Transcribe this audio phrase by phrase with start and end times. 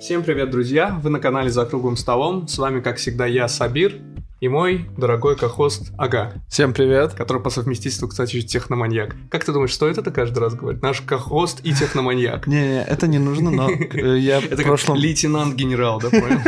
[0.00, 0.98] Всем привет, друзья!
[1.02, 2.48] Вы на канале «За круглым столом».
[2.48, 3.96] С вами, как всегда, я, Сабир,
[4.40, 7.14] и мой дорогой кохост Ага, Всем привет.
[7.14, 9.16] который по совместительству, кстати, техноманьяк.
[9.30, 10.82] Как ты думаешь, стоит это каждый раз говорить?
[10.82, 12.46] Наш кохост и техноманьяк.
[12.46, 14.96] Не, это не нужно, но э, я Это прошлом...
[14.96, 16.40] лейтенант-генерал, да, понял?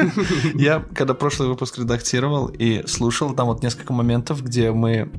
[0.54, 5.10] Я, когда прошлый выпуск редактировал и слушал, там вот несколько моментов, где мы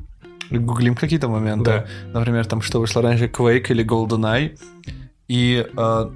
[0.58, 1.86] гуглим какие-то моменты.
[2.12, 4.58] Например, там, что вышло раньше, Quake или GoldenEye.
[5.28, 6.10] И э,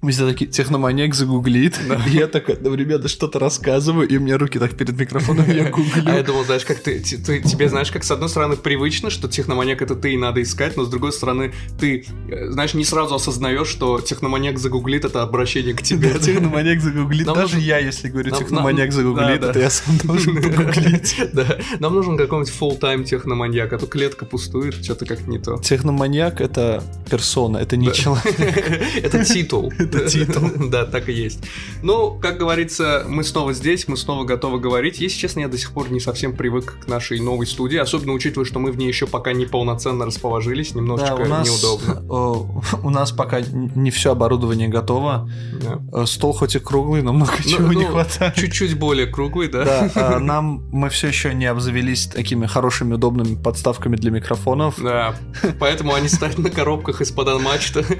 [0.00, 4.38] мы все такие, техноманьяк загуглит, и я такой, ну, ребята, что-то рассказываю, и у меня
[4.38, 6.24] руки так перед микрофоном, я А я гуглю.
[6.24, 9.96] думал, знаешь, как ты, ты- тебе, знаешь, как с одной стороны привычно, что техноманьяк это
[9.96, 14.00] ты и надо искать, но с другой стороны ты, э, знаешь, не сразу осознаешь, что
[14.00, 16.12] техноманьяк загуглит это обращение к тебе.
[16.12, 17.26] Да, техноманьяк загуглит.
[17.26, 19.50] Нам Даже нужно- я, если говорю, нам- техноманьяк нам- загуглит, да, да.
[19.50, 21.16] это я сам должен погуглить.
[21.32, 25.56] Да, нам нужен какой-нибудь full-time техноманьяк, а то клетка пустует, что-то как не то.
[25.58, 27.92] Техноманьяк— это персона, это не Да.
[27.92, 28.80] человек.
[29.02, 29.72] Это титул.
[29.88, 30.50] Это титул.
[30.68, 31.40] Да, так и есть.
[31.82, 35.00] Ну, как говорится, мы снова здесь, мы снова готовы говорить.
[35.00, 38.44] Если честно, я до сих пор не совсем привык к нашей новой студии, особенно учитывая,
[38.44, 42.02] что мы в ней еще пока не полноценно расположились, Да, немножечко у нас, неудобно.
[42.08, 45.30] о, у нас пока не все оборудование готово.
[45.62, 46.02] Да.
[46.02, 48.34] Э, Стол хоть и круглый, но много Ну, чего не ну, хватает.
[48.34, 49.64] Чуть-чуть более круглый, да?
[49.64, 54.74] Да, а нам мы все еще не обзавелись такими хорошими, удобными подставками для микрофонов.
[54.82, 55.14] Да,
[55.58, 57.84] поэтому они стоят на коробках из-под анмачта.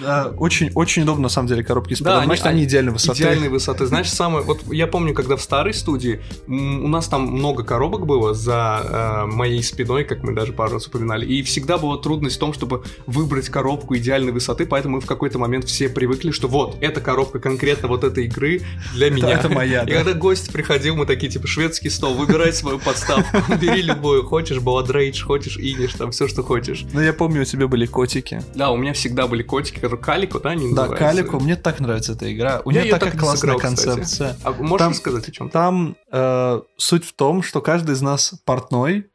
[0.00, 3.18] Да, очень, очень удобно, на самом деле, коробки из Да, они- они, они идеальной высоты.
[3.18, 3.86] Идеальной высоты.
[3.86, 4.44] Знаешь, самое...
[4.44, 9.26] Вот я помню, когда в старой студии у нас там много коробок было за э,
[9.26, 12.84] моей спиной, как мы даже пару раз упоминали, и всегда была трудность в том, чтобы
[13.06, 17.38] выбрать коробку идеальной высоты, поэтому мы в какой-то момент все привыкли, что вот, эта коробка
[17.38, 18.62] конкретно вот этой игры
[18.94, 19.30] для меня.
[19.38, 19.94] это моя, И да.
[19.96, 25.20] когда гость приходил, мы такие, типа, шведский стол, выбирай свою подставку, бери любую, хочешь Rage,
[25.22, 26.84] хочешь Иниш, там все, что хочешь.
[26.92, 28.42] Ну, я помню, у тебя были котики.
[28.54, 30.88] Да, у меня всегда были котики, которые Калико, да, они Да?
[30.88, 32.60] Калику, мне так нравится эта игра.
[32.64, 33.86] У нее такая так классная сыграл, кстати.
[33.86, 34.36] концепция.
[34.44, 35.50] А можешь Там- рассказать о чем?
[35.50, 39.06] Там э, суть в том, что каждый из нас портной,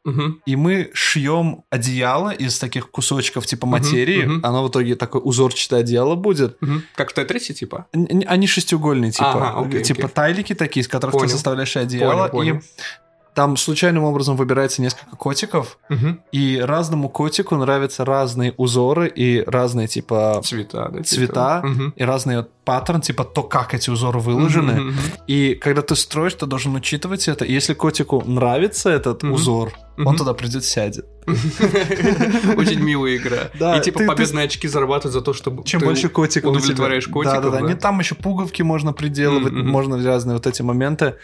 [0.46, 4.24] и мы шьем одеяло из таких кусочков типа материи.
[4.24, 4.44] мгм.
[4.44, 6.58] Оно в итоге такое узорчатое одеяло будет.
[6.94, 7.86] Как в Тетрисе, типа?
[7.92, 10.14] Н- Они шестиугольные, типа, Ага, окей, типа окей.
[10.14, 11.26] тайлики такие, из которых Понял.
[11.26, 12.28] ты составляешь одеяло.
[12.28, 12.56] Понял, понял.
[12.56, 12.60] И
[13.34, 15.78] там случайным образом выбирается несколько котиков,
[16.32, 21.02] и разному котику нравятся разные узоры и разные типа Цвета, да?
[21.02, 21.04] типа.
[21.04, 21.92] цвета Мгм.
[21.96, 24.80] и разные паттерн, типа то, как эти узоры выложены.
[24.80, 24.94] Мгм.
[25.28, 27.44] И когда ты строишь, ты должен учитывать это.
[27.44, 29.32] И если котику нравится этот Мгм.
[29.34, 29.72] узор,
[30.04, 31.06] он туда придет, сядет.
[32.56, 33.50] Очень милая игра.
[33.58, 36.50] Да, И типа ты- ты- победные очки зарабатывать за то, чтобы Чем ты больше котиков
[36.56, 37.42] удовлетворяешь котиков.
[37.42, 37.66] Да, да, да.
[37.66, 41.14] Не там еще пуговки можно приделывать, можно разные вот эти моменты.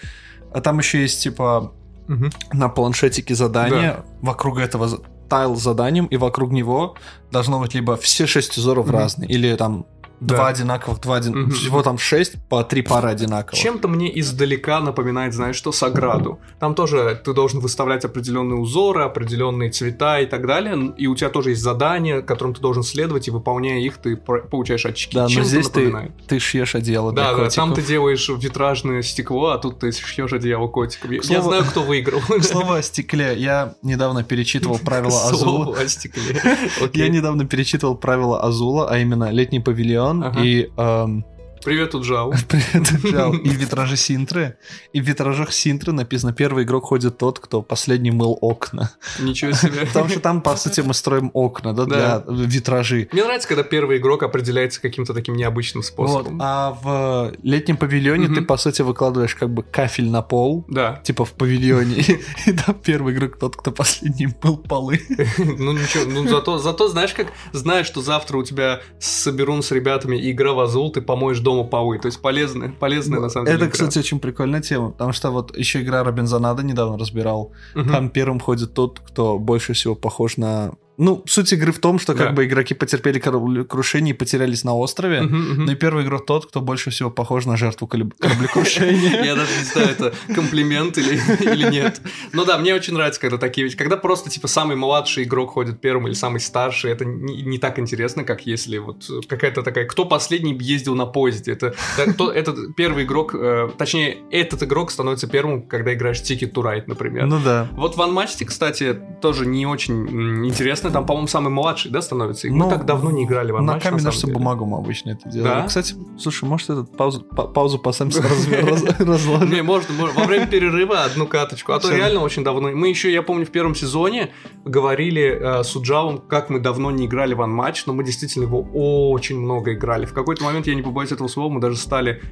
[0.52, 1.72] А там еще есть типа
[2.08, 2.30] Мгм.
[2.52, 6.94] на планшетике задание вокруг этого тайл заданием, и вокруг него
[7.32, 8.94] должно быть либо все шесть узоров Мгм.
[8.96, 9.86] разные, или там
[10.20, 10.34] Да.
[10.36, 11.32] два одинаковых, два один...
[11.42, 11.50] Мгм.
[11.50, 13.60] всего там шесть по три пары одинаковых.
[13.60, 16.38] Чем-то мне издалека напоминает, знаешь, что Саграду.
[16.58, 21.28] Там тоже ты должен выставлять определенные узоры, определенные цвета и так далее, и у тебя
[21.28, 25.14] тоже есть задания, которым ты должен следовать, и выполняя их, ты получаешь очки.
[25.14, 27.54] Да, но Чем-то здесь ты, ты шьешь одеяло для Да, да, котиков.
[27.54, 31.10] там ты делаешь витражное стекло, а тут ты шьешь одеяло котиком.
[31.10, 32.20] Я, К я слову- знаю, кто выиграл.
[32.28, 35.74] К слову о стекле, я недавно перечитывал правила Азула.
[35.74, 35.76] слову.
[36.94, 40.40] Я недавно перечитывал правила Азула, а именно летний павильон Ага.
[40.42, 41.24] и эм,
[41.66, 42.32] Привет, Уджау.
[42.48, 44.56] привет, Джал, и витражи Синтры.
[44.92, 48.92] И в витражах Синтры написано: первый игрок ходит тот, кто последний мыл окна.
[49.18, 49.84] Ничего себе.
[49.84, 52.20] Потому что там, по сути, мы строим окна, да, Да.
[52.20, 53.08] для витражей.
[53.10, 56.38] Мне нравится, когда первый игрок определяется каким-то таким необычным Вот, способом.
[56.40, 61.00] а в летнем павильоне ты, по сути, выкладываешь как бы кафель на пол, Да.
[61.02, 61.96] типа в павильоне,
[62.46, 65.00] и там первый игрок тот, кто последний мыл полы.
[65.36, 70.30] Ну ничего, ну зато, зато знаешь как, знаешь, что завтра у тебя соберун с ребятами
[70.30, 71.98] игра в Азул, ты помоешь дома полы.
[71.98, 73.72] То есть полезная, полезная на самом деле Это, игра.
[73.72, 77.52] кстати, очень прикольная тема, потому что вот еще игра Робинзонада недавно разбирал.
[77.74, 77.90] Мгм.
[77.90, 80.72] Там первым ходит тот, кто больше всего похож на...
[80.98, 82.32] Ну, суть игры в том, что как Да.
[82.32, 85.22] бы игроки потерпели кораблекрушение и потерялись на острове.
[85.22, 85.64] Мгм, мгм.
[85.66, 89.22] Но и первый игрок тот, кто больше всего похож на жертву кораблекрушения.
[89.24, 92.00] Я даже не знаю, это комплимент или, нет.
[92.32, 93.76] Ну да, мне очень нравится, когда такие вещи.
[93.76, 98.24] Когда просто, типа, самый младший игрок ходит первым или самый старший, это не, так интересно,
[98.24, 99.86] как если вот какая-то такая...
[99.86, 101.52] Кто последний ездил на поезде?
[101.52, 103.34] Это, этот первый игрок...
[103.34, 107.26] э, точнее, этот игрок становится первым, когда играешь Ticket to Ride, например.
[107.26, 107.68] Ну да.
[107.72, 112.46] Вот в Анмасте, кстати, тоже не очень интересно интересно, там, по-моему, самый младший, да, становится?
[112.48, 114.34] И мы Ну, так давно не играли в На камень нашу деле.
[114.34, 115.60] бумагу мы обычно это делаем.
[115.62, 115.66] Да?
[115.66, 118.22] Кстати, слушай, может, этот паузу, па- паузу по Сэмсу
[118.98, 119.50] разложим?
[119.50, 119.94] Не, можно.
[120.14, 121.72] Во время перерыва одну каточку.
[121.72, 122.70] А то реально очень давно.
[122.70, 124.30] Мы еще, я помню, в первом сезоне
[124.64, 125.22] говорили
[125.60, 128.62] э, с Уджавом, как мы давно не играли в Unmatched, но мы действительно его
[129.10, 130.06] очень много играли.
[130.06, 132.22] В какой-то момент, я не побоюсь этого слова, мы даже стали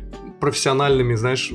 [0.40, 1.52] профессиональными, знаешь,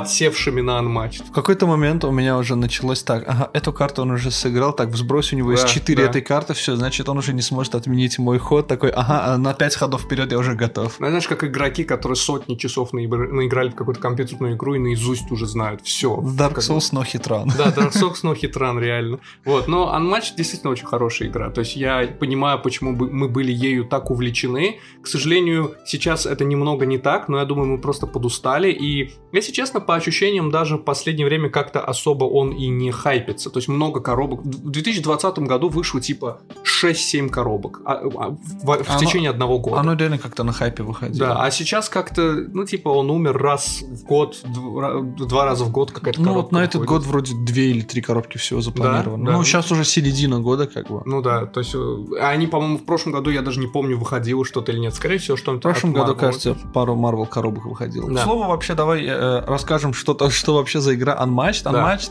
[0.00, 1.24] подсевшими на Unmatched.
[1.28, 4.94] В какой-то момент у меня уже началось так, ага, эту карту он уже сыграл, так,
[4.96, 6.10] сбрось у него Да, 4 да.
[6.10, 9.54] этой карты, все, значит, он уже не сможет отменить мой ход, такой, ага, а на
[9.54, 11.00] 5 ходов вперед я уже готов.
[11.00, 15.30] Ну, знаешь, как игроки, которые сотни часов наигр- наиграли в какую-то компьютерную игру и наизусть
[15.30, 16.08] уже знают все.
[16.38, 17.50] Dark Souls, но хитран.
[17.56, 19.18] Да, Dark Souls, но хитран, реально.
[19.44, 21.50] Вот, но Unmatched действительно очень хорошая игра.
[21.50, 24.78] То есть я понимаю, почему мы были ею так увлечены.
[25.02, 28.70] К сожалению, сейчас это немного не так, но я думаю, мы просто подустали.
[28.70, 33.50] И, если честно, по ощущениям, даже в последнее время как-то особо он и не хайпится.
[33.50, 34.42] То есть много коробок.
[34.44, 39.78] В 2020 году вышло типа 6-7 коробок а- а, в, в Оно- течение одного года.
[39.80, 41.28] Оно реально как-то на хайпе выходило.
[41.28, 45.70] Да, а сейчас как-то, ну, типа, он умер раз в год, два, два раза в
[45.70, 47.02] год какая-то Ну коробка вот на этот выходит.
[47.04, 49.24] год вроде две или три коробки всего запланировано.
[49.24, 49.36] Да, да.
[49.38, 51.02] Ну сейчас уже середина года как бы.
[51.04, 54.44] Ну да, то есть э, они, по-моему, в прошлом году, я даже не помню, выходило
[54.44, 54.94] что-то или нет.
[54.94, 58.10] Скорее всего, что-нибудь В прошлом году, кажется, пару Marvel коробок выходило.
[58.10, 58.20] Да.
[58.20, 61.64] К слову, вообще давай э, расскажем, что, что вообще за игра Unmatched.
[61.64, 61.72] Да.
[61.72, 62.10] Unmatched,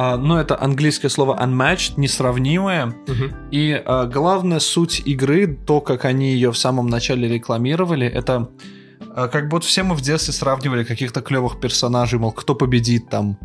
[0.00, 2.86] а, ну это английское слово unmatched, несравнимое.
[2.86, 3.34] Мгм.
[3.50, 8.48] И а, главная суть игры, то, как они ее в самом начале рекламировали, это
[9.16, 13.38] а, как будто все мы в детстве сравнивали каких-то клевых персонажей, мол, кто победит там.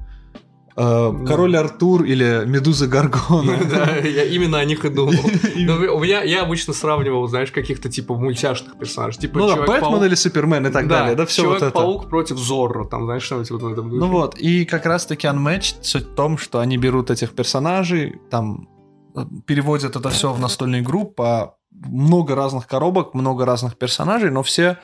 [0.76, 3.58] Э, Король Артур или Медуза Гаргона.
[3.70, 5.14] Да, я именно о них и думал.
[5.56, 9.22] Но у меня, я обычно сравнивал, знаешь, каких-то типа мультяшных персонажей.
[9.22, 9.56] Типа Ну да.
[9.66, 11.16] Бэтмен или Супермен и так Да, далее.
[11.16, 11.72] Да, все вот это.
[11.72, 14.00] Человек-паук против Зорро, там, знаешь, что-нибудь вот в этом духе.
[14.00, 18.68] Ну вот, и как раз-таки Unmatched суть в том, что они берут этих персонажей, там
[19.16, 24.44] э, переводят это все в настольную игру по много разных коробок, много разных персонажей, но
[24.44, 24.78] все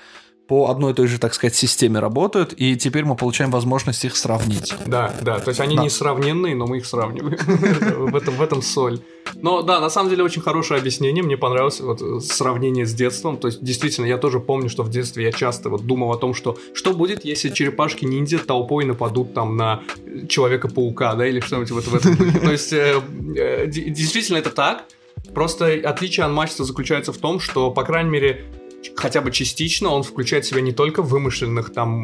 [0.49, 4.17] по одной и той же, так сказать, системе работают, и теперь мы получаем возможность их
[4.17, 4.73] сравнить.
[4.87, 5.83] Да, да, то есть они Да.
[5.83, 7.37] несравненные, но мы их сравниваем.
[8.09, 8.99] В этом, в этом соль.
[9.35, 11.23] Но да, на самом деле очень хорошее объяснение.
[11.23, 13.37] Мне понравилось вот э, сравнение с детством.
[13.37, 16.33] То есть, действительно, я тоже помню, что в детстве я часто вот думал о том,
[16.33, 19.81] что что будет, если черепашки-ниндзя толпой нападут там на
[20.27, 22.39] Человека-паука, да, или что-нибудь вот в этом духе.
[22.39, 22.99] То есть, э,
[23.35, 24.85] э, действительно, это так.
[25.33, 28.45] Просто отличие Unmatched заключается в том, что, по крайней мере,
[28.95, 32.03] хотя бы частично он включает в себя не только вымышленных там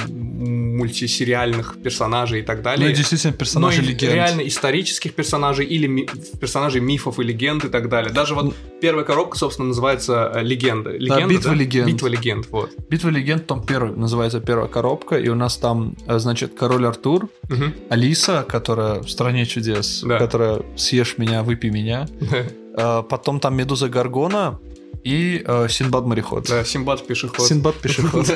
[0.75, 4.13] мультисериальных персонажей и так Ну далее, и действительно персонажи но и легенд.
[4.13, 6.07] реально исторических персонажей или ми-
[6.39, 8.11] персонажей мифов и легенд и так далее.
[8.13, 10.91] Даже вот первая коробка, собственно, называется э, «Легенда».
[10.91, 11.87] Легенда, «Битва легенд».
[11.87, 12.71] Битва легенд, вот.
[12.89, 17.29] Битва легенд, том первый, называется первая коробка, и у нас там, э, значит, король Артур,
[17.49, 17.73] Мгм.
[17.89, 20.19] Алиса, которая в стране чудес, Да.
[20.19, 22.07] которая съешь меня, выпей меня.
[22.77, 24.59] Э, Потом там Медуза Гаргона
[25.05, 26.47] и э, Синбад мореход.
[26.49, 27.45] Да, Симбад пешеход.
[27.45, 28.27] Синбад пешеход.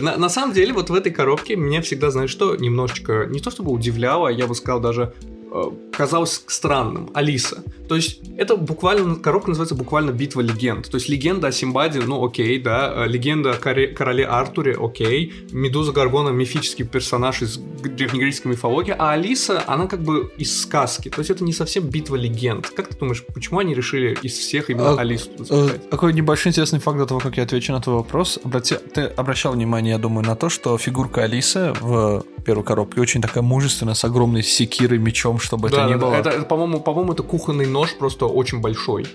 [0.02, 3.72] На, самом деле, вот в этой коробке меня всегда, знаешь что, немножечко, не то чтобы
[3.72, 5.14] удивляло, а я бы сказал даже
[5.92, 7.10] казалось странным.
[7.14, 7.62] Алиса.
[7.88, 10.90] То есть это буквально, коробка называется буквально «Битва легенд».
[10.90, 15.92] То есть легенда о Симбаде, ну окей, да, э, легенда о короле Артуре, окей, Медуза
[15.92, 21.10] Гаргона мифический персонаж из древнегреческой мифологии, а Алиса, она как бы из сказки.
[21.10, 22.68] То есть это не совсем битва легенд.
[22.70, 25.90] Как ты думаешь, почему они решили из всех именно А, Алису Э, запихать?
[25.90, 28.38] Такой небольшой интересный факт до того, как я отвечу на твой вопрос.
[28.42, 28.76] Обрати...
[28.76, 33.42] Ты обращал внимание, я думаю, на то, что фигурка Алисы в первой коробке очень такая
[33.42, 36.14] мужественная, с огромной секирой, мечом, чтобы Да, это ни да, было.
[36.14, 39.06] Это, это, по-моему, по-моему, это кухонный нож просто очень большой.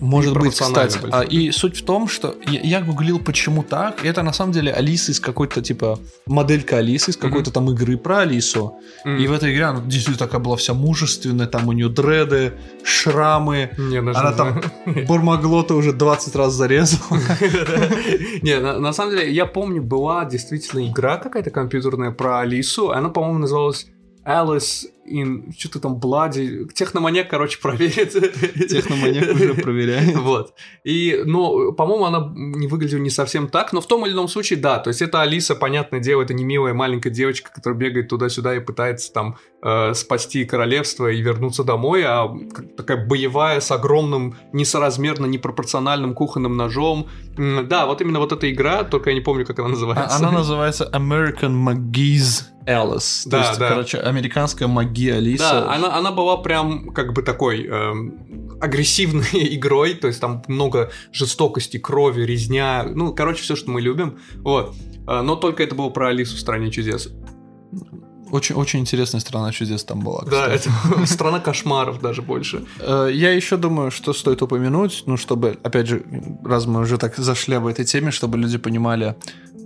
[0.00, 0.98] Может быть, кстати.
[0.98, 1.10] большой.
[1.10, 4.04] А, и суть в том, что я, я гуглил, почему так.
[4.04, 7.96] И это на самом деле Алиса из какой-то типа моделька Алисы из какой-то там игры
[7.96, 8.74] про Алису.
[9.04, 9.16] М.
[9.16, 12.54] И в этой игре она действительно такая была вся мужественная, там у нее дреды,
[12.84, 13.70] шрамы.
[13.78, 15.06] Не, Она не там знаю.
[15.08, 17.18] Бормоглота уже 20 раз зарезала.
[18.42, 22.90] Не, на самом деле, я помню, была действительно игра какая-то компьютерная про Алису.
[22.90, 23.86] Она, по-моему, называлась
[24.26, 25.52] Alice in...
[25.58, 26.66] Что-то там, Блади...
[26.74, 28.12] Техноманьяк, короче, проверит.
[28.68, 30.16] Техноманьяк уже проверяет.
[30.16, 30.54] Вот.
[30.84, 34.58] И, ну, по-моему, она не выглядела не совсем так, но в том или ином случае,
[34.60, 34.78] да.
[34.78, 38.60] То есть это Алиса, понятное дело, это не милая маленькая девочка, которая бегает туда-сюда и
[38.60, 42.28] пытается там э, спасти королевство и вернуться домой, а
[42.76, 47.08] такая боевая с огромным, несоразмерно непропорциональным кухонным ножом.
[47.36, 50.16] Да, вот именно вот эта игра, только я не помню, как она называется.
[50.16, 53.24] А- Она называется American McGee's Alice.
[53.24, 53.68] То Да, есть, да.
[53.70, 55.50] короче, американская магия Алиса.
[55.50, 59.24] Да, она, она была прям как бы такой эм, агрессивной
[59.56, 64.74] игрой, то есть там много жестокости, крови, резня, ну, короче, все, что мы любим, вот.
[65.08, 67.08] Э, Но только это было про Алису в «Стране чудес».
[68.30, 70.24] очень, очень интересная страна чудес там была.
[70.30, 70.70] Да, это
[71.06, 72.64] страна кошмаров даже больше.
[72.80, 76.02] Э, я еще думаю, что стоит упомянуть, ну, чтобы, опять же,
[76.44, 79.14] раз мы уже так зашли об этой теме, чтобы люди понимали,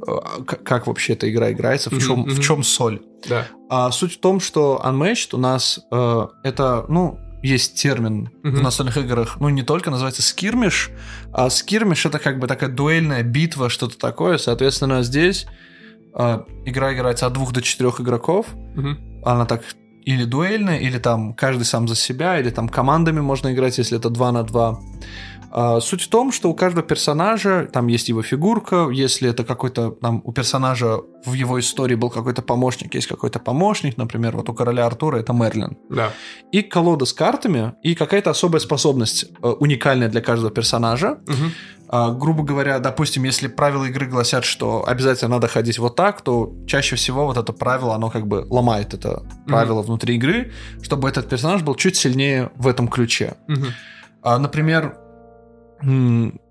[0.07, 3.03] э, как вообще эта игра играется, в чем, в чем соль.
[3.29, 3.47] Да.
[3.69, 8.50] А суть в том, что Unmatched у нас э, это, ну, есть термин uh-huh.
[8.50, 10.91] в настольных играх, ну, не только называется скирмиш,
[11.33, 14.38] а скирмиш это как бы такая дуэльная битва, что-то такое.
[14.38, 15.47] Соответственно, здесь
[16.15, 18.47] э, игра играется от двух до четырех игроков.
[18.76, 19.23] Uh-huh.
[19.25, 19.62] Она так
[20.07, 24.09] или дуэльная, или там каждый сам за себя, или там командами можно играть, если это
[24.09, 24.81] 2 на 2.
[25.50, 29.90] А, суть в том, что у каждого персонажа там есть его фигурка, если это какой-то
[29.90, 34.54] там у персонажа в его истории был какой-то помощник, есть какой-то помощник, например, вот у
[34.54, 35.78] короля Артура это Мерлин.
[35.88, 36.12] Да.
[36.52, 41.20] И колода с картами, и какая-то особая способность э, уникальная для каждого персонажа.
[41.26, 42.18] Угу.
[42.18, 46.96] Грубо говоря, допустим, если правила игры гласят, что обязательно надо ходить вот так, то чаще
[46.96, 49.86] всего вот это правило, оно как бы ломает это правило угу.
[49.86, 53.36] внутри игры, чтобы этот персонаж был чуть сильнее в этом ключе.
[53.48, 53.66] Угу.
[54.26, 54.99] А, например,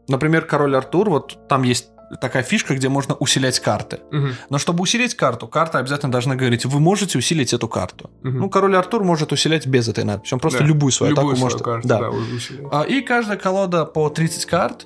[0.07, 1.89] Например, король Артур, вот там есть
[2.21, 4.01] такая фишка, где можно усилять карты.
[4.11, 4.27] Угу.
[4.49, 8.11] Но чтобы усилить карту, карта обязательно должна говорить, вы можете усилить эту карту.
[8.23, 8.29] Угу.
[8.29, 10.33] Ну, король Артур может усилять без этой надписи.
[10.35, 10.65] Он просто да.
[10.65, 11.61] любую свою любую атаку свою может...
[11.63, 12.11] Карту, да.
[12.71, 14.85] да и каждая колода по 30 карт.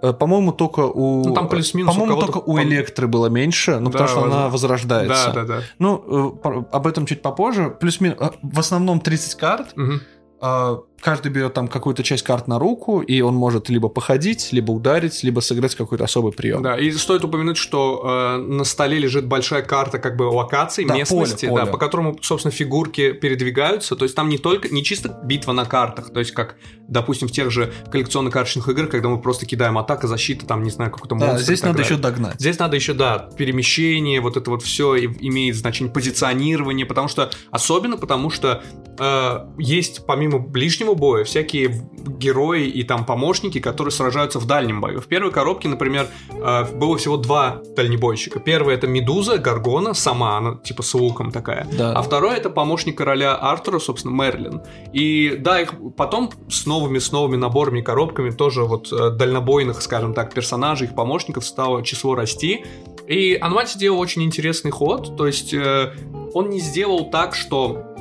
[0.00, 1.24] Э, по-моему, только у...
[1.24, 4.32] Ну, там плюс-минус По-моему, у только у Электры было меньше, ну, да, потому что воз...
[4.32, 5.32] она возрождается.
[5.34, 5.62] Да, да, да.
[5.80, 7.76] Ну, э, об этом чуть попозже.
[7.80, 8.18] Плюс-минус...
[8.20, 9.72] Э, в основном 30 карт.
[9.76, 14.72] Угу каждый берет там какую-то часть карт на руку, и он может либо походить, либо
[14.72, 16.62] ударить, либо сыграть какой-то особый прием.
[16.62, 20.96] Да, и стоит упомянуть, что э, на столе лежит большая карта как бы локаций, да,
[20.96, 21.64] местности, поле, поле.
[21.66, 23.96] Да, по которому, собственно, фигурки передвигаются.
[23.96, 26.56] То есть там не только, не чисто битва на картах, то есть как,
[26.88, 30.70] допустим, в тех же коллекционных карточных играх, когда мы просто кидаем атака, защита, там, не
[30.70, 31.36] знаю, какой-то монстр.
[31.36, 31.92] Да, здесь надо далее.
[31.92, 32.40] еще догнать.
[32.40, 37.96] Здесь надо еще, да, перемещение, вот это вот все имеет значение позиционирование, потому что, особенно
[37.96, 38.62] потому что
[38.98, 41.88] э, есть помимо ближнего боя, боя, всякие
[42.20, 45.00] герои и там помощники, которые сражаются в дальнем бою.
[45.00, 48.40] В первой коробке, например, э, было всего два дальнебойщика.
[48.40, 51.66] Первый это Медуза, Гаргона, сама, она типа с луком такая.
[51.72, 51.92] Да.
[51.94, 54.62] А второй это помощник короля Артура, собственно, Мерлин.
[54.92, 60.14] И да, их потом с новыми, с новыми наборами, коробками тоже вот э, дальнобойных, скажем
[60.14, 62.64] так, персонажей, их помощников стало число расти.
[63.06, 65.94] И Анмати сделал очень интересный ход, то есть э,
[66.34, 67.96] он не сделал так, что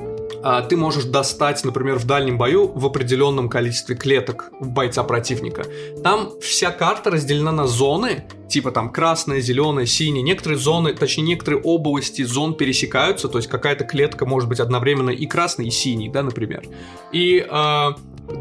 [0.69, 5.63] ты можешь достать, например, в дальнем бою в определенном количестве клеток бойца противника.
[6.03, 10.23] Там вся карта разделена на зоны, типа там красная, зеленая, синяя.
[10.23, 15.25] Некоторые зоны, точнее некоторые области зон пересекаются, то есть какая-то клетка может быть одновременно и
[15.25, 16.63] красной, и синей, да, например.
[17.11, 17.89] И э,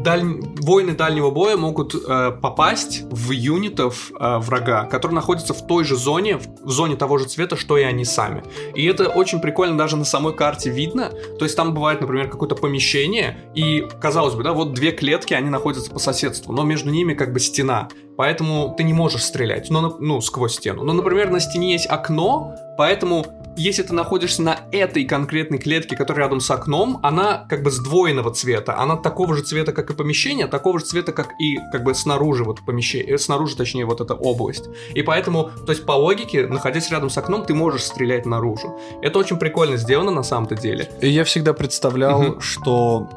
[0.03, 0.23] даль...
[0.61, 5.95] воины дальнего боя могут э, попасть в юнитов э, врага, которые находятся в той же
[5.95, 8.43] зоне, в зоне того же цвета, что и они сами.
[8.75, 11.11] И это очень прикольно даже на самой карте видно.
[11.39, 15.49] То есть там бывает, например, какое-то помещение, и казалось бы, да, вот две клетки, они
[15.49, 17.87] находятся по соседству, но между ними как бы стена.
[18.17, 20.83] Поэтому ты не можешь стрелять, ну, ну сквозь стену.
[20.83, 23.25] Но, например, на стене есть окно, поэтому
[23.57, 28.31] если ты находишься на этой конкретной клетке, которая рядом с окном, она как бы сдвоенного
[28.31, 28.77] цвета.
[28.77, 32.43] Она такого же цвета, как и помещение, такого же цвета, как и как бы снаружи
[32.43, 34.65] вот помещение, э, снаружи, точнее, вот эта область.
[34.93, 38.79] И поэтому, то есть по логике, находясь рядом с окном, ты можешь стрелять наружу.
[39.01, 40.89] Это очень прикольно сделано на самом-то деле.
[41.01, 42.41] Я всегда представлял, угу.
[42.41, 43.09] что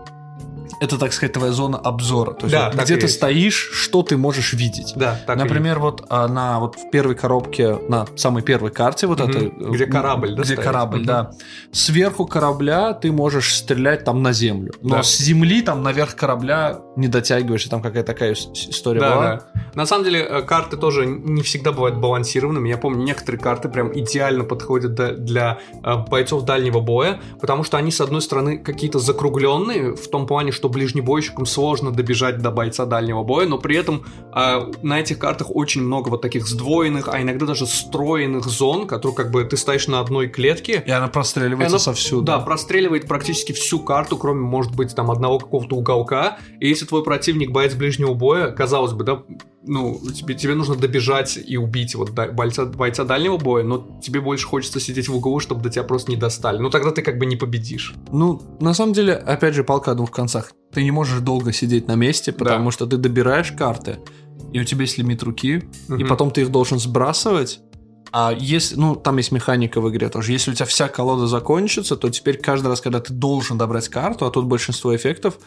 [0.81, 2.33] это, так сказать, твоя зона обзора.
[2.33, 3.15] То есть да, вот, где ты есть.
[3.15, 4.95] стоишь, что ты можешь видеть.
[4.97, 9.21] Да, так Например, вот а, на вот в первой коробке, на самой первой карте, вот
[9.21, 9.31] угу.
[9.31, 9.41] это.
[9.41, 10.43] Где корабль, да?
[10.43, 10.61] Где стоит?
[10.61, 11.07] корабль, угу.
[11.07, 11.31] да.
[11.71, 14.73] Сверху корабля ты можешь стрелять там на землю.
[14.81, 15.03] Но да.
[15.03, 19.25] с земли там наверх корабля не дотягиваешь, и там какая-то такая история да, была.
[19.25, 19.63] Да.
[19.75, 22.69] На самом деле, э, карты тоже не всегда бывают балансированными.
[22.69, 27.91] Я помню, некоторые карты прям идеально подходят для, э, бойцов дальнего боя, потому что они,
[27.91, 33.23] с одной стороны, какие-то закругленные, в том плане, что ближнебойщикам служно добежать до бойца дальнего
[33.23, 34.05] боя, но при этом
[34.35, 39.17] э, на этих картах очень много вот таких сдвоенных, а иногда даже строенных зон, которые
[39.17, 40.83] как бы ты стоишь на одной клетке.
[40.87, 42.23] И она простреливается она, совсюду.
[42.23, 46.39] Да, простреливает практически всю карту, кроме, может быть, там одного какого-то уголка.
[46.61, 49.23] И если твой противник боец ближнего боя, казалось бы, да,
[49.63, 54.47] ну, тебе, тебе нужно добежать и убить вот бойца, бойца дальнего боя, но тебе больше
[54.47, 56.59] хочется сидеть в углу, чтобы до тебя просто не достали.
[56.59, 57.95] Ну, тогда ты как бы не победишь.
[58.11, 60.53] Ну, на самом деле, опять же, палка о двух концах.
[60.73, 62.71] Ты не можешь долго сидеть на месте, потому да.
[62.73, 63.99] что ты добираешь карты,
[64.53, 65.97] и у тебя есть лимит руки, угу.
[65.97, 67.61] и потом ты их должен сбрасывать.
[68.13, 70.33] А если, ну, там есть механика в игре тоже.
[70.33, 74.27] Если у тебя вся колода закончится, то теперь каждый раз, когда ты должен добрать карту,
[74.27, 75.39] а тут большинство эффектов,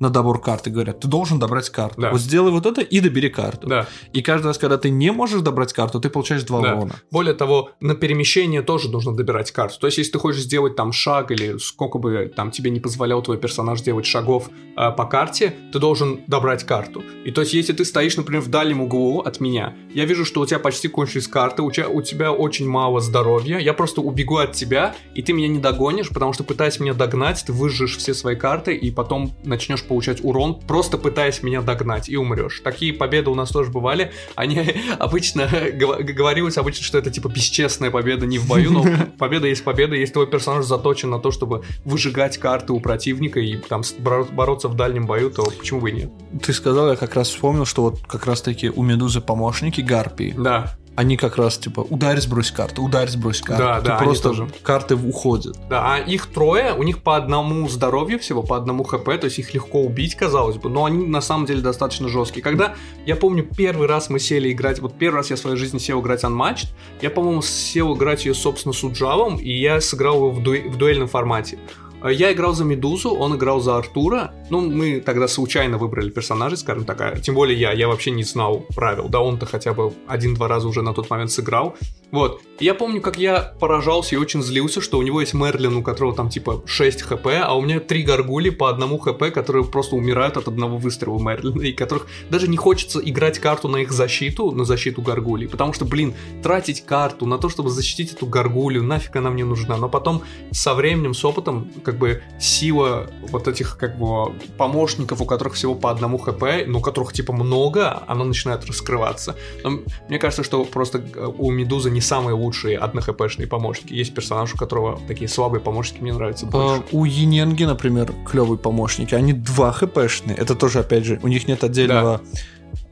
[0.00, 2.00] на добор карты говорят, ты должен добрать карту.
[2.00, 2.10] Да.
[2.10, 3.66] Вот сделай вот это и добери карту.
[3.68, 3.86] Да.
[4.12, 6.74] И каждый раз, когда ты не можешь добрать карту, ты получаешь два Да.
[6.74, 6.94] урона.
[7.10, 9.78] Более того, на перемещение тоже нужно добирать карту.
[9.80, 13.22] То есть, если ты хочешь сделать там шаг или сколько бы там тебе не позволял
[13.22, 17.02] твой персонаж делать шагов э, по карте, ты должен добрать карту.
[17.24, 20.40] И то есть, если ты стоишь, например, в дальнем углу от меня, я вижу, что
[20.40, 24.36] у тебя почти кончились карты, у тебя, у тебя очень мало здоровья, я просто убегу
[24.36, 28.14] от тебя, и ты меня не догонишь, потому что пытаясь меня догнать, ты выжжешь все
[28.14, 32.60] свои карты, и потом начнешь получать урон, просто пытаясь меня догнать, и умрешь.
[32.62, 34.12] Такие победы у нас тоже бывали.
[34.34, 34.60] Они
[34.98, 38.84] обычно говорилось обычно, что это типа бесчестная победа не в бою, но
[39.18, 43.56] победа есть победа, если твой персонаж заточен на то, чтобы выжигать карты у противника и
[43.56, 46.10] там бороться в дальнем бою, то почему бы и нет?
[46.42, 50.34] Ты сказал, я как раз вспомнил, что вот как раз таки у Медузы помощники Гарпии,
[50.36, 53.62] Да, они как раз типа ударь, сбрось карту, ударь, сбрось карту.
[53.62, 54.48] Да, Ты да, просто тоже.
[54.64, 55.56] карты уходят.
[55.70, 59.38] да, а их трое, у них по одному здоровью всего, по одному хп, то есть
[59.38, 62.42] их легко убить, казалось бы, но они на самом деле достаточно жесткие.
[62.42, 62.74] Когда,
[63.06, 66.00] я помню, первый раз мы сели играть, вот первый раз я в своей жизни сел
[66.00, 66.66] играть Unmatched,
[67.00, 70.76] я, по-моему, сел играть ее, собственно, с Уджавом, и я сыграл его в, дуэ- в
[70.76, 71.60] дуэльном формате.
[72.02, 74.32] Э, Я играл за Медузу, он играл за Артура.
[74.50, 77.00] Ну, мы тогда случайно выбрали персонажей, скажем так.
[77.00, 79.08] а Тем более я, я вообще не знал правил.
[79.08, 81.76] Да, он-то хотя бы один-два раза уже на тот момент сыграл.
[82.10, 82.40] Вот.
[82.58, 86.14] Я помню, как я поражался и очень злился, что у него есть Мерлин, у которого
[86.14, 90.36] там типа 6 хп, а у меня три горгули по одному хп, которые просто умирают
[90.36, 94.64] от одного выстрела Мерлина, и которых даже не хочется играть карту на их защиту, на
[94.64, 99.30] защиту горгулей, потому что, блин, тратить карту на то, чтобы защитить эту горгулью, нафиг она
[99.30, 99.76] мне нужна.
[99.76, 105.24] Но потом со временем, с опытом, как бы сила вот этих как бы помощников, у
[105.24, 109.36] которых всего по одному хп, но которых типа много, она начинает раскрываться.
[109.64, 113.94] Но мне кажется, что просто э, у Медузы не самые лучшие одно-хпшные помощники.
[113.94, 116.82] Есть персонаж, у которого такие слабые помощники мне нравятся больше.
[116.82, 120.36] А, у Ененги, например, клевые помощники, они 2 хпшные.
[120.36, 122.20] Это тоже, опять же, у них нет отдельного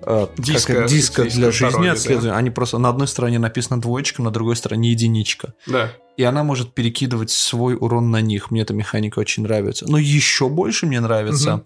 [0.03, 2.37] э, как Диска- это, диска для жизни отслеживания.
[2.37, 5.55] Они просто на одной стороне написано двоечка, на другой стороне единичка.
[5.67, 5.93] Да.
[6.17, 8.51] И она может перекидывать свой урон на них.
[8.51, 9.85] Мне эта механика очень нравится.
[9.89, 11.65] Но еще больше мне нравится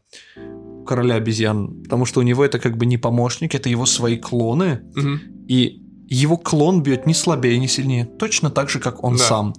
[0.86, 4.80] короля обезьян, потому что у него это как бы не помощник, это его свои клоны.
[4.96, 5.20] Мгм.
[5.48, 8.04] И его клон бьет не слабее, не сильнее.
[8.06, 9.22] Точно так же, как он Да.
[9.24, 9.54] сам.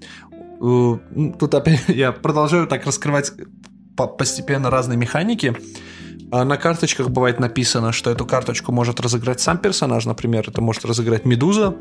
[0.62, 0.98] Э,
[1.40, 3.32] Тут опять я продолжаю так раскрывать
[3.96, 5.56] по- постепенно разные механики.
[6.32, 10.86] А На карточках бывает написано, что эту карточку может разыграть сам персонаж, например, это может
[10.86, 11.76] разыграть Медуза,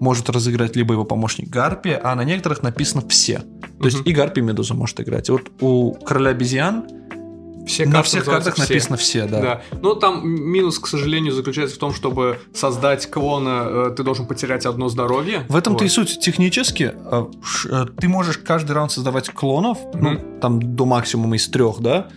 [0.00, 3.42] может разыграть либо его помощник Гарпи, а на некоторых написано все.
[3.80, 5.28] То есть и Гарпи, и Медуза может играть.
[5.28, 6.84] И вот у Короля Обезьян
[7.66, 8.62] Все на всех картах «Все».
[8.62, 9.40] написано все, да.
[9.40, 9.62] Да.
[9.82, 14.66] Но там минус, к сожалению, заключается в том, чтобы создать клона, э, ты должен потерять
[14.66, 15.46] одно здоровье.
[15.48, 15.86] В этом-то Вот.
[15.86, 16.20] и суть.
[16.20, 17.24] Технически э,
[17.70, 20.40] э, ты можешь каждый раунд создавать клонов, ну, Мгм.
[20.40, 22.08] там до максимума из трех, да.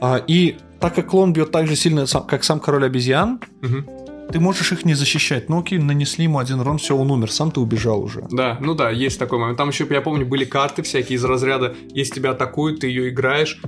[0.00, 4.03] А, и так как клон бьет так же сильно, как сам король обезьян, Мгм.
[4.32, 5.48] Ты можешь их не защищать.
[5.48, 8.26] Ну окей, нанесли ему один урон, все, он умер, сам ты убежал уже.
[8.30, 9.58] Да, ну да, есть такой момент.
[9.58, 13.60] Там еще, я помню, были карты всякие из разряда, если тебя атакуют, ты ее играешь,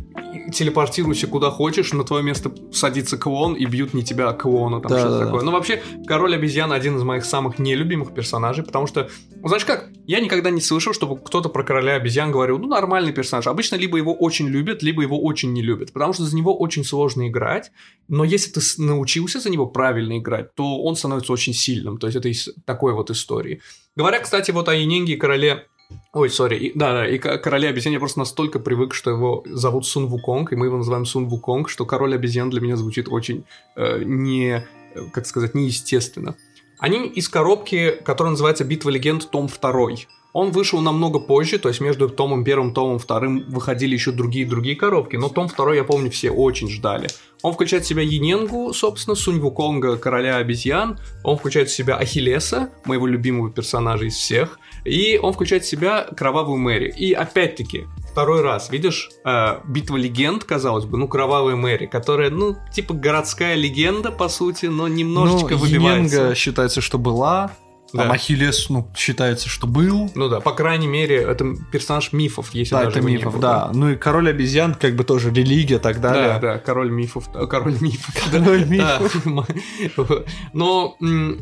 [0.53, 4.91] телепортируйся куда хочешь, на твое место садится клон и бьют не тебя, а клона, там
[4.91, 5.25] Да, что-то да, да.
[5.27, 5.43] такое.
[5.45, 9.89] Но вообще, король обезьян один из моих самых нелюбимых персонажей, потому что, ну, знаешь как,
[10.07, 13.47] я никогда не слышал, чтобы кто-то про короля обезьян говорил, ну, нормальный персонаж.
[13.47, 16.85] Обычно либо его очень любят, либо его очень не любят, потому что за него очень
[16.85, 17.71] сложно играть,
[18.09, 21.99] но если ты научился за него правильно играть, то он становится очень сильным.
[21.99, 23.61] То есть это из такой вот истории.
[23.97, 25.67] Говоря, кстати, вот о Ененге и короле
[26.13, 30.07] Ой, сори, да, да, и короле обезьян я просто настолько привык, что его зовут Сун
[30.07, 33.45] Вуконг, и мы его называем Сун Вуконг, что король обезьян для меня звучит очень
[33.77, 36.35] э, не, э, как сказать, неестественно.
[36.79, 39.31] Они из коробки, которая называется «Битва легенд.
[39.31, 40.07] Том 2».
[40.39, 44.77] Он вышел намного позже, то есть между томом первым, томом вторым выходили еще другие другие
[44.77, 47.09] коробки, но том второй, я помню, все очень ждали.
[47.41, 52.69] Он включает в себя Ененгу, собственно, Сунь Вуконга, короля обезьян, он включает в себя Ахиллеса,
[52.85, 56.93] моего любимого персонажа из всех, и он включает в себя Кровавую Мэри.
[56.95, 62.59] И опять-таки, второй раз, видишь, э, битва легенд, казалось бы, ну, Кровавая Мэри, которая, ну,
[62.75, 66.17] типа городская легенда, по сути, но немножечко ну, выбивается.
[66.17, 67.53] Ененга считается, что была,
[67.97, 68.05] Да.
[68.11, 70.11] а Ахиллес, ну, считается, что был.
[70.15, 73.43] Ну да, по крайней мере, это персонаж мифов, если Да, даже это мифов, было.
[73.43, 73.71] да.
[73.73, 76.39] Ну и король обезьян, как бы тоже религия так Да, далее.
[76.41, 78.15] да, король мифов, да, король мифов.
[78.33, 78.39] да.
[78.39, 78.67] Король Да.
[78.69, 80.11] мифов.
[80.53, 80.97] Но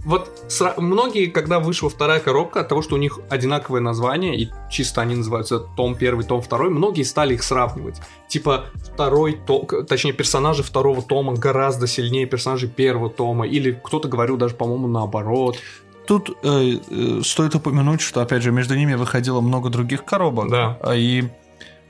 [0.04, 0.30] вот
[0.76, 5.16] многие, когда вышла вторая коробка, от того, что у них одинаковое название, и чисто они
[5.16, 8.00] называются том первый, том второй, многие стали их сравнивать.
[8.28, 14.36] Типа второй том, точнее персонажи второго тома гораздо сильнее персонажей первого тома, или кто-то говорил
[14.36, 15.56] даже, по-моему, наоборот.
[16.06, 20.50] Тут э, э, стоит упомянуть, что, опять же, между ними выходило много других коробок.
[20.50, 20.78] Да.
[20.82, 21.24] А И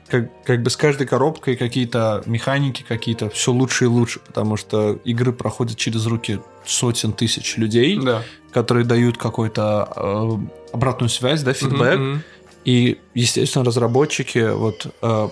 [0.07, 4.93] как, как бы с каждой коробкой какие-то механики, какие-то все лучше и лучше, потому что
[5.03, 8.21] игры проходят через руки сотен тысяч людей, Да.
[8.53, 11.99] которые дают какую-то э, обратную связь, да, фидбэк.
[11.99, 12.23] Мгм.
[12.65, 15.29] И, естественно, разработчики, вот э,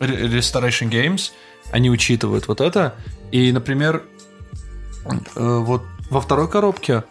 [0.00, 1.32] Re- Restoration Games,
[1.70, 2.94] они учитывают вот это.
[3.32, 4.02] И, например,
[5.04, 7.04] э, вот во второй коробке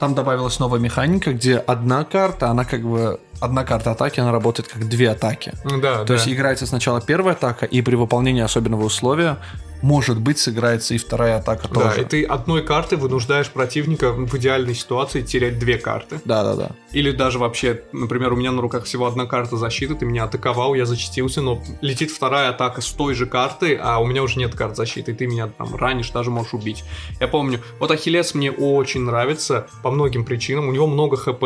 [0.00, 4.66] там добавилась новая механика, где одна карта, она как бы одна карта атаки, она работает
[4.68, 5.52] как две атаки.
[5.64, 6.14] Ну Да, То да.
[6.14, 9.36] есть играется сначала первая атака, и при выполнении особенного условия,
[9.82, 12.02] может быть, сыграется и вторая атака Да, тоже.
[12.02, 16.20] и ты одной картой вынуждаешь противника в идеальной ситуации терять две карты.
[16.24, 16.70] Да, да, да.
[16.92, 20.74] Или даже вообще, например, у меня на руках всего одна карта защиты, ты меня атаковал,
[20.74, 24.54] я защитился, но летит вторая атака с той же карты, а у меня уже нет
[24.54, 26.84] карт защиты, и ты меня там ранишь, даже можешь убить.
[27.20, 31.44] Я помню, вот Ахиллес мне очень нравится по многим причинам, у него много хп,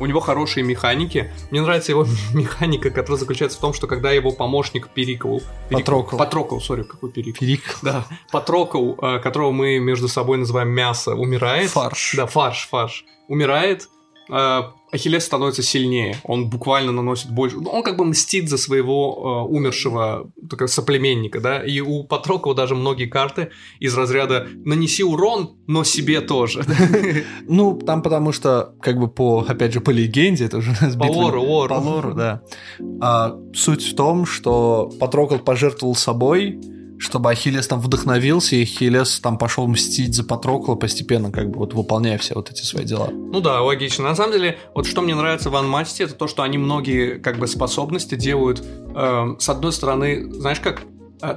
[0.00, 1.32] у него хорошие механики.
[1.50, 5.38] Мне нравится его механика, которая заключается в том, что когда его помощник Перикл...
[5.70, 6.16] Патрокл.
[6.16, 7.38] Патрокл, сори, какой Перикл?
[7.38, 7.78] Перик.
[7.82, 11.70] Да, Патрокл, э, которого мы между собой называем мясо, умирает.
[11.70, 12.14] Фарш.
[12.16, 13.04] Да, фарш, фарш.
[13.28, 13.88] Умирает,
[14.30, 16.16] э, Ахиллес становится сильнее.
[16.22, 17.56] Он буквально наносит больше.
[17.56, 21.64] ну, Он как бы мстит за своего э, умершего такого соплеменника, да.
[21.64, 23.50] И у Патрокла даже многие карты
[23.80, 26.64] из разряда нанеси урон, но себе тоже.
[27.48, 31.42] Ну, там потому что, как бы по, опять же, по легенде, это уже По лору,
[31.42, 31.74] лору.
[31.74, 32.42] По лору, да.
[33.00, 36.60] А, суть в том, что Патрокл пожертвовал собой,
[37.02, 41.74] чтобы Ахиллес там вдохновился, и Ахиллес там пошел мстить за Патрокла постепенно, как бы вот
[41.74, 43.08] выполняя все вот эти свои дела.
[43.10, 44.04] Ну да, логично.
[44.04, 47.38] На самом деле, вот что мне нравится в Анмасте, это то, что они многие как
[47.38, 48.62] бы способности делают,
[48.94, 50.84] эм, с одной стороны, знаешь, как э,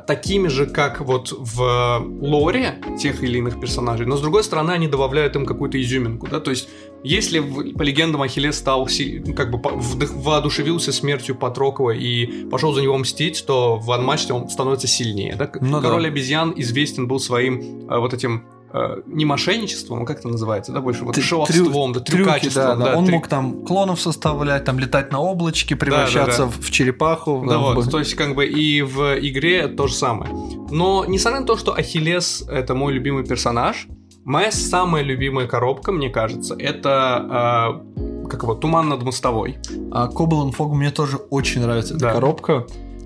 [0.08, 4.88] такими же, как вот в лоре тех или иных персонажей, но с другой стороны они
[4.88, 6.68] добавляют им какую-то изюминку, да, то есть
[7.04, 8.88] если по легендам Ахиллес стал
[9.36, 14.88] как бы воодушевился смертью Патрокла и пошел за него мстить, то в Анмасте он становится
[14.88, 15.50] сильнее, да?
[15.62, 15.88] Ну да.
[15.88, 20.72] Король обезьян известен был своим э, вот этим э, не мошенничеством, а как это называется,
[20.72, 22.98] да, больше вот Трю- шеловством, да, трюки, трюкачеством, да, да.
[22.98, 26.48] Он трю- мог там клонов составлять, там летать на облачке, превращаться да.
[26.48, 27.44] В, в черепаху.
[27.46, 30.32] Да, там, вот, в- то есть как бы и в игре то же самое.
[30.72, 33.88] Но несмотря на то, что Ахиллес это мой любимый персонаж,
[34.24, 39.58] моя самая любимая коробка, мне кажется, это э, как его туман над мостовой.
[39.92, 42.14] А Cobble and Fog мне тоже очень нравится эта Да.
[42.14, 42.66] коробка.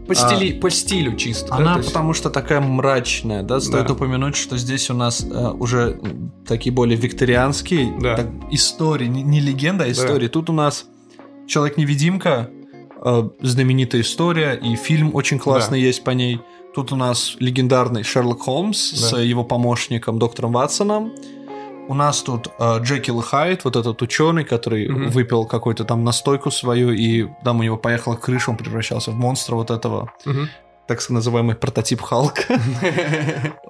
[0.09, 1.47] По, стили- по стилю чисто.
[1.49, 3.93] да, Она есть- потому что такая мрачная, да, стоит Да.
[3.93, 5.99] упомянуть, что здесь у нас э, уже
[6.47, 8.15] такие более викторианские Да.
[8.17, 10.27] так, истории, не, не легенда, а истории.
[10.27, 10.85] Тут у нас
[11.47, 12.49] Человек-невидимка,
[13.03, 16.39] э, знаменитая история, и фильм очень классный есть по ней.
[16.75, 19.19] Тут у нас легендарный Шерлок Холмс с Да.
[19.21, 21.11] его помощником доктором Ватсоном.
[21.89, 25.09] У нас тут э, Джекил Хайд, вот этот ученый, который Мгм.
[25.09, 29.55] выпил какую-то там настойку свою, и там у него поехала крыша, он превращался в монстра
[29.55, 30.49] вот этого Мгм.
[30.89, 32.43] Так называемый прототип Халка.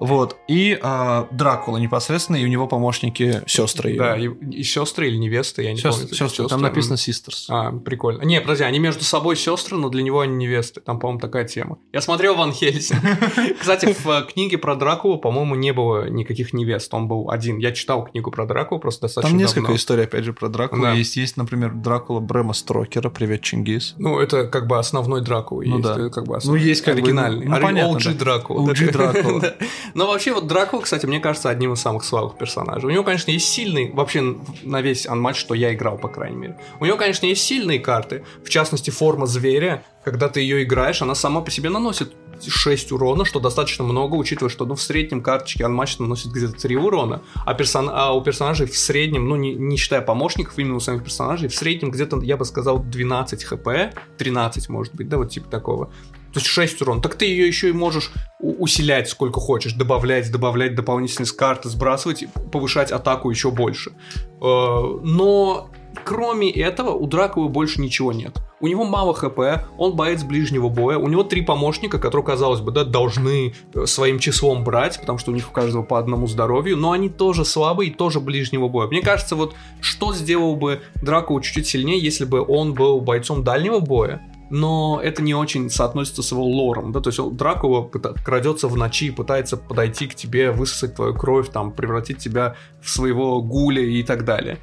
[0.00, 0.36] Вот.
[0.48, 3.96] И а, Дракула непосредственно, и у него помощники сестры.
[3.98, 6.08] Да, и, сестры или невесты, я не помню.
[6.08, 6.48] сестры.
[6.48, 7.44] Там написано Sisters.
[7.50, 8.22] А, прикольно.
[8.22, 10.80] Не, подожди, они между собой сестры, но для него они невесты.
[10.80, 11.78] Там, по-моему, такая тема.
[11.92, 13.02] Я смотрел Ван Хельсинг.
[13.60, 16.94] Кстати, в э, книге про Дракулу, по-моему, не было никаких невест.
[16.94, 17.58] Он был один.
[17.58, 20.86] Я читал книгу про Дракулу просто достаточно Там несколько историй, опять же, про Дракулу.
[20.94, 23.96] Есть, есть, например, Дракула Брэма Строкера, привет, Чингис.
[23.98, 25.82] Ну, это как бы основной Дракула Ну есть.
[25.82, 25.92] да.
[25.92, 27.46] это как бы Ну, есть как бы, оригинальный.
[27.46, 28.24] ну, понятно, OG да.
[28.24, 28.72] Дракула.
[28.72, 29.40] OG.
[29.40, 29.54] Да.
[29.94, 32.88] Но вообще вот Дракула, кстати, мне кажется, одним из самых слабых персонажей.
[32.88, 36.58] У него, конечно, есть сильный, вообще на весь анматч, что я играл, по крайней мере.
[36.80, 39.84] У него, конечно, есть сильные карты, в частности, форма зверя.
[40.04, 42.12] Когда ты ее играешь, она сама по себе наносит
[42.48, 46.76] 6 урона, что достаточно много, учитывая, что ну, в среднем карточки анматч наносит где-то 3
[46.76, 47.90] урона, а, персон...
[47.92, 51.54] а у персонажей в среднем, ну не, не считая помощников, именно у самих персонажей, в
[51.54, 53.68] среднем где-то, я бы сказал, 12 хп,
[54.16, 55.92] 13 может быть, да, вот типа такого.
[56.32, 57.02] То есть 6 урон.
[57.02, 62.92] Так ты ее еще и можешь усилять сколько хочешь, добавлять, добавлять дополнительные карты, сбрасывать, повышать
[62.92, 63.92] атаку еще больше.
[64.40, 65.70] Э, Но
[66.04, 68.38] кроме этого у Дракулы больше ничего нет.
[68.60, 69.38] У него мало хп,
[69.78, 74.18] он боец ближнего боя, у него три помощника, которые, казалось бы, да, должны э, своим
[74.18, 77.90] числом брать, потому что у них у каждого по одному здоровью, но они тоже слабые
[77.90, 78.86] и тоже ближнего боя.
[78.88, 83.80] Мне кажется, вот что сделал бы Дракулу чуть-чуть сильнее, если бы он был бойцом дальнего
[83.80, 87.88] боя, но это не очень соотносится с его лором, да, то есть Дракула
[88.24, 93.40] крадется в ночи, пытается подойти к тебе, высосать твою кровь, там, превратить тебя в своего
[93.40, 94.58] гуля и так далее.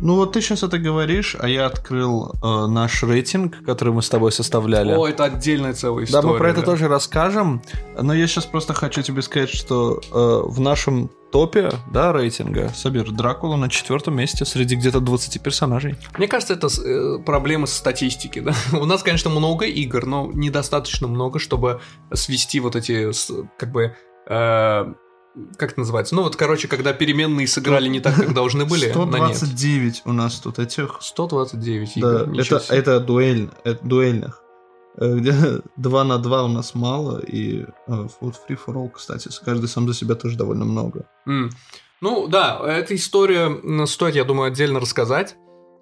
[0.00, 4.08] Ну вот ты сейчас это говоришь, а я открыл э, наш рейтинг, который мы с
[4.08, 4.92] тобой составляли.
[4.92, 6.22] О, это отдельная целая история.
[6.22, 7.62] Да, мы про это тоже расскажем.
[8.00, 13.10] Но я сейчас просто хочу тебе сказать, что э, в нашем топе, да, рейтинга Сабир
[13.10, 15.96] Дракула на четвертом месте среди где-то 20 персонажей.
[16.16, 18.54] Мне кажется, это э, проблема статистики, да.
[18.78, 21.80] У нас, конечно, много игр, но недостаточно много, чтобы
[22.12, 23.10] свести вот эти,
[23.58, 23.96] как бы,
[24.28, 24.94] э,
[25.56, 26.14] как это называется?
[26.14, 28.90] Ну вот, короче, когда переменные сыграли не так, как должны были.
[28.90, 30.98] 129 у нас тут этих.
[31.00, 32.26] 129 игр.
[32.26, 34.42] Да, это, это, дуэль, это дуэльных.
[35.00, 35.32] Э, где
[35.76, 37.66] 2 на 2 у нас мало, и э,
[38.20, 41.06] вот Free for All, кстати, каждый сам за себя тоже довольно много.
[41.26, 41.50] Mm.
[42.00, 45.36] Ну да, эта история стоит, я думаю, отдельно рассказать.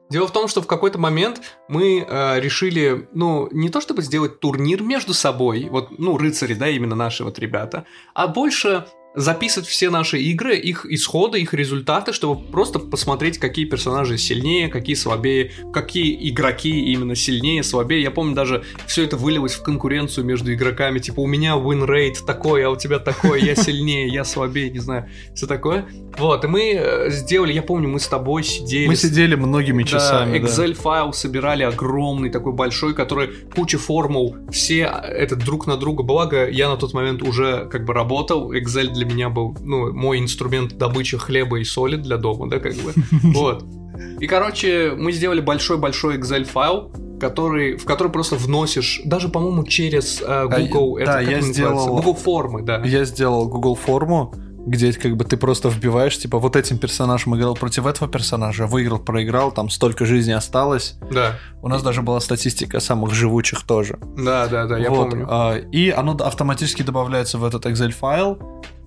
[0.08, 4.38] Дело в том, что в какой-то момент мы э, решили, ну, не то чтобы сделать
[4.38, 8.86] турнир между собой, вот, ну, рыцари, да, именно наши вот ребята, а больше
[9.16, 14.94] записывать все наши игры, их исходы, их результаты, чтобы просто посмотреть, какие персонажи сильнее, какие
[14.94, 18.02] слабее, какие игроки именно сильнее, слабее.
[18.02, 20.98] Я помню, даже все это вылилось в конкуренцию между игроками.
[20.98, 24.80] Типа, у меня win rate такой, а у тебя такой, я сильнее, я слабее, не
[24.80, 25.86] знаю, все такое.
[26.18, 28.86] Вот, и мы э, сделали, я помню, мы с тобой сидели.
[28.86, 30.38] Мы сидели многими часами.
[30.38, 36.02] Да, Excel файл собирали огромный, такой большой, который куча формул, все это друг на друга.
[36.02, 40.18] Благо, я на тот момент уже как бы работал, Excel для меня был, ну, мой
[40.18, 42.92] инструмент добычи хлеба и соли для дома, да, как бы.
[43.22, 43.64] Вот.
[44.20, 50.22] И, короче, мы сделали большой-большой Excel файл, который, в который просто вносишь, даже, по-моему, через
[50.22, 52.82] э, Google, а, это да, я сделал, Google формы, да.
[52.84, 54.34] Я сделал Google форму,
[54.66, 58.98] где как бы ты просто вбиваешь, типа, вот этим персонажем играл против этого персонажа, выиграл,
[58.98, 60.96] проиграл, там столько жизни осталось.
[61.10, 61.38] Да.
[61.62, 63.98] У нас даже была статистика самых живучих тоже.
[64.16, 65.10] Да, да, да, я вот.
[65.10, 65.26] помню.
[65.30, 68.38] А, и оно автоматически добавляется в этот Excel файл,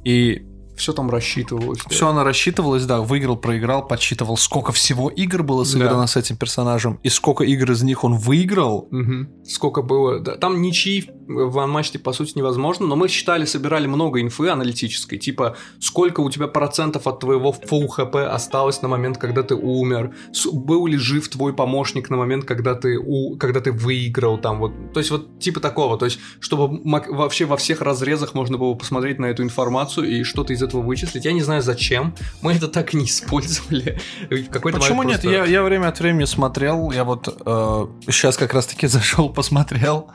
[0.03, 0.45] и
[0.79, 1.79] все там рассчитывалось.
[1.89, 2.11] Все да.
[2.11, 6.07] оно рассчитывалось, да, выиграл, проиграл, подсчитывал, сколько всего игр было сыграно да.
[6.07, 8.87] с этим персонажем, и сколько игр из них он выиграл.
[8.91, 9.43] Угу.
[9.45, 10.19] Сколько было.
[10.19, 15.17] Да, там ничьи в ванматче, по сути, невозможно, но мы считали, собирали много инфы аналитической,
[15.17, 20.15] типа, сколько у тебя процентов от твоего full хп осталось на момент, когда ты умер,
[20.51, 23.37] был ли жив твой помощник на момент, когда ты, у...
[23.37, 27.57] когда ты выиграл там, вот, то есть вот типа такого, то есть, чтобы вообще во
[27.57, 31.25] всех разрезах можно было посмотреть на эту информацию и что-то из этого вычислить.
[31.25, 33.99] Я не знаю зачем, мы это так и не использовали.
[34.29, 35.21] Почему нет?
[35.21, 35.29] Просто...
[35.29, 40.09] Я, я время от времени смотрел, я вот э, сейчас как раз-таки зашел, посмотрел.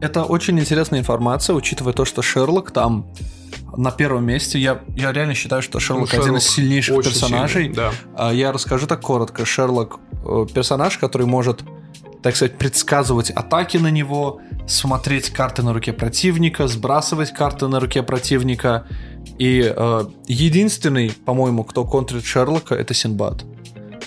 [0.00, 3.06] Это очень интересная информация, учитывая то, что Шерлок там
[3.76, 4.58] на первом месте.
[4.58, 7.64] Я, я реально считаю, что Шерлок, ну, Шерлок один из сильнейших персонажей.
[7.64, 7.92] Сильный, да.
[8.16, 9.44] А, я расскажу так коротко.
[9.44, 11.62] Шерлок э, персонаж, который может,
[12.22, 18.02] так сказать, предсказывать атаки на него, смотреть карты на руке противника, сбрасывать карты на руке
[18.02, 18.86] противника.
[19.38, 23.44] И э, единственный, по-моему, кто контрит Шерлока, это Синбад.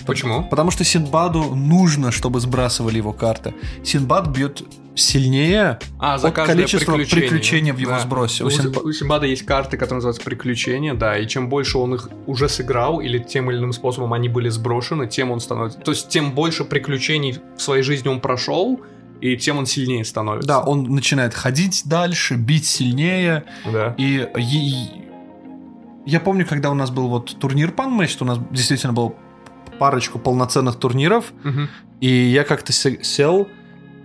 [0.06, 0.44] Почему?
[0.48, 3.54] Потому что Синбаду нужно, чтобы сбрасывали его карты.
[3.84, 4.62] Синбад бьет
[4.94, 8.00] сильнее а, за от количества приключений, в его да.
[8.00, 8.44] сбросе.
[8.44, 8.76] У, Синб...
[8.78, 13.00] у Синбада есть карты, которые называются приключения, да, и чем больше он их уже сыграл,
[13.00, 15.78] или тем или иным способом они были сброшены, тем он становится...
[15.80, 18.80] То есть тем больше приключений в своей жизни он прошел,
[19.20, 20.48] и тем он сильнее становится.
[20.48, 23.44] Да, он начинает ходить дальше, бить сильнее.
[23.64, 23.94] Да.
[23.96, 25.02] И, и
[26.04, 29.14] я помню, когда у нас был вот турнир Панмэч, у нас действительно был
[29.78, 31.68] парочку полноценных турниров, угу.
[32.00, 33.48] и я как-то сел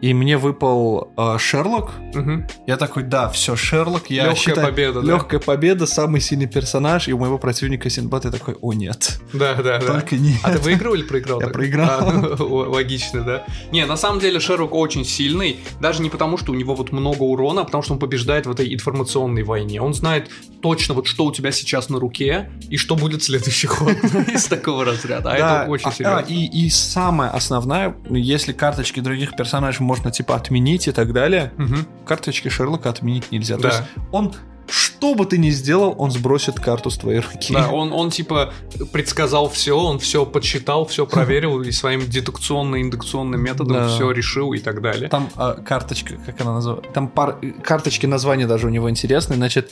[0.02, 1.92] и мне выпал э, Шерлок.
[2.14, 2.46] Угу.
[2.68, 4.10] Я такой, да, все, Шерлок.
[4.10, 5.46] Я легкая считаю, победа, легкая да?
[5.46, 7.08] победа, самый сильный персонаж.
[7.08, 9.20] И у моего противника Синбад я такой, о нет.
[9.34, 10.22] Да, да, Только да.
[10.22, 10.40] нет.
[10.44, 11.40] А ты выиграл или проиграл?
[11.40, 11.54] Я так?
[11.54, 12.10] проиграл.
[12.10, 13.46] А, ну, логично, да.
[13.72, 17.24] Не, на самом деле Шерлок очень сильный, даже не потому, что у него вот много
[17.24, 19.82] урона, а потому что он побеждает в этой информационной войне.
[19.82, 20.30] Он знает
[20.62, 23.92] точно вот что у тебя сейчас на руке и что будет следующий ход
[24.28, 25.32] из такого разряда.
[25.32, 26.26] А это очень серьезно.
[26.28, 31.52] И самое основное, если карточки других персонажей можно типа отменить и так далее.
[31.58, 32.06] Угу.
[32.06, 33.58] Карточки Шерлока отменить нельзя.
[33.58, 33.62] Да.
[33.62, 34.34] То есть он
[34.69, 37.54] что бы ты ни сделал, он сбросит карту с твоей руки.
[37.54, 38.54] Да, он, он типа
[38.91, 43.88] предсказал все, он все подсчитал, все проверил и своим дедукционно-индукционным методом да.
[43.88, 45.10] все решил и так далее.
[45.10, 46.91] Там а, карточка, как она называется?
[46.91, 47.38] Там пар...
[47.63, 49.38] карточки названия даже у него интересные.
[49.38, 49.71] Значит,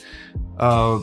[0.56, 1.02] а,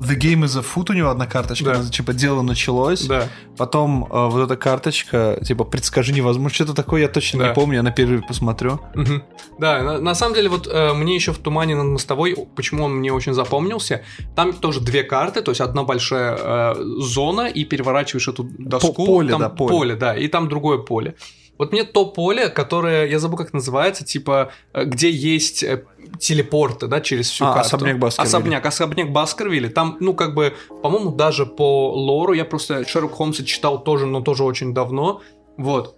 [0.00, 1.84] The Game is a Foot у него одна карточка, да.
[1.84, 3.06] типа дело началось.
[3.06, 3.28] Да.
[3.56, 7.48] Потом э, вот эта карточка, типа предскажи невозможно, что-то такое, я точно да.
[7.48, 8.80] не помню, я на перерыве посмотрю.
[8.94, 9.22] Угу.
[9.58, 12.96] Да, на, на самом деле вот э, мне еще в Тумане над мостовой, почему он
[12.96, 14.02] мне очень запомнился,
[14.34, 19.04] там тоже две карты, то есть одна большая э, зона и переворачиваешь эту доску.
[19.04, 19.70] Поле, там да, поле.
[19.70, 21.14] поле, да, и там другое поле.
[21.60, 25.84] Вот мне то поле, которое, я забыл, как называется, типа, э, где есть э,
[26.18, 27.76] телепорты, да, через всю а, карту.
[27.76, 28.28] особняк Баскервилля.
[28.28, 29.68] Особняк, особняк Баскервилля.
[29.68, 34.22] Там, ну, как бы, по-моему, даже по лору, я просто Шерлок Холмса читал тоже, но
[34.22, 35.20] тоже очень давно.
[35.58, 35.96] Вот.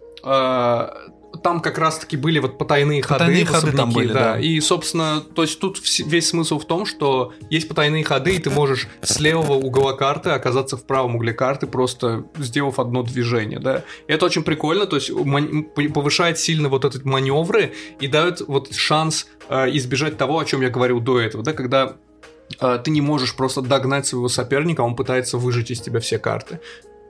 [1.42, 4.34] Там как раз-таки были вот потайные, потайные ходы, ходы там были, да.
[4.34, 4.40] да.
[4.40, 8.50] И, собственно, то есть тут весь смысл в том, что есть потайные ходы, и ты
[8.50, 13.84] можешь с левого угла карты оказаться в правом угле карты, просто сделав одно движение, да.
[14.08, 15.10] И это очень прикольно, то есть
[15.94, 20.70] повышает сильно вот этот маневры и дает вот шанс э, избежать того, о чем я
[20.70, 21.96] говорил до этого, да, когда
[22.60, 26.60] э, ты не можешь просто догнать своего соперника, он пытается выжить из тебя все карты.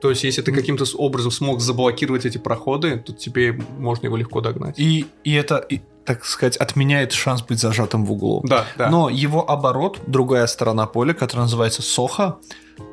[0.03, 4.41] То есть, если ты каким-то образом смог заблокировать эти проходы, то тебе можно его легко
[4.41, 4.77] догнать.
[4.77, 8.43] И, и это, и, так сказать, отменяет шанс быть зажатым в углу.
[8.45, 8.91] Да, да.
[8.91, 12.39] Но его оборот, другая сторона поля, которая называется Соха,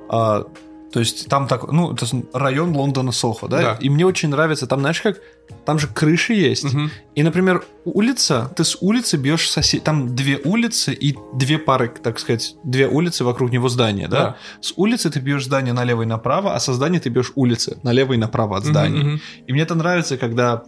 [0.07, 0.45] а,
[0.91, 3.61] то есть там так, ну, это район Лондона Сохо, да?
[3.61, 3.77] да?
[3.79, 5.17] И мне очень нравится, там, знаешь, как
[5.65, 6.65] там же крыши есть.
[6.65, 6.89] Угу.
[7.15, 9.83] И, например, улица, ты с улицы бьешь сосед...
[9.83, 14.17] Там две улицы и две пары, так сказать, две улицы вокруг него здания, да?
[14.17, 14.37] да.
[14.61, 18.13] С улицы ты бьешь здание налево и направо, а со здания ты бьешь улицы налево
[18.13, 18.99] и направо от здания.
[18.99, 19.19] Угу, угу.
[19.47, 20.63] И мне это нравится, когда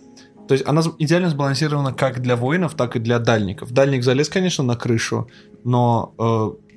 [0.48, 3.72] то есть она идеально сбалансирована как для воинов, так и для дальников.
[3.72, 5.30] Дальник залез, конечно, на крышу,
[5.64, 6.71] но э,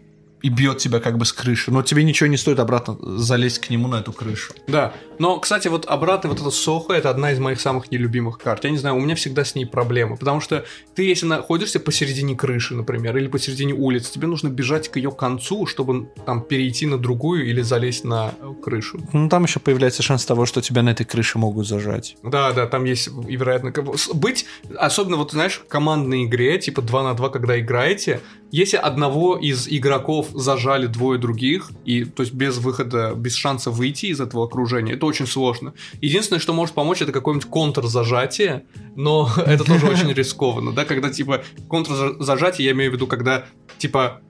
[0.45, 1.71] и бьет тебя как бы с крыши.
[1.71, 4.53] Но тебе ничего не стоит обратно залезть к нему на эту крышу.
[4.69, 4.93] Да.
[5.19, 8.65] Но, кстати, вот обратно вот эта Сохо, это одна из моих самых нелюбимых карт.
[8.65, 10.17] Я не знаю, у меня всегда с ней проблемы.
[10.17, 14.97] Потому что ты, если находишься посередине крыши, например, или посередине улицы, тебе нужно бежать к
[14.97, 18.99] ее концу, чтобы там перейти на другую или залезть на крышу.
[19.13, 22.17] Ну, там еще появляется шанс того, что тебя на этой крыше могут зажать.
[22.23, 23.73] Да, да, там есть и вероятно...
[24.15, 24.47] Быть,
[24.77, 29.67] особенно вот, знаешь, в командной игре, типа 2 на 2, когда играете, если одного из
[29.69, 34.97] игроков зажали двое других, и то есть без выхода, без шанса выйти из этого окружения,
[35.05, 35.75] это очень сложно.
[36.01, 38.65] Единственное, что может помочь, это какое-нибудь контрзажатие,
[38.97, 43.45] но это тоже очень рискованно, да, когда типа контрзажатие, я имею в виду, когда
[43.79, 44.21] типа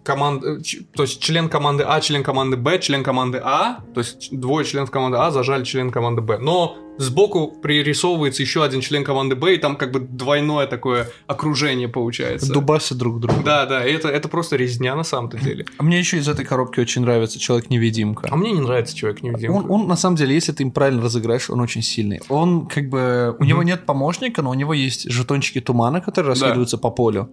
[0.00, 0.58] э, команд, э,
[0.94, 4.90] то есть член команды А, член команды Б, член команды А, то есть двое членов
[4.90, 6.38] команды А зажали член команды Б.
[6.38, 11.88] Но сбоку пририсовывается еще один член команды Б, и там как бы двойное такое окружение
[11.88, 12.52] получается.
[12.52, 13.40] Дубасы друг друга.
[13.44, 15.64] Да, да, это, это просто резня на самом-то деле.
[15.78, 18.28] А мне еще из этой коробки очень нравится Человек-невидимка.
[18.30, 19.56] А мне не нравится Человек-невидимка.
[19.56, 22.20] Он, он, на самом деле, если ты им правильно разыграешь, он очень сильный.
[22.28, 23.36] Он как бы...
[23.38, 23.46] У mm-hmm.
[23.46, 26.82] него нет помощника, но у него есть жетончики тумана, которые раскидываются да.
[26.82, 27.30] по полю.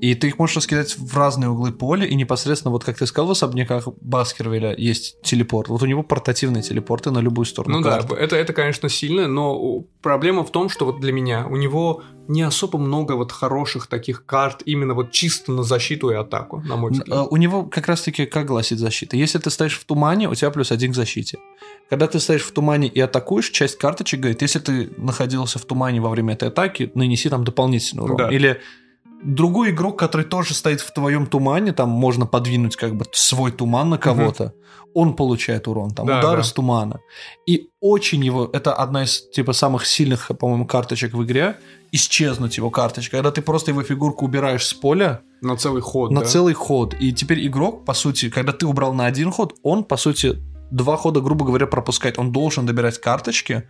[0.00, 3.28] И ты их можешь раскидать в разные углы поля, и непосредственно, вот как ты сказал,
[3.28, 5.68] в особняках Баскервилля есть телепорт.
[5.68, 8.08] Вот у него портативные телепорты на любую сторону Ну карты.
[8.08, 12.02] да, это, это, конечно, сильно, но проблема в том, что вот для меня у него
[12.26, 16.74] не особо много вот хороших таких карт именно вот чисто на защиту и атаку, на
[16.74, 17.28] мой взгляд.
[17.30, 19.16] У него как раз-таки как гласит защита?
[19.16, 21.38] Если ты стоишь в тумане, у тебя плюс один к защите.
[21.88, 26.00] Когда ты стоишь в тумане и атакуешь, часть карточек говорит, если ты находился в тумане
[26.00, 28.16] во время этой атаки, нанеси там дополнительный урон.
[28.16, 28.28] Да.
[28.30, 28.60] Или
[29.22, 33.90] другой игрок, который тоже стоит в твоем тумане, там можно подвинуть как бы свой туман
[33.90, 34.54] на кого-то, угу.
[34.94, 36.42] он получает урон, там да, удар да.
[36.42, 37.00] из тумана.
[37.46, 41.56] И очень его, это одна из типа самых сильных, по-моему, карточек в игре,
[41.92, 45.20] исчезнуть его карточка, когда ты просто его фигурку убираешь с поля.
[45.42, 46.26] На целый ход, На да?
[46.26, 46.94] целый ход.
[47.00, 50.38] И теперь игрок, по сути, когда ты убрал на один ход, он, по сути,
[50.70, 52.18] два хода, грубо говоря, пропускает.
[52.18, 53.64] Он должен добирать карточки,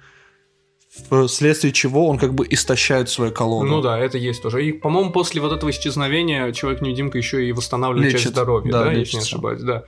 [1.29, 3.76] вследствие чего он как бы истощает свою колонну.
[3.76, 4.66] Ну да, это есть тоже.
[4.66, 8.24] И, по-моему, после вот этого исчезновения человек-невидимка еще и восстанавливает Лечит.
[8.24, 9.85] часть здоровья, да, да если не ошибаюсь, да.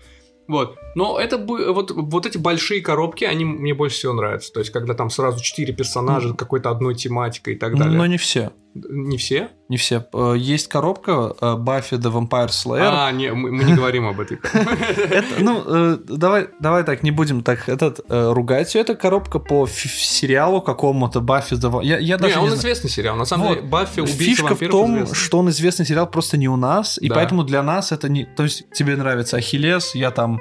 [0.48, 0.76] Вот.
[0.94, 4.52] Но это вот, вот эти большие коробки, они мне больше всего нравятся.
[4.52, 6.36] То есть, когда там сразу четыре персонажа, mm.
[6.36, 7.96] какой-то одной тематикой и так далее.
[7.96, 8.52] Но не все.
[8.74, 9.50] Не все?
[9.68, 10.06] Не все.
[10.14, 12.90] Э, есть коробка Buffy the Vampire Slayer.
[12.90, 14.38] А, не, мы, мы не говорим об этой.
[15.38, 18.74] Ну, э, давай, давай так, не будем так этот э, ругать.
[18.76, 23.16] Это коробка по сериалу какому-то Buffy the Я даже он известный сериал.
[23.16, 26.56] На самом деле, Buffy убийца Фишка в том, что он известный сериал просто не у
[26.56, 28.24] нас, и поэтому для нас это не...
[28.24, 30.40] То есть тебе нравится Ахиллес, я там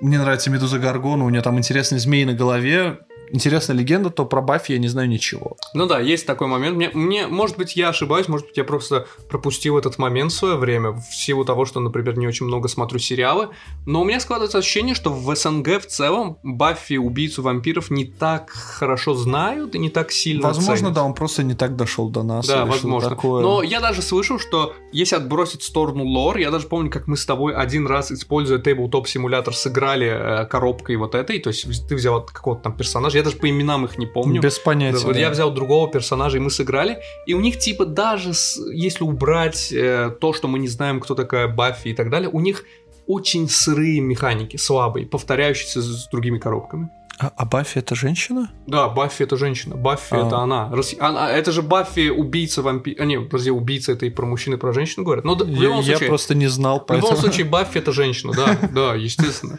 [0.00, 3.00] мне нравится Медуза Гаргона, у нее там интересные змеи на голове,
[3.32, 5.56] интересная легенда, то про Баффи я не знаю ничего.
[5.74, 6.76] Ну да, есть такой момент.
[6.76, 10.56] Мне, мне, может быть, я ошибаюсь, может быть, я просто пропустил этот момент в свое
[10.56, 13.48] время, в силу того, что, например, не очень много смотрю сериалы.
[13.86, 18.50] Но у меня складывается ощущение, что в СНГ в целом Баффи, убийцу вампиров, не так
[18.50, 20.92] хорошо знают и не так сильно Возможно, ценят.
[20.94, 22.46] да, он просто не так дошел до нас.
[22.46, 23.10] Да, возможно.
[23.10, 23.42] Такое.
[23.42, 27.16] Но я даже слышал, что если отбросить в сторону лор, я даже помню, как мы
[27.16, 31.94] с тобой один раз, используя Tabletop симулятор, сыграли э, коробкой вот этой, то есть ты
[31.94, 34.40] взял какого-то там персонажа, я даже по именам их не помню.
[34.40, 35.04] Без понятия.
[35.04, 35.20] Вот да.
[35.20, 36.98] я взял другого персонажа, и мы сыграли.
[37.26, 41.14] И у них, типа, даже с, если убрать э, то, что мы не знаем, кто
[41.14, 42.64] такая Баффи и так далее, у них
[43.06, 46.90] очень сырые механики, слабые, повторяющиеся с другими коробками.
[47.22, 48.50] А, а Баффи это женщина?
[48.66, 49.76] Да, Баффи это женщина.
[49.76, 50.26] Баффи А.
[50.26, 50.70] это она.
[50.72, 51.30] Рас- она.
[51.30, 52.96] Это же Баффи убийца вампир.
[52.98, 55.24] А, не, подожди, убийца это и про мужчин, и про женщин говорят.
[55.26, 56.08] Да, в Я, любом я случае.
[56.08, 57.10] просто не знал, В поэтому...
[57.12, 59.58] любом случае, Баффи это женщина, да, да, естественно.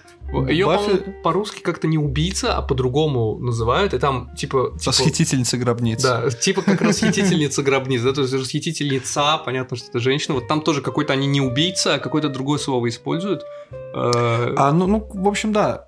[0.50, 4.72] Ее, Баффи- по-русски как-то не убийца, а по-другому называют, и там, типа...
[4.80, 6.02] типа- Расхитительница гробниц.
[6.02, 10.34] Да, типа как расхитительница гробниц, да, то есть расхитительница, понятно, что это женщина.
[10.36, 13.44] Вот там тоже какой-то они не убийца, а какое-то другое слово используют.
[13.94, 15.88] Э, А, ну, ну, в общем, да.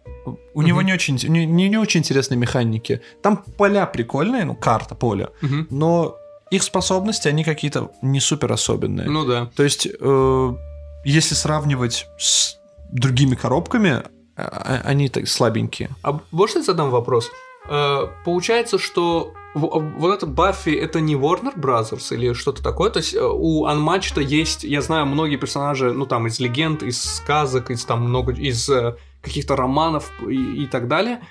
[0.53, 3.01] У него не очень, не, не- очень интересные механики.
[3.21, 5.29] Там поля прикольные, ну, карта поля,
[5.69, 6.15] но
[6.51, 9.09] их способности, они какие-то не супер особенные.
[9.09, 9.49] Ну да.
[9.55, 10.53] То есть, э,
[11.05, 12.57] если сравнивать с
[12.91, 14.03] другими коробками,
[14.37, 15.89] а- они так слабенькие.
[16.03, 17.29] А можно я задам вопрос?
[17.69, 22.89] Э, Получается, что вот это Баффи это не Warner Brothers или что-то такое?
[22.89, 27.01] То есть э, у Unmatched есть, я знаю, многие персонажи, ну там из легенд, из
[27.01, 31.21] сказок, из там много, из э, каких-то романов и, и так далее.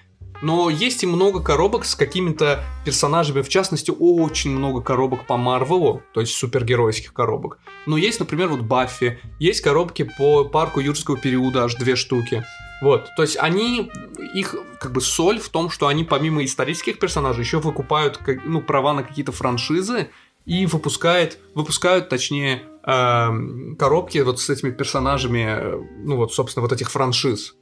[0.42, 6.02] Но есть и много коробок с какими-то персонажами, в частности, очень много коробок по Марвелу,
[6.12, 7.60] то есть супергеройских коробок.
[7.86, 12.44] Но есть, например, вот Баффи, есть коробки по парку юрского периода, аж две штуки.
[12.82, 13.92] Вот, то есть они,
[14.34, 18.94] их как бы соль в том, что они помимо исторических персонажей еще выкупают ну, права
[18.94, 20.10] на какие-то франшизы
[20.44, 26.72] и выпускают, выпускают, точнее, эм, коробки вот с этими персонажами, э, ну вот, собственно, вот
[26.72, 27.54] этих франшиз.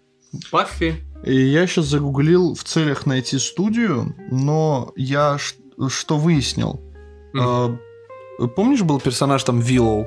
[0.53, 5.39] Баффи, И я сейчас загуглил в целях найти студию, но я
[5.89, 6.81] что выяснил?
[7.33, 7.79] Мгм.
[8.41, 10.07] Э, Помнишь, был персонаж там Виллоу?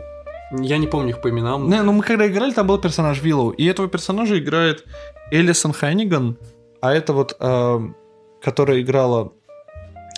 [0.59, 1.69] я не помню их по именам.
[1.69, 4.85] Не, ну мы когда играли, там был персонаж Виллоу, и этого персонажа играет
[5.31, 6.37] Элисон Ханниган,
[6.81, 7.79] а это вот, э,
[8.41, 9.31] которая играла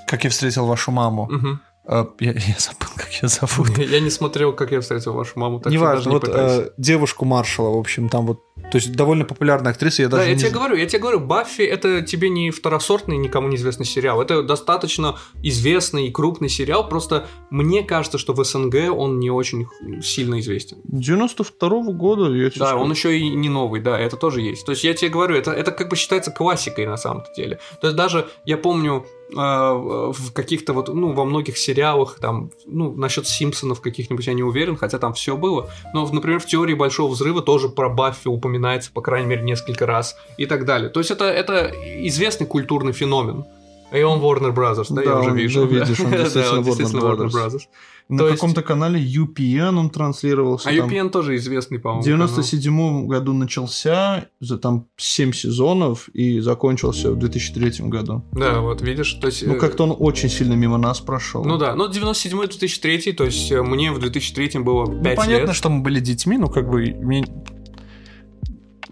[0.07, 1.27] «Как я встретил вашу маму».
[1.31, 1.61] Мгм.
[1.87, 3.77] Э, я, я забыл, как ее зовут.
[3.77, 6.67] Я не смотрел, как я встретил вашу маму, так Неважно, не вот пытаюсь.
[6.67, 10.29] э, девушку маршала, в общем, там вот, то есть довольно популярная актриса, я Да, даже
[10.29, 14.21] я не тебе говорю, я тебе говорю, Баффи это тебе не второсортный, никому неизвестный сериал.
[14.21, 16.87] Это достаточно известный и крупный сериал.
[16.89, 19.67] Просто мне кажется, что в СНГ он не очень
[20.01, 20.77] сильно известен.
[20.85, 22.83] 92 года, я тебе Да, скажу.
[22.83, 24.65] он еще и не новый, да, это тоже есть.
[24.65, 27.59] То есть я тебе говорю, это, это как бы считается классикой на самом деле.
[27.81, 33.27] То есть даже я помню в каких-то вот, ну, во многих сериалах, там, ну, насчет
[33.27, 35.69] Симпсонов каких-нибудь я не уверен, хотя там все было.
[35.93, 40.15] Но, например, в теории Большого Взрыва тоже про Баффи упоминается, по крайней мере, несколько раз
[40.37, 40.89] и так далее.
[40.89, 41.71] То есть это, это
[42.07, 43.45] известный культурный феномен.
[43.93, 45.67] И он Warner Brothers, да, я Да, уже он- вижу.
[45.67, 47.61] да, видишь, он Да, действительно действительно Warner Warner Brothers.
[48.07, 50.69] На То есть- каком-то канале UPN он транслировался.
[50.69, 50.87] А там.
[50.89, 52.03] UPN тоже известный, В по-моему.
[52.03, 58.23] 97 году начался, за там 7 сезонов и закончился в 2003 году.
[58.31, 59.45] Да, вот видишь, то есть...
[59.47, 61.43] Ну, э, как-то он очень сильно мимо нас прошел.
[61.43, 65.55] Ну да, ну 97-2003, то есть э, мне в 2003 было 5 Ну, понятно, лет.
[65.55, 66.95] что мы были детьми, ну, как бы...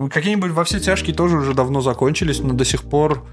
[0.09, 3.27] Какие-нибудь во все тяжкие тоже уже давно закончились, но до сих пор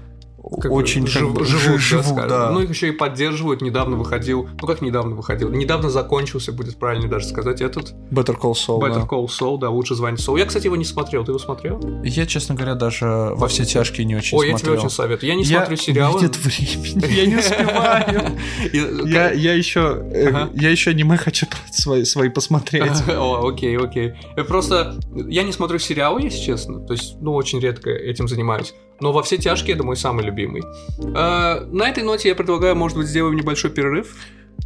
[0.59, 2.29] Как очень как жив- бы, живут, да, живут, скажем.
[2.29, 2.51] да.
[2.51, 3.61] Ну, их еще и поддерживают.
[3.61, 4.47] Недавно выходил.
[4.59, 5.49] Ну, как недавно выходил?
[5.49, 9.07] Недавно закончился, будет правильно даже сказать, этот Better Call Saul, Better да.
[9.09, 10.35] Call Saul, да, лучше звонить Сол.
[10.37, 11.23] Я, кстати, его не смотрел.
[11.23, 11.79] Ты его смотрел?
[12.03, 14.85] Я, честно говоря, даже во все тяжкие не очень Ой, я тебе смотрел.
[14.85, 15.29] очень советую.
[15.29, 16.21] Я не смотрю сериалы.
[16.21, 18.31] Нет времени, я не успеваю.
[18.73, 22.91] И- Я, я еще, э, я еще аниме хочу свои, посмотреть.
[23.09, 24.13] О, окей, окей.
[24.35, 26.79] Э, Просто я не смотрю сериалы, если честно.
[26.79, 28.73] То есть, ну, очень редко этим занимаюсь.
[29.01, 30.61] Но во все тяжкие это мой самый любимый.
[30.99, 34.15] Э, На этой ноте я предлагаю, может быть, сделаем небольшой перерыв.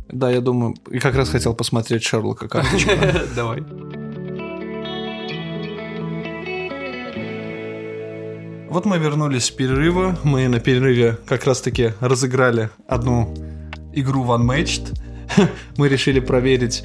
[0.10, 2.92] Да, я думаю, и как раз хотел посмотреть Шерлока карточку.
[3.36, 3.64] Давай.
[8.70, 10.18] Вот мы вернулись с перерыва.
[10.24, 13.34] Мы на перерыве как раз-таки разыграли одну
[13.94, 14.94] игру в Unmatched.
[15.78, 16.84] Мы решили проверить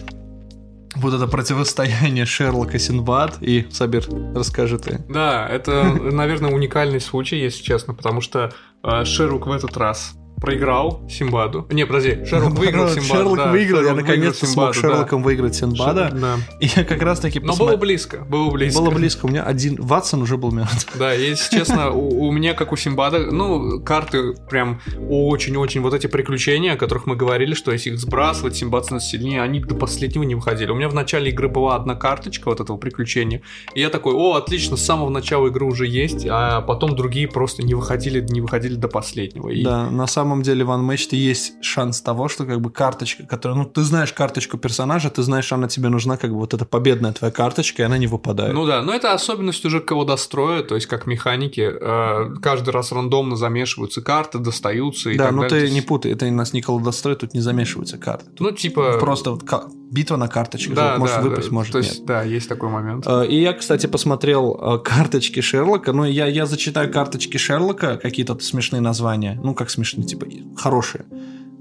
[0.97, 3.39] вот это противостояние Шерлока Синбад.
[3.41, 5.01] И, Сабир, расскажи ты.
[5.09, 11.03] Да, это, наверное, уникальный случай, если честно, потому что э, Шерлок в этот раз проиграл
[11.09, 11.67] Симбаду.
[11.71, 13.15] Не, подожди, Шерлок выиграл Симбаду.
[13.15, 14.73] Шерлок да, выиграл, я наконец-то смог да.
[14.73, 16.11] Шерлоком выиграть Синбада.
[16.13, 16.37] Да.
[16.61, 18.81] И я как раз-таки Но было близко, было близко.
[18.81, 19.27] Было близко.
[19.27, 19.77] У меня один...
[19.81, 20.87] Ватсон уже был мертв.
[20.99, 26.07] Да, если честно, у, у меня, как у Симбада, ну, карты прям очень-очень, вот эти
[26.07, 30.23] приключения, о которых мы говорили, что если их сбрасывать, Симбад становится сильнее, они до последнего
[30.23, 30.71] не выходили.
[30.71, 33.43] У меня в начале игры была одна карточка вот этого приключения,
[33.75, 37.63] и я такой, о, отлично, с самого начала игры уже есть, а потом другие просто
[37.63, 39.49] не выходили, не выходили до последнего.
[39.49, 43.59] И- Да, на самом деле в Unmatched есть шанс того, что как бы карточка, которая...
[43.59, 47.13] Ну, ты знаешь карточку персонажа, ты знаешь, она тебе нужна, как бы вот эта победная
[47.13, 48.55] твоя карточка, и она не выпадает.
[48.55, 53.37] Ну да, но это особенность уже колодостроя, то есть как механики, э, каждый раз рандомно
[53.37, 55.61] замешиваются карты, достаются и да, так но далее.
[55.61, 58.27] То ты не путай, это у нас не колодострой, тут не замешиваются карты.
[58.31, 58.99] Тут Ну, типа...
[58.99, 60.77] Просто вот ка- битва на карточках.
[60.77, 61.55] Да, вот, может да, выпасть, да.
[61.55, 61.87] может То нет.
[61.89, 63.07] есть, да, есть такой момент.
[63.07, 65.93] Э, и я, кстати, посмотрел э, карточки Шерлока.
[65.93, 69.39] Ну, я, я зачитаю карточки Шерлока, какие-то смешные названия.
[69.43, 70.27] Ну, как смешные, типа,
[70.57, 71.05] хорошие.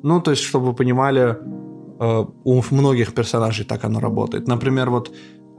[0.03, 1.37] Ну, то есть, чтобы вы понимали,
[1.99, 4.47] э, у многих персонажей так оно работает.
[4.47, 5.11] Например, вот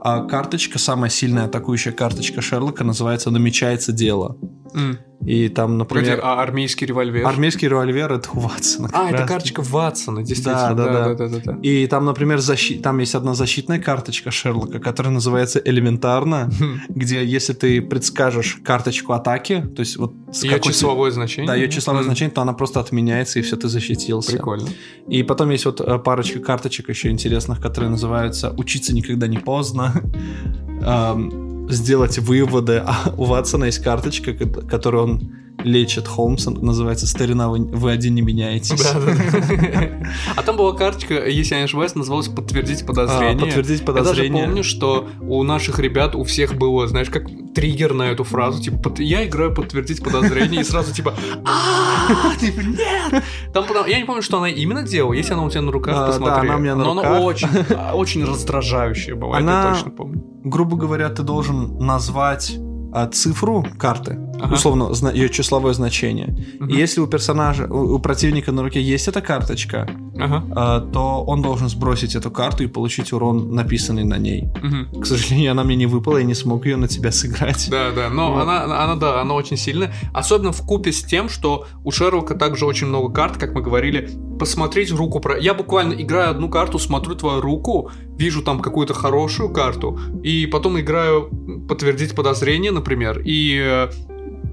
[0.03, 4.35] а карточка, самая сильная атакующая карточка Шерлока называется «Намечается дело».
[4.73, 4.97] Mm.
[5.25, 6.17] И там, например...
[6.17, 7.27] Погоди, а армейский револьвер?
[7.27, 8.89] Армейский револьвер— это у Ватсона.
[8.91, 10.73] А, это карточка Ватсона, действительно.
[10.73, 11.13] Да, да, да.
[11.13, 12.79] да, да, да, И там, например, защи...
[12.79, 16.49] там есть одна защитная карточка Шерлока, которая называется «Элементарно»,
[16.89, 20.13] где если ты предскажешь карточку атаки, то есть вот...
[20.41, 21.47] Ее числовое значение?
[21.47, 24.31] Да, ее числовое значение, то она просто отменяется, и все, ты защитился.
[24.31, 24.69] Прикольно.
[25.07, 29.93] И потом есть вот э, парочка карточек еще интересных, которые называются «Учиться никогда не поздно»,
[31.71, 32.83] сделать выводы.
[32.85, 35.31] А у Ватсона есть карточка, которую он
[35.63, 38.81] лечит Холмса, называется «Старина, вы, вы один не меняетесь».
[38.81, 40.07] Да, да.
[40.35, 43.37] А там была карточка, если я не ошибаюсь, называлась «Подтвердить подозрение».
[43.37, 44.27] А, подтвердить подозрение.
[44.27, 48.23] Я даже помню, что у наших ребят, у всех было, знаешь, как триггер на эту
[48.23, 51.13] фразу, типа, я играю «Подтвердить подозрение», и сразу типа
[51.45, 53.23] а типа, нет!
[53.53, 56.07] Там, я не помню, что она именно делала, если она у тебя на руках, а,
[56.07, 56.35] посмотри.
[56.35, 57.03] Да, она у меня на руках.
[57.03, 57.47] Но она очень,
[57.93, 60.30] очень раздражающая бывает, я точно помню.
[60.43, 62.57] Грубо говоря, ты должен назвать
[62.93, 64.53] а, цифру карты, ага.
[64.53, 66.35] условно, ее числовое значение.
[66.59, 66.69] Угу.
[66.69, 69.87] И если у персонажа, у, у противника на руке есть эта карточка,
[70.21, 70.43] ага.
[70.55, 74.49] а, то он должен сбросить эту карту и получить урон, написанный на ней.
[74.63, 75.01] Угу.
[75.01, 77.69] К сожалению, она мне не выпала, я не смог ее на тебя сыграть.
[77.69, 78.41] Да, да, но вот.
[78.41, 79.93] она, она, да, она очень сильная.
[80.13, 84.09] Особенно в купе с тем, что у Шерлока также очень много карт, как мы говорили.
[84.39, 85.37] Посмотреть руку про.
[85.37, 90.79] Я буквально играю одну карту, смотрю твою руку, вижу там какую-то хорошую карту, и потом
[90.79, 91.29] играю
[91.67, 93.89] подтвердить подозрение, например, и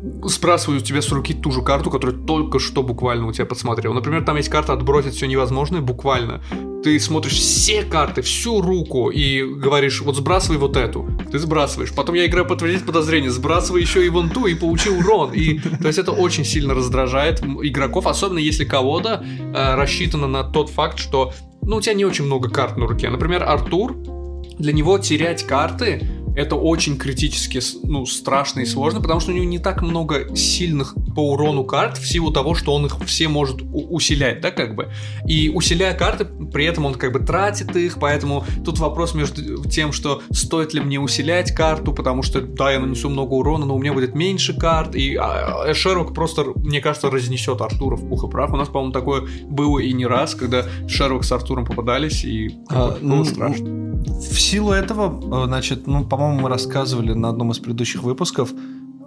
[0.02, 3.46] э, сбрасываю у тебя с руки ту же карту, которую только что буквально у тебя
[3.46, 3.94] подсмотрел.
[3.94, 6.42] Например, там есть карта «Отбросить все невозможное», буквально.
[6.82, 11.08] Ты смотришь все карты, всю руку и говоришь, вот сбрасывай вот эту.
[11.30, 11.92] Ты сбрасываешь.
[11.92, 15.32] Потом я играю подтвердить подозрение, сбрасывай еще и вон ту и получи урон.
[15.32, 20.70] И, то есть это очень сильно раздражает игроков, особенно если колода э, рассчитана на тот
[20.70, 21.32] факт, что
[21.62, 23.10] ну, у тебя не очень много карт на руке.
[23.10, 23.96] Например, Артур,
[24.58, 26.02] для него терять карты
[26.38, 30.94] это очень критически, ну, страшно и сложно, потому что у него не так много сильных
[31.16, 34.88] по урону карт в силу того, что он их все может усилять, да, как бы.
[35.26, 39.90] И усиляя карты, при этом он как бы тратит их, поэтому тут вопрос между тем,
[39.90, 43.80] что стоит ли мне усилять карту, потому что, да, я нанесу много урона, но у
[43.80, 48.30] меня будет меньше карт, и а, Шерлок просто, мне кажется, разнесет Артура в пух и
[48.30, 48.52] прав.
[48.52, 52.90] У нас, по-моему, такое было и не раз, когда Шерлок с Артуром попадались, и а,
[52.90, 53.88] было ну, страшно.
[54.04, 58.52] В силу этого, э, значит, ну, по-моему, по-моему, мы рассказывали на одном из предыдущих выпусков.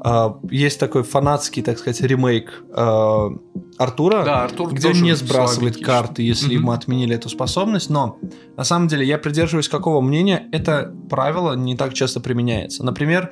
[0.03, 3.39] Uh, есть такой фанатский, так сказать, ремейк uh,
[3.77, 6.53] Артура, да, Артур где он не сбрасывает карты, если mm-hmm.
[6.53, 7.91] ему отменили эту способность.
[7.91, 8.17] Но
[8.57, 12.83] на самом деле я придерживаюсь какого мнения, это правило не так часто применяется.
[12.83, 13.31] Например,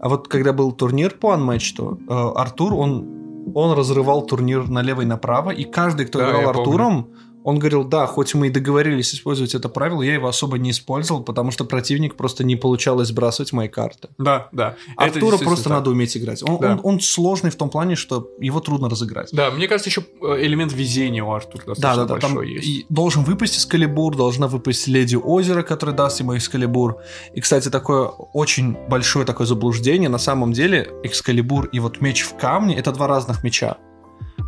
[0.00, 5.50] вот когда был турнир по анмэчту, uh, Артур, он, он разрывал турнир налево и направо,
[5.50, 9.54] и каждый, кто да, играл Артуром, помню он говорил, да, хоть мы и договорились использовать
[9.54, 13.68] это правило, я его особо не использовал, потому что противник просто не получалось сбрасывать мои
[13.68, 14.08] карты.
[14.18, 14.76] Да, да.
[14.96, 15.72] Артура просто так.
[15.72, 16.42] надо уметь играть.
[16.42, 16.72] Он, да.
[16.72, 19.30] он, он сложный в том плане, что его трудно разыграть.
[19.32, 22.54] Да, мне кажется, еще э, элемент везения у Артура достаточно да, да, да, большой там
[22.54, 22.66] есть.
[22.66, 26.98] И должен выпасть Эскалибур, должна выпасть Леди Озера, который даст ему Экскалибур.
[27.34, 30.08] И, кстати, такое очень большое такое заблуждение.
[30.08, 33.78] На самом деле Экскалибур и вот меч в камне— это два разных меча.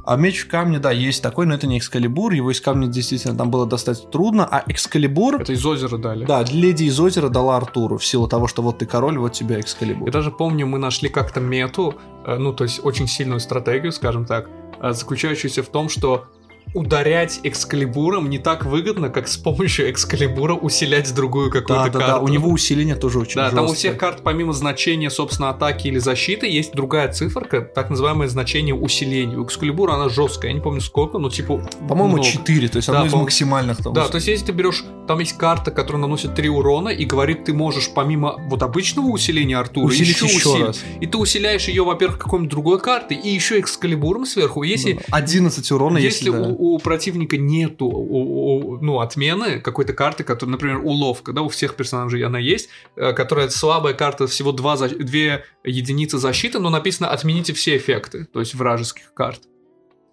[0.04, 2.32] А меч в камне, да, есть такой, но это не Экскалибур.
[2.32, 4.46] Его из камня действительно там было достать трудно.
[4.50, 5.40] А Экскалибур...
[5.40, 6.24] Это из озера дали.
[6.24, 9.60] Да, леди из озера дала Артуру в силу того, что вот ты король, вот тебе
[9.60, 10.08] Экскалибур.
[10.08, 11.94] Я даже помню, мы нашли как-то мету,
[12.26, 14.48] э, ну, то есть очень сильную стратегию, скажем так,
[14.80, 16.26] э, заключающуюся в том, что
[16.74, 21.98] ударять экскалибуром не так выгодно, как с помощью экскалибура усилять другую какую-то да, карту.
[21.98, 23.62] Да, да, у него усиление тоже очень Да, жесткое.
[23.62, 28.28] там у всех карт помимо значения, собственно, атаки или защиты, есть другая циферка, так называемое
[28.28, 29.36] значение усиления.
[29.36, 32.94] У экскалибура она жесткая, я не помню сколько, но типа По-моему, 4, то есть да,
[32.94, 33.78] одно из максимальных.
[33.78, 37.04] Там, да, то есть если ты берешь, там есть карта, которая наносит 3 урона и
[37.04, 40.66] говорит, ты можешь помимо вот обычного усиления Артура Усилить еще, еще усилить.
[40.66, 40.80] Раз.
[41.00, 44.62] И ты усиляешь ее, во-первых, какой-нибудь другой картой и еще экскалибуром сверху.
[44.62, 46.48] Если, 11 урона, если, если да.
[46.48, 51.48] у, у противника нету у, у, ну, отмены какой-то карты, которая, например, уловка, да, у
[51.48, 57.08] всех персонажей она есть, э, которая слабая карта, всего два, две единицы защиты, но написано
[57.08, 59.40] «отмените все эффекты», то есть вражеских карт.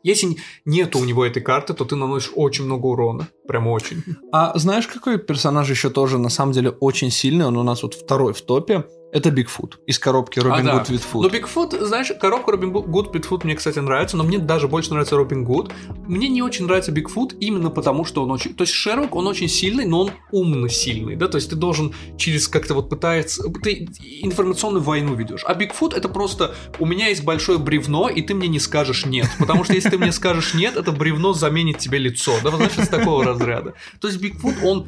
[0.02, 3.28] Если нету у него этой карты, то ты наносишь очень много урона.
[3.48, 4.04] Прям очень.
[4.32, 7.46] А знаешь, какой персонаж еще тоже на самом деле очень сильный?
[7.46, 8.86] Он у нас вот второй в топе.
[9.12, 10.94] Это Бигфут из коробки Робин а, Гуд да.
[10.94, 11.24] Бигфут.
[11.24, 15.16] Но Бигфут, знаешь, коробка Робин Гуд Бигфут мне, кстати, нравится, но мне даже больше нравится
[15.16, 15.72] Робин Гуд.
[16.08, 18.54] Мне не очень нравится Бигфут именно потому, что он очень...
[18.54, 21.94] То есть Шерлок, он очень сильный, но он умно сильный, да, то есть ты должен
[22.18, 23.44] через как-то вот пытается...
[23.64, 23.90] Ты
[24.22, 25.44] информационную войну ведешь.
[25.46, 29.28] А Бигфут это просто у меня есть большое бревно, и ты мне не скажешь нет.
[29.40, 32.90] Потому что если ты мне скажешь нет, это бревно заменит тебе лицо, да, значит, с
[32.90, 33.74] такого разряда.
[34.00, 34.88] То есть Бигфут, он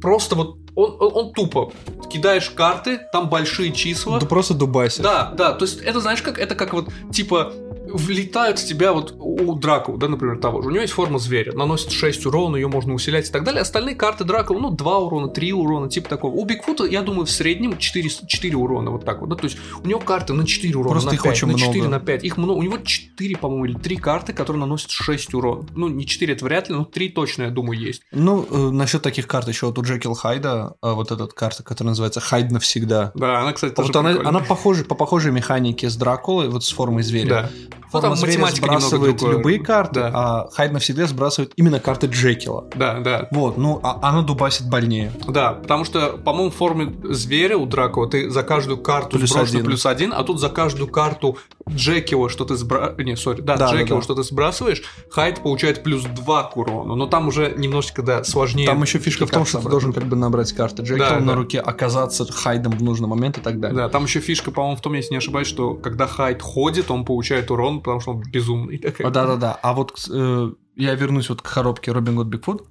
[0.00, 1.72] просто вот он, он, он тупо
[2.10, 4.18] кидаешь карты, там большие числа.
[4.18, 5.02] Да просто дубасишь.
[5.02, 7.52] Да, да, то есть это знаешь как, это как вот типа
[7.92, 10.68] влетают в тебя вот у Дракова, да, например, того же.
[10.68, 13.62] У него есть форма зверя, наносит 6 урона, ее можно усилять и так далее.
[13.62, 16.32] Остальные карты Дракова, ну, 2 урона, 3 урона, типа такого.
[16.34, 19.58] У Бигфута, я думаю, в среднем 4, 4 урона, вот так вот, да, то есть
[19.82, 21.88] у него карты на 4 урона, Просто на их 5, очень на 4, много.
[21.88, 22.24] на 5.
[22.24, 25.66] Их много, у него 4, по-моему, или 3 карты, которые наносят 6 урона.
[25.74, 28.02] Ну, не 4, это вряд ли, но 3 точно, я думаю, есть.
[28.12, 31.90] Ну, э, насчет таких карт еще вот у Джекил Хайда, э, вот эта карта, которая
[31.90, 33.12] называется Хайд навсегда.
[33.14, 36.70] Да, она, кстати, тоже вот она, она похожа, по похожей механике с Дракулой, вот с
[36.70, 37.28] формой зверя.
[37.28, 37.50] Да.
[37.92, 40.10] Ну, там математика сбрасывает любые карты, Да.
[40.14, 42.66] а Хайд навсегда сбрасывает именно карты Джекила.
[42.74, 43.28] Да, да.
[43.30, 45.12] Вот, ну, а она дубасит больнее.
[45.28, 49.64] Да, потому что, по-моему, в форме зверя у Дракова ты за каждую карту Плюс один.
[49.64, 51.38] плюс один, а тут за каждую карту
[51.68, 53.04] Джекила, что ты сбрасываешь...
[53.06, 54.04] Не, сори, да, Да, да, Джекила, да.
[54.04, 56.94] что ты сбрасываешь, Хайд получает плюс 2 к урону.
[56.96, 58.66] Но там уже немножечко, да, сложнее.
[58.66, 59.70] Там еще фишка в том, что ты собрать.
[59.70, 61.34] должен как бы набрать карты Джекила Да, на да.
[61.34, 63.76] руке, оказаться Хайдом в нужный момент и так далее.
[63.76, 67.04] Да, там еще фишка, по-моему, в том, если не ошибаюсь, что когда Хайд ходит, он
[67.04, 68.78] получает урон, потому что он безумный.
[68.78, 69.58] Да-да-да.
[69.62, 72.66] А вот э, я вернусь вот к коробке Робин Гуд Бигфут.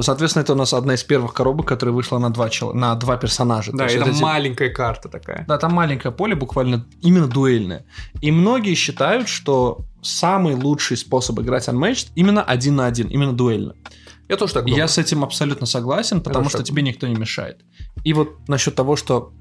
[0.00, 2.72] Соответственно, это у нас одна из первых коробок, которая вышла на два, чел...
[2.72, 3.72] на два персонажа.
[3.72, 5.44] Да, это эти- маленькая карта такая.
[5.46, 7.84] Да, там маленькое поле, буквально именно дуэльное.
[8.22, 13.74] И многие считают, что самый лучший способ играть Unmatched именно один на один, именно дуэльно.
[14.28, 14.78] Я тоже так думаю.
[14.78, 17.60] я с этим абсолютно согласен, потому что так тебе никто не мешает.
[18.02, 19.34] И вот насчет того, что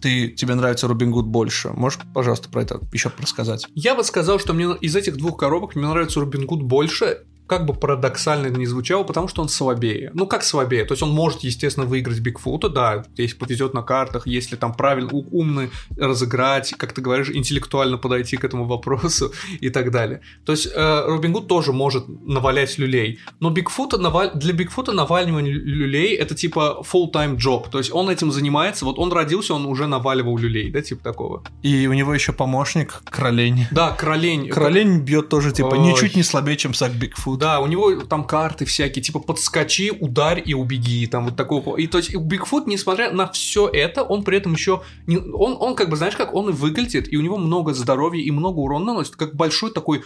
[0.00, 3.66] ты, тебе нравится Робин Гуд больше, можешь, пожалуйста, про это еще рассказать?
[3.74, 7.66] Я бы сказал, что мне из этих двух коробок мне нравится Робин Гуд больше, как
[7.66, 10.10] бы парадоксально это ни звучало, потому что он слабее.
[10.14, 10.84] Ну, как слабее?
[10.84, 15.10] То есть он может, естественно, выиграть Бигфута, да, если повезет на картах, если там правильно,
[15.12, 20.20] умно разыграть, как ты говоришь, интеллектуально подойти к этому вопросу и так далее.
[20.44, 24.32] То есть э, Робин Гуд тоже может навалять люлей, но Бигфута наваль...
[24.34, 29.12] для Бигфута наваливание люлей это типа full-time job, то есть он этим занимается, вот он
[29.12, 31.44] родился, он уже наваливал люлей, да, типа такого.
[31.62, 33.66] И у него еще помощник Кролень.
[33.70, 34.48] Да, Кролень.
[34.48, 35.78] Кролень бьет тоже, типа, Ой.
[35.78, 37.35] ничуть не слабее, чем Сак Бигфут.
[37.36, 41.76] Да, у него там карты всякие, типа подскочи, ударь и убеги, там вот такого.
[41.76, 45.74] И то есть Бигфут, несмотря на все это, он при этом еще не, он, он
[45.74, 48.86] как бы знаешь как он и выглядит, и у него много здоровья и много урона
[48.86, 50.02] наносит, как большой такой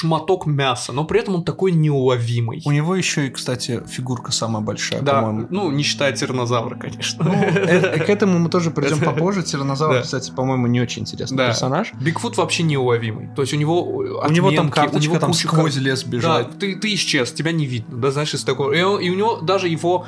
[0.00, 2.60] шматок мяса, но при этом он такой неуловимый.
[2.66, 5.46] У него еще и, кстати, фигурка самая большая, Да, по-моему.
[5.50, 7.24] ну не считая тиранозавра, конечно.
[7.24, 9.42] Ну, э, К этому мы тоже придем попозже.
[9.42, 10.02] Тиранозавр, Да.
[10.02, 11.46] кстати, по-моему, не очень интересный Да.
[11.48, 11.92] персонаж.
[11.94, 13.28] Бигфут вообще неуловимый.
[13.34, 16.02] То есть у него У него там отменки, у карточка, него там куча сквозь лес
[16.04, 16.58] Да, бежать.
[16.58, 18.72] ты, ты исчез, тебя не видно, да, знаешь, из такого.
[18.72, 20.04] И, он- и у него даже его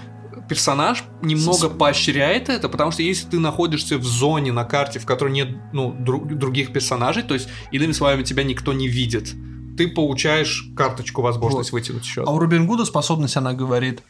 [0.49, 5.33] персонаж немного поощряет это, потому что если ты находишься в зоне на карте, в которой
[5.33, 9.35] нет ну, дру- других персонажей, то есть, иными словами, тебя никто не видит,
[9.79, 12.27] ты получаешь карточку, возможность вытянуть счет.
[12.27, 14.03] А у Робин Гуда способность, она говорит,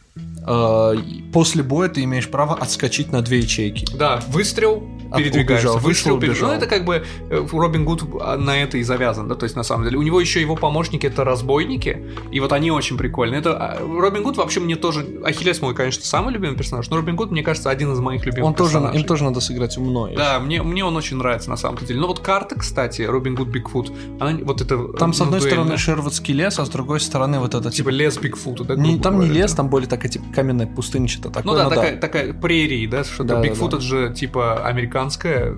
[1.31, 3.85] после боя ты имеешь право отскочить на две ячейки.
[3.95, 4.83] Да, выстрел,
[5.15, 5.69] передвигаешься.
[5.69, 6.45] убежал, выстрел, вышел, передвигаешься.
[6.45, 9.55] Ну, это как бы э, Робин Гуд а, на это и завязан, да, то есть
[9.55, 9.97] на самом деле.
[9.97, 13.39] У него еще его помощники это разбойники, и вот они очень прикольные.
[13.39, 15.05] Это а, Робин Гуд вообще мне тоже...
[15.23, 18.49] Ахиллес мой, конечно, самый любимый персонаж, но Робин Гуд, мне кажется, один из моих любимых
[18.49, 19.01] Он тоже, персонажей.
[19.01, 20.09] им тоже надо сыграть умно.
[20.15, 21.99] Да, мне, мне он очень нравится на самом деле.
[21.99, 24.93] Но вот карта, кстати, Робин Гуд Бигфут, она вот это...
[24.93, 25.63] Там, с ну, одной дуэльная.
[25.63, 27.89] стороны, Шервудский лес, а с другой стороны, вот это, Типа типа...
[27.89, 28.75] лес Бигфута, да?
[28.75, 29.57] не- там не говоря, лес, да?
[29.57, 31.43] там более такая, типа, каменная пустыня, что-то такое.
[31.51, 33.23] Ну да, но такая, такая прерии, да, что-то.
[33.23, 33.77] Да, да, Бигфут да.
[33.77, 35.53] это же типа американская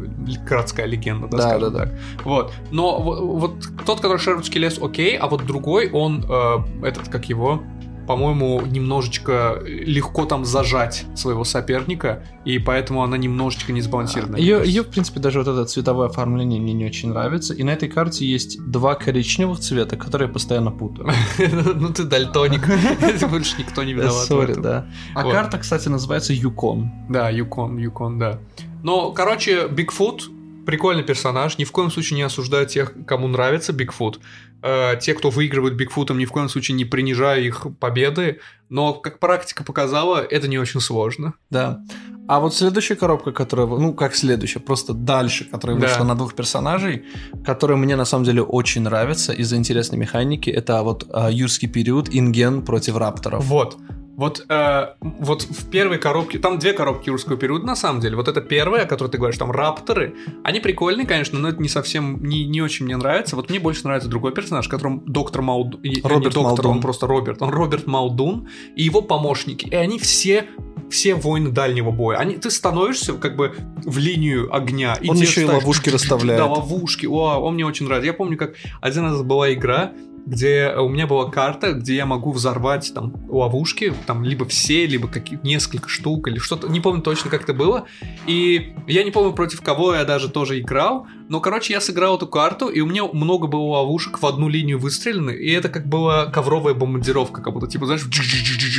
[0.48, 1.86] городская легенда, да, Да, скажем да, да.
[1.86, 2.00] так.
[2.24, 2.54] Вот.
[2.72, 3.54] Но во- вот,
[3.86, 7.64] тот, который Шервудский лес, окей, а вот другой, он, э, этот, как его,
[8.12, 14.36] по-моему, немножечко легко там зажать своего соперника, и поэтому она немножечко не сбалансирована.
[14.36, 17.54] Ее, ее, в принципе, даже вот это цветовое оформление мне не очень нравится.
[17.54, 21.10] И на этой карте есть два коричневых цвета, которые я постоянно путаю.
[21.82, 22.68] Ну ты дальтоник,
[23.30, 24.26] больше никто не виноват.
[24.26, 24.88] Sorry, да.
[25.16, 26.92] А карта, кстати, называется Юкон.
[27.08, 28.40] Да, Юкон, Юкон, да.
[28.84, 30.30] Но, короче, Бигфут
[30.66, 31.58] прикольный персонаж.
[31.58, 34.20] Ни в коем случае не осуждаю тех, кому нравится Бигфут.
[34.62, 38.40] Э, те, кто выигрывают Бигфутом, ни в коем случае не принижаю их победы.
[38.70, 41.34] Но, как практика показала, это не очень сложно.
[41.50, 41.82] Да.
[42.28, 45.88] А вот следующая коробка, которая, ну, как следующая, просто дальше, которая Да.
[45.88, 47.04] вышла на двух персонажей,
[47.46, 52.08] которые мне на самом деле очень нравятся из-за интересной механики, это вот а, юрский период
[52.10, 53.44] Инген против Рапторов.
[53.44, 53.78] Вот.
[54.18, 58.16] Вот, э, вот в первой коробке, там две коробки юрского периода на самом деле.
[58.16, 60.16] Вот это первая, о которой ты говоришь, там рапторы.
[60.44, 63.36] Они прикольные, конечно, но это не совсем, не, не очень мне нравится.
[63.36, 65.82] Вот мне больше нравится другой персонаж, которым доктор Маудун.
[66.04, 66.72] Роберт доктор, Малдун.
[66.72, 67.42] он просто Роберт.
[67.42, 69.68] Он Роберт Маудун и его помощники.
[69.68, 70.48] И они все
[70.90, 72.18] все воины дальнего боя.
[72.18, 74.98] Они, ты становишься как бы в линию огня.
[75.08, 76.42] Он тебе еще и ставят- ловушки расставляет.
[76.42, 77.06] Да, ловушки.
[77.06, 78.08] О, он мне очень нравится.
[78.08, 79.94] Я помню, как один раз была игра,
[80.26, 85.08] где у меня была карта, где я могу взорвать там ловушки, там либо все, либо
[85.08, 87.86] какие несколько штук или что-то, не помню точно, как это было.
[88.28, 92.28] И я не помню, против кого я даже тоже играл, но, короче, я сыграл эту
[92.28, 96.26] карту, и у меня много было ловушек в одну линию выстрелены, и это как была
[96.28, 98.04] ковровая бомбардировка, как будто, типа, знаешь,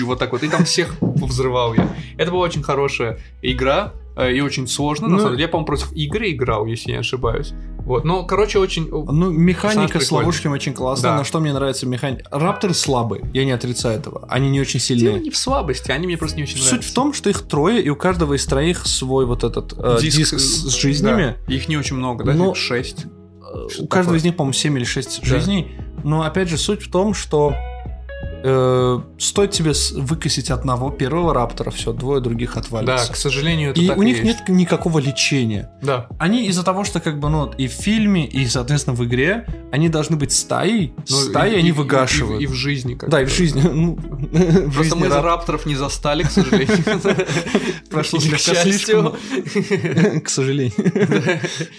[0.04, 1.88] вот так вот, и там всех взрывал я.
[2.18, 5.42] Это была очень хорошая игра, э, и очень сложно, на Ну- самом деле.
[5.44, 7.52] Я, по-моему, против игры играл, если я не ошибаюсь.
[7.84, 8.88] Вот, но, короче, очень...
[8.88, 11.10] Ну, механика с ловушками очень классная.
[11.12, 11.16] Да.
[11.18, 12.24] На что мне нравится механика?
[12.30, 14.26] Рапторы слабые, я не отрицаю этого.
[14.28, 15.20] Они не очень Дело сильные.
[15.20, 16.90] не в слабости, они мне просто не очень Суть нравятся.
[16.90, 20.38] в том, что их трое, и у каждого из троих свой вот этот э, диск,
[20.38, 21.36] с, с жизнями.
[21.46, 22.34] Да, Их не очень много, да?
[22.34, 23.06] Но- шесть.
[23.06, 24.18] Э, Что У каждого такое?
[24.18, 25.26] из них, по-моему, 7 или 6 Да.
[25.26, 25.72] жизней.
[26.04, 27.54] Но опять же, суть в том, что
[28.42, 33.12] э, стоит тебе выкосить одного первого раптора, все, двое других Да, отвалится.
[33.12, 34.40] к сожалению, это и так у и них есть.
[34.40, 35.70] нет никакого лечения.
[35.82, 36.08] Да.
[36.18, 39.88] Они из-за того, что как бы, ну, и в фильме, и, соответственно, в игре, они
[39.88, 42.40] должны быть стаей, Ну, стаей и- они и- выгашивают.
[42.40, 42.94] И, и в жизни.
[42.94, 43.60] Как да, и в жизни.
[43.62, 46.76] Ну, в Просто жизни мы рап- рапторов не застали, к сожалению.
[47.90, 49.12] Прошло слегка слишком...
[50.22, 50.72] К сожалению.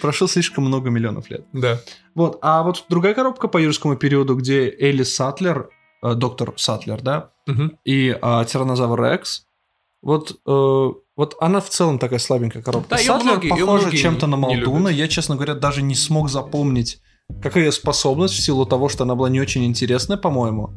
[0.00, 1.44] Прошло слишком много миллионов лет.
[1.52, 1.80] Да.
[2.14, 5.68] Вот, а вот другая коробка по юрскому периоду, где Элли Сатлер,
[6.12, 7.78] доктор Сатлер, да, Мгм.
[7.84, 9.46] и э, Тиранозавр Рекс,
[10.02, 12.90] вот, э, вот она в целом такая слабенькая коробка.
[12.90, 14.88] Да, Сатлер многие- похожа чем-то на Молдуна.
[14.88, 17.00] Я, честно говоря, даже не смог запомнить,
[17.42, 20.70] какая ее способность в силу того, что она была не очень интересная, по-моему.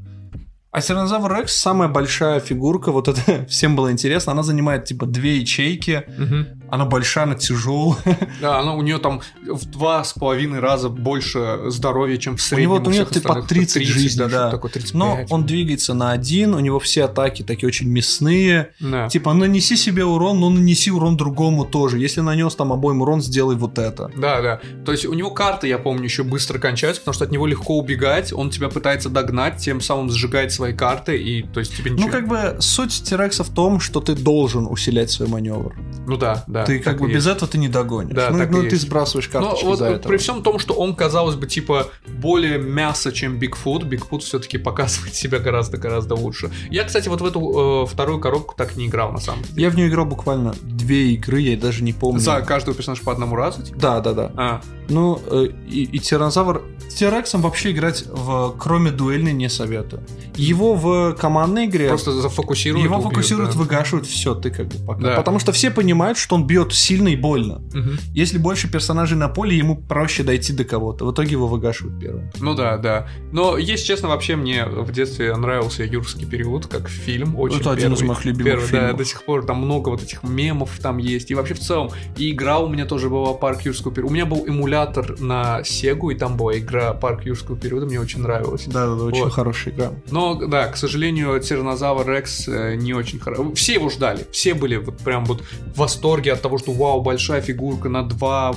[0.71, 4.31] А Тиранозавр Рекс самая большая фигурка, вот это всем было интересно.
[4.33, 6.56] Она занимает типа две ячейки, Мгм.
[6.69, 7.97] Она большая, она тяжелая.
[8.41, 12.43] Да, она у нее там в два с половиной раза больше здоровья, чем в У
[12.43, 12.63] среднем.
[12.63, 13.47] него, у него всех типа остальных.
[13.47, 14.51] 30 жизней, даже, да.
[14.51, 14.93] Такой 35.
[14.93, 18.71] Но он двигается на один, у него все атаки такие очень мясные.
[18.79, 19.07] Да.
[19.09, 21.99] Типа, нанеси себе урон, но нанеси урон другому тоже.
[21.99, 24.11] Если нанес там обоим урон, сделай вот это.
[24.15, 24.59] Да, да.
[24.85, 27.77] То есть у него карты, я помню, еще быстро кончаются, потому что от него легко
[27.77, 32.07] убегать, он тебя пытается догнать, тем самым сжигает свои карты, и то есть тебе ничего...
[32.07, 35.75] Ну, как бы суть Терекса в том, что ты должен усилять свой маневр.
[36.05, 36.56] Ну да, да.
[36.65, 37.37] Ты так как бы и без есть.
[37.37, 38.15] этого ты не догонишь.
[38.15, 38.81] Да, ну, ну, ты есть.
[38.81, 40.09] сбрасываешь Но карточки вот за э, этого.
[40.09, 45.15] при всем том, что он, казалось бы, типа более мясо, чем Бигфут, Бигфут все-таки показывает
[45.15, 46.51] себя гораздо-гораздо лучше.
[46.69, 49.61] Я, кстати, вот в эту э, вторую коробку так не играл, на самом деле.
[49.61, 52.19] Я в нее играл буквально две игры, я даже не помню.
[52.19, 53.79] За каждого персонажа по одному разу, типа?
[53.79, 54.31] Да, да, да.
[54.35, 56.63] А, Ну, э, и, и Тиранозавр...
[56.89, 60.03] Терексом вообще играть в кроме дуэльной не советую.
[60.35, 61.89] Его в командной игре...
[61.89, 63.57] просто зафокусируют Его убьют, фокусируют, да.
[63.57, 65.01] выгашивают, все, ты как бы пока.
[65.01, 65.15] Да.
[65.15, 67.61] Потому что все понимают, что он бьет сильно и больно.
[67.73, 67.97] Мгм.
[68.13, 71.05] Если больше персонажей на поле, ему проще дойти до кого-то.
[71.05, 72.31] В итоге его выгашивают первым.
[72.39, 73.07] Ну да, да.
[73.31, 77.37] Но, если честно, вообще мне в детстве нравился «Юрский период» как фильм.
[77.37, 78.07] Очень Это один из первый.
[78.15, 78.97] моих любимых Первый, да, фильмов.
[78.97, 81.31] до сих пор там много вот этих мемов там есть.
[81.31, 84.11] И вообще в целом, и игра у меня тоже была «Парк Юрского периода».
[84.11, 88.21] У меня был эмулятор на Сегу, и там была игра «Парк Юрского периода», мне очень
[88.21, 88.65] нравилось.
[88.67, 89.33] Да, да, да, очень Вот.
[89.33, 89.91] хорошая игра.
[90.11, 93.51] Но, да, к сожалению, Тиранозавр Рекс э, не очень хорошо.
[93.53, 94.25] Все его ждали.
[94.31, 95.41] Все были вот прям вот
[95.73, 98.55] в восторге от того, что вау, большая фигурка на два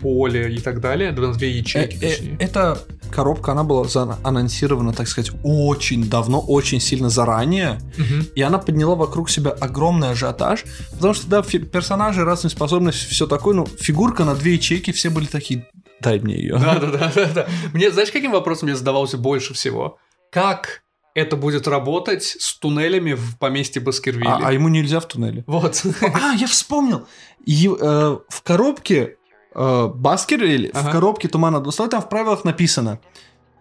[0.00, 1.12] поля и так далее.
[1.12, 2.36] На две ячейки, Э, э, точнее.
[2.38, 2.78] Эта
[3.10, 3.86] коробка, она была
[4.22, 7.78] анонсирована, так сказать, очень давно, очень сильно заранее.
[7.96, 8.26] Мгм.
[8.34, 13.54] И она подняла вокруг себя огромный ажиотаж, потому что, да, персонажи, разные способности, все такое,
[13.54, 15.66] ну, фигурка на две ячейки, все были такие,
[16.00, 16.58] дай мне ее.
[16.58, 17.46] Да, да, да, да, да.
[17.72, 19.98] Мне, знаешь, каким вопросом я задавался больше всего?
[20.30, 20.81] Как
[21.14, 24.28] это будет работать с туннелями в поместье Баскервилли?
[24.28, 25.44] А, а ему нельзя в туннеле.
[25.46, 25.82] Вот.
[26.00, 27.06] А, я вспомнил.
[27.44, 29.16] И, э, в коробке
[29.54, 33.00] э, Баскервиль, в коробке Тумана Достоя, там в правилах написано,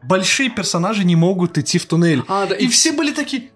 [0.04, 2.24] большие персонажи не могут идти в туннель.
[2.28, 3.52] А, да, И все были такие,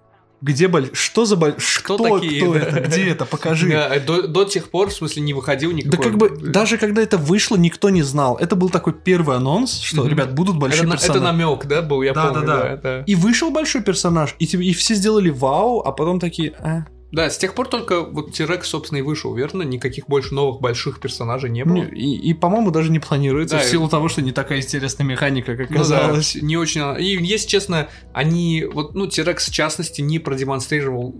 [0.45, 0.89] где боль...
[0.93, 1.55] Что за боль...
[1.83, 2.59] Кто Кто, такие, кто да?
[2.59, 2.79] это?
[2.81, 3.25] Где это?
[3.25, 3.67] Покажи.
[3.69, 6.03] Да, до, до тех пор, в смысле, не выходил Да никакой...
[6.05, 8.35] как бы, даже когда это вышло, никто не знал.
[8.37, 10.09] Это был такой первый анонс, что, Мгм.
[10.11, 11.19] ребят, будут большие это, на- персонажи.
[11.19, 12.77] это намек, да, был, я Да, помню, да, да, да.
[12.77, 13.03] да.
[13.07, 16.85] И вышел большой персонаж, и, тебе- и все сделали вау, а потом такие, а,
[17.15, 19.63] Да, с тех пор только вот Тирекс, собственно, и вышел, верно?
[19.63, 21.75] Никаких больше новых больших персонажей не было.
[21.75, 24.59] Не, И, и, по-моему, даже не планируется, Да, в и- силу того, что не такая
[24.59, 26.35] интересная механика, как Ну да, казалось.
[26.35, 26.81] не очень...
[27.01, 28.65] И, если честно, они...
[28.69, 31.15] Вот, ну, Тирекс, в частности, не продемонстрировал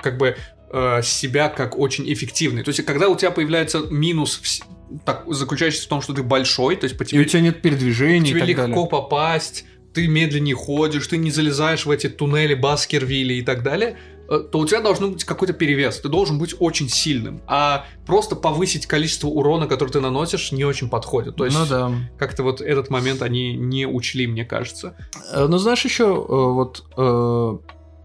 [0.00, 0.36] как бы
[0.72, 2.62] э, себя как очень эффективный.
[2.62, 4.62] То есть, когда у тебя появляется минус
[5.04, 7.20] так, заключающийся в том, что ты большой, то есть по тебе...
[7.20, 8.88] И у тебя нет передвижений Тебе и легко далее.
[8.88, 14.58] попасть, ты медленнее ходишь, ты не залезаешь в эти туннели Баскервилли и так далее, то
[14.58, 16.00] у тебя должен быть какой-то перевес.
[16.00, 17.40] Ты должен быть очень сильным.
[17.46, 21.36] А просто повысить количество урона, который ты наносишь, не очень подходит.
[21.36, 21.92] То есть Ну да.
[22.18, 24.96] как-то вот этот момент они не учли, мне кажется.
[25.32, 26.84] Э, Ну знаешь еще э, вот...
[26.96, 27.56] э,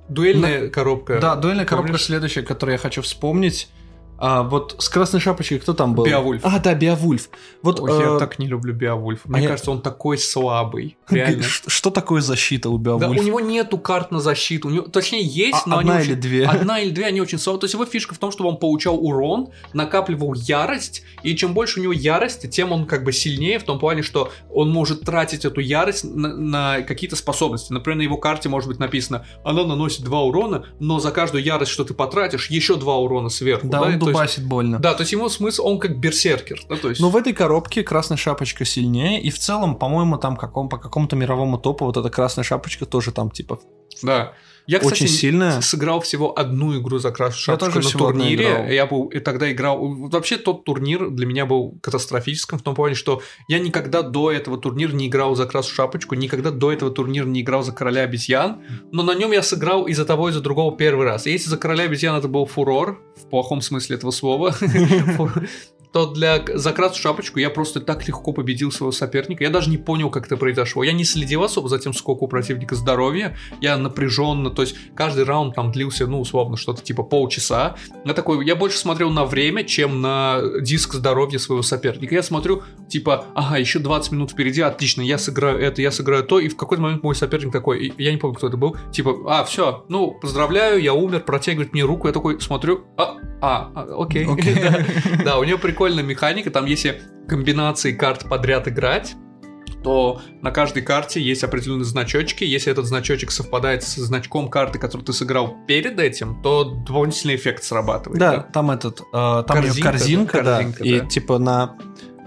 [0.09, 1.19] Дуэльная коробка.
[1.21, 2.05] Да, дуэльная коробка Помнишь?
[2.05, 3.69] следующая, которую я хочу вспомнить.
[4.23, 6.05] А, вот с красной шапочкой кто там был?
[6.05, 6.41] Беовульф.
[6.45, 7.29] А, да, Беовульф.
[7.63, 9.21] Вот Ой, я э, так не люблю Беовульф.
[9.25, 10.95] Мне а я- кажется, он такой слабый.
[11.09, 11.41] Реально.
[11.43, 13.19] что такое защита у Да, Беовульфа?
[13.21, 14.67] у него нету карт на защиту.
[14.67, 16.45] У него, точнее, есть, А, но одна они или очень- две?
[16.45, 17.61] Одна или две, они очень слабые.
[17.61, 21.79] То есть его фишка в том, чтобы он получал урон, накапливал ярость, и чем больше
[21.79, 25.45] у него ярости, тем он как бы сильнее в том плане, что он может тратить
[25.45, 27.73] эту ярость на, на какие-то способности.
[27.73, 31.71] Например, на его карте может быть написано, она наносит 2 урона, но за каждую ярость,
[31.71, 33.67] что ты потратишь, еще 2 урона сверху.
[33.67, 34.79] Да, да, то есть- больно.
[34.79, 36.61] да, то есть ему смысл, он как берсеркер.
[36.69, 37.01] Да, то есть...
[37.01, 41.15] Но в этой коробке красная шапочка сильнее, и в целом, по-моему, там каком, по какому-то
[41.15, 43.59] мировому топу вот эта красная шапочка тоже там типа
[44.03, 44.33] Да.
[44.71, 45.59] Я, кстати, очень сильная.
[45.59, 48.67] сыграл всего одну игру за красную шапочку на турнире.
[48.69, 49.85] Я был и тогда играл.
[50.07, 54.57] Вообще тот турнир для меня был катастрофическим в том плане, что я никогда до этого
[54.57, 58.61] турнира не играл за красную шапочку, никогда до этого турнира не играл за короля обезьян,
[58.93, 61.27] но на нем я сыграл и за того, и за другого первый раз.
[61.27, 64.55] И если за короля обезьян это был фурор, в плохом смысле этого слова,
[65.91, 69.43] то для за красную шапочку я просто так легко победил своего соперника.
[69.43, 70.83] Я даже не понял, как это произошло.
[70.83, 73.37] Я не следил особо за тем, сколько у противника здоровья.
[73.59, 77.75] Я напряженно, то есть каждый раунд там длился, ну, условно, что-то типа полчаса.
[78.05, 82.15] Я такой, я больше смотрел на время, чем на диск здоровья своего соперника.
[82.15, 86.39] Я смотрю, типа, ага, еще 20 минут впереди, отлично, я сыграю это, я сыграю то,
[86.39, 89.43] и в какой-то момент мой соперник такой, я не помню, кто это был, типа, а,
[89.43, 94.25] все, ну, поздравляю, я умер, протягивает мне руку, я такой смотрю, а, а, а, окей.
[94.25, 94.55] Окей.
[94.61, 95.23] Да.
[95.23, 99.15] Да, у нее прикольная механика, там если комбинации карт подряд играть,
[99.83, 102.43] то на каждой карте есть определенные значочки.
[102.43, 107.63] Если этот значочек совпадает с значком карты, которую ты сыграл перед этим, то дополнительный эффект
[107.63, 108.19] срабатывает.
[108.19, 111.05] Да, там этот, э, там Корзинка, корзинка, да, да, корзинка, и да.
[111.07, 111.77] типа на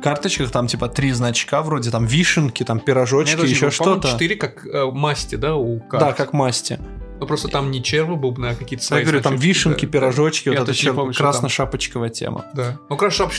[0.03, 4.09] карточках там типа три значка вроде там вишенки, там пирожочки, Нет, еще что-то.
[4.09, 6.05] четыре как э, масти, да, у карт.
[6.05, 6.79] Да, как масти.
[7.21, 9.93] Ну просто там не червы бубны, а какие-то Я свои говорю, там вишенки, да.
[9.93, 12.45] пирожочки, Я вот помню, что красно-шапочковая тема.
[12.55, 12.79] Да.
[12.89, 12.97] Ну,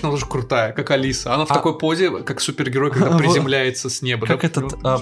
[0.08, 1.34] она тоже крутая, как Алиса.
[1.34, 4.28] Она в А- такой позе, как супергерой, когда приземляется с неба.
[4.28, 4.48] Как да?
[4.48, 5.00] этот, а,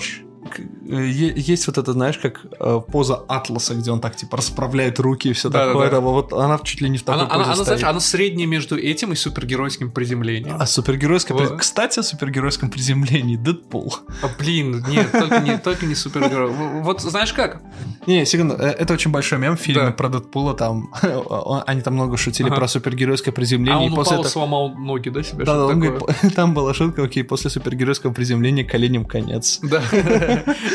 [0.85, 5.33] есть вот это, знаешь, как э, поза Атласа, где он так типа расправляет руки и
[5.33, 5.71] все Да-да-да.
[5.73, 5.89] такое.
[5.89, 7.65] там, вот она чуть ли не в такой Она, она, позе она, стоит.
[7.79, 10.57] знаешь, она средняя между этим и супергеройским приземлением.
[10.59, 11.37] А супергеройское...
[11.37, 11.57] Вот.
[11.59, 13.37] Кстати, о супергеройском приземлении.
[13.37, 13.95] Дэдпул.
[14.21, 16.51] А, блин, нет, только не, только не супергерой.
[16.81, 17.61] Вот знаешь как?
[18.07, 19.91] Не, секунду, э, это очень большой мем в фильме Да.
[19.91, 23.87] про Дэдпула, там он- они там много шутили про супергеройское А приземление.
[23.87, 25.45] он и после упал, сломал ноги, да, себе?
[25.45, 26.03] Да, да, он
[26.35, 29.59] там была шутка, окей, после супергеройского приземления коленям конец.
[29.61, 29.81] Да,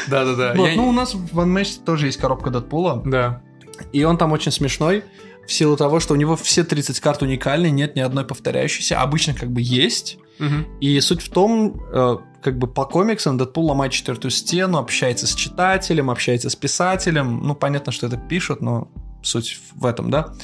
[0.09, 0.55] да, да, да.
[0.55, 3.43] Вот, Я- ну, у нас в One Match тоже есть коробка Дэдпула, Да.
[3.93, 5.05] и он там очень смешной
[5.47, 9.35] в силу того, что у него все 30 карт уникальны, нет ни одной повторяющейся, обычно
[9.35, 10.19] как бы есть.
[10.39, 10.67] Мгм.
[10.81, 15.35] И суть в том, э, как бы по комиксам Дэдпул ломает четвертую стену, общается с
[15.35, 17.41] читателем, общается с писателем.
[17.43, 18.89] Ну, понятно, что это пишут, но
[19.23, 20.35] суть в этом, да.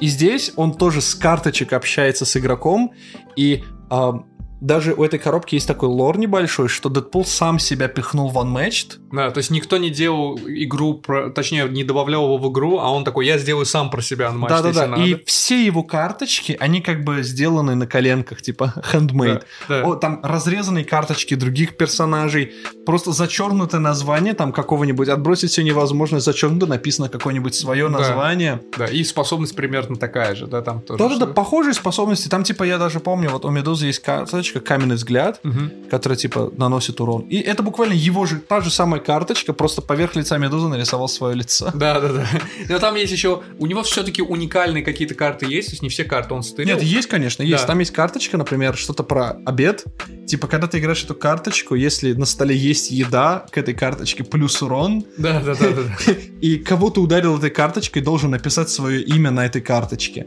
[0.00, 2.92] И здесь он тоже с карточек общается с игроком,
[3.36, 4.22] и а,
[4.62, 8.98] даже у этой коробки есть такой лор небольшой, что Дэдпул сам себя пихнул в Unmatched.
[9.10, 12.90] Да, то есть никто не делал игру, про- точнее, не добавлял его в игру, а
[12.90, 15.04] он такой, я сделаю сам про себя если Да-да-да.
[15.04, 19.42] И все его карточки, они как бы сделаны на коленках, типа handmade.
[19.68, 19.88] Да, да.
[19.88, 22.52] О, там разрезанные карточки других персонажей,
[22.86, 27.98] просто зачеркнутое название там какого-нибудь, отбросить все невозможно, зачеркнуто написано какое-нибудь свое Да.
[27.98, 28.60] название.
[28.78, 30.98] Да, и способность примерно такая же, да, там тоже.
[31.02, 32.28] Да-да-да, похожие способности.
[32.28, 35.70] Там, типа, я даже помню, вот у Медузы есть карточка «Каменный взгляд», Мгм.
[35.90, 37.22] которая, типа, наносит урон.
[37.22, 41.34] И это буквально его же, та же самая карточка, просто поверх лица Медузы нарисовал свое
[41.34, 41.70] лицо.
[41.74, 42.26] Да, да, да.
[42.68, 43.42] Но там есть еще.
[43.58, 46.74] У него все-таки уникальные какие-то карты есть, то есть не все карты он стырил.
[46.74, 47.62] Нет, есть, конечно, есть.
[47.62, 47.66] Да.
[47.68, 49.84] Там есть карточка, например, что-то про обед.
[50.26, 54.60] Типа, когда ты играешь эту карточку, если на столе есть еда, к этой карточке плюс
[54.62, 55.82] урон, Да, да, да, да.
[56.06, 56.12] да.
[56.40, 60.26] и кого ты ударил этой карточкой, должен написать свое имя на этой карточке.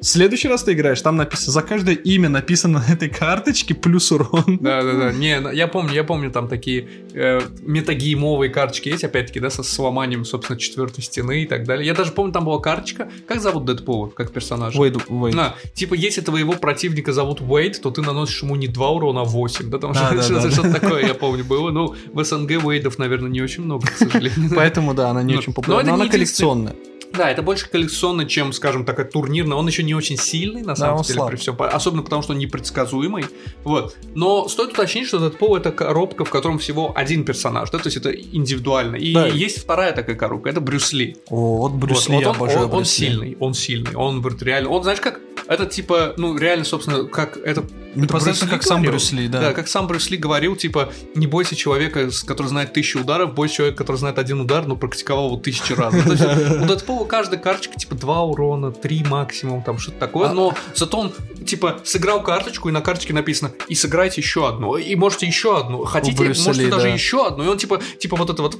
[0.00, 4.10] В следующий раз ты играешь, там написано, за каждое имя написано на этой карточке плюс
[4.10, 4.58] урон.
[4.60, 5.12] Да, да, да.
[5.12, 9.62] Не, ну, я помню, я помню, там такие э, метагеймовые карточки есть, опять-таки, да, со
[9.62, 11.86] сломанием, собственно, четвертой стены и так далее.
[11.86, 13.10] Я даже помню, там была карточка.
[13.28, 14.80] Как зовут Дэдпула, как персонажа?
[14.80, 15.34] Уэйд, Уэйд.
[15.34, 19.24] На, типа, если твоего противника зовут Уэйд, то ты наносишь ему не 2 урона, а
[19.24, 19.68] 8.
[19.68, 21.70] Да, там Да, да, что-то да, что-то такое, я помню, было.
[21.70, 24.50] Ну, в СНГ Уэйдов, наверное, не очень много, к сожалению.
[24.56, 26.74] Поэтому, да, она не Ну, очень но популярна, но она коллекционная.
[27.12, 29.56] Да, это больше коллекционно, чем, скажем так, турнирно.
[29.56, 31.30] Он еще не очень сильный, на самом он деле, слаб.
[31.30, 31.56] при всем.
[31.58, 33.24] Особенно потому, что он непредсказуемый.
[33.64, 33.96] Вот.
[34.14, 37.96] Но стоит уточнить, что Дэдпул это коробка, в котором всего один персонаж, да, то есть
[37.96, 38.96] это индивидуально.
[38.96, 39.26] И Да.
[39.26, 41.16] есть вторая такая коробка, это Брюс Ли.
[41.28, 43.06] О, вот Брюс Вот, Ли, вот он, обожаю он- он Брюс Ли.
[43.06, 47.36] сильный, он сильный, он вот реально, он знаешь как, это типа, ну реально, собственно, как
[47.36, 47.64] это
[47.94, 48.92] Непосредственно Брюс Ли как сам говорил?
[48.92, 49.40] Брюс Ли, да.
[49.40, 53.56] Да, как сам Брюс Ли говорил, типа, не бойся человека, который знает тысячу ударов, бойся
[53.56, 55.92] человека, который знает один удар, но практиковал его тысячи раз.
[55.94, 60.28] Ну, то есть, у Дэдпула каждая карточка, типа, два урона, три максимум, там что-то такое,
[60.28, 61.12] А- но зато он,
[61.44, 65.84] типа, сыграл карточку, и на карточке написано, и сыграйте еще одну, и можете еще одну,
[65.84, 66.92] хотите, можете Ли, даже да.
[66.92, 68.56] еще одну, и он, типа, типа вот это вот,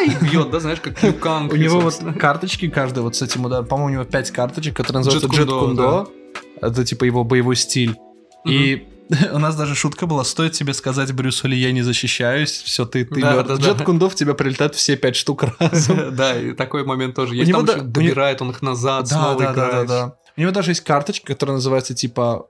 [0.00, 1.52] и бьет, да, знаешь, как Люканг.
[1.52, 3.66] У него вот карточки каждая вот с этим ударом.
[3.66, 6.10] По-моему, у него пять карточек, которые называются Джет Кундо.
[6.60, 7.96] Это типа его боевой стиль.
[8.44, 8.88] И
[9.32, 13.04] у нас даже шутка была, стоит тебе сказать Брюсу Ли, я не защищаюсь, все, ты,
[13.04, 13.48] ты Да, мертв.
[13.48, 13.84] да, Джет да.
[13.84, 16.14] Кундо в тебя прилетают все пять штук разом.
[16.14, 17.50] Да, и такой момент тоже есть.
[17.50, 20.14] Там еще добирает он их назад, снова да, да, да.
[20.36, 22.46] У него даже есть карточка, которая называется типа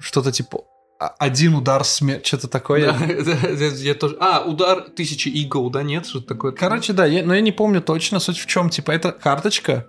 [0.00, 0.64] что-то типа
[1.00, 2.94] а- один удар смерти, что-то такое.
[3.78, 4.16] Я тоже.
[4.20, 6.52] А, удар тысячи игл, да, нет, что такое?
[6.52, 8.68] Короче, да, но я не помню точно суть в чем.
[8.68, 9.86] Типа, это карточка,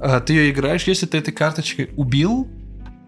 [0.00, 2.48] э, ты ее играешь, если ты этой карточкой убил,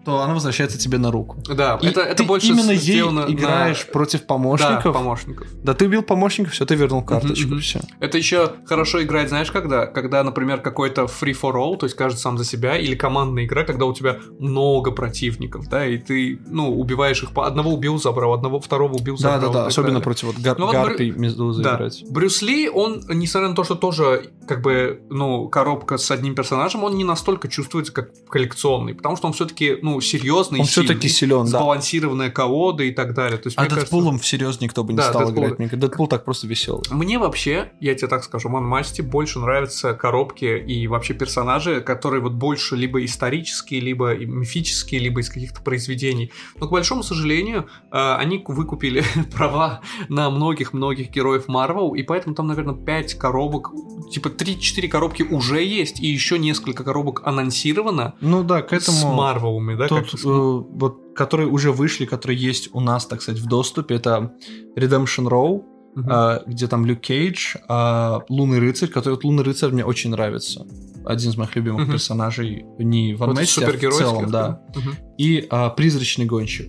[0.05, 1.37] то она возвращается тебе на руку.
[1.47, 4.83] да, И это, это ты больше именно ей сделано на- играешь против Да, помощников.
[4.83, 5.47] Да, помощников.
[5.77, 7.59] ты убил помощников, все, ты вернул карточку, мгм.
[7.59, 7.81] все.
[7.99, 9.87] Это еще хорошо играть, знаешь, когда?
[9.87, 13.63] Когда, например, какой-то free for all, то есть каждый сам за себя, или командная игра,
[13.63, 18.33] когда у тебя много противников, да, и ты, ну, убиваешь их по одного убил, забрал,
[18.33, 19.41] одного, второго убил, Да, забрал.
[19.41, 20.03] да, да, так особенно далее.
[20.03, 21.75] против вот гар- Ну вот гарпий медузы Да.
[21.75, 22.03] играть.
[22.09, 26.83] Брюс Ли, он, несмотря на то, что тоже, как бы, ну, коробка с одним персонажем,
[26.83, 31.43] он не настолько чувствуется как коллекционный, потому что он все-таки, ну, серьезный, Он все-таки силен,
[31.43, 31.45] да.
[31.59, 33.37] сбалансированная колода и так далее.
[33.37, 35.59] То есть, А мне кажется, Дэдпулом всерьез никто бы не Да, стал Дэдпул- играть.
[35.59, 36.83] Мне Дэдпул так просто веселый.
[36.91, 42.21] Мне вообще, я тебе так скажу, в Манмасте больше нравятся коробки и вообще персонажи, которые
[42.21, 46.31] вот больше либо исторические, либо мифические, либо из каких-то произведений.
[46.59, 49.03] Но, к большому сожалению, э, они выкупили
[49.35, 53.71] права на многих-многих героев Марвел, и поэтому там, наверное, 5 коробок,
[54.11, 59.13] типа 3-4 коробки уже есть, и еще несколько коробок анонсировано Ну да, к с этому...
[59.13, 59.84] Марвелами, да?
[59.89, 63.95] Тот, как- э, вот, которые уже вышли, которые есть у нас, так сказать, в доступе,
[63.95, 64.33] это
[64.77, 65.63] Redemption Row,
[65.95, 66.09] Мгм.
[66.11, 70.65] а, где там Люк Кейдж, а, Лунный рыцарь, который вот Лунный рыцарь мне очень нравится.
[71.05, 71.91] Один из моих любимых Мгм.
[71.93, 74.61] персонажей не в Вот Unmatched, а в целом, да.
[74.75, 74.95] Мгм.
[75.17, 76.67] И а, Призрачный гонщик.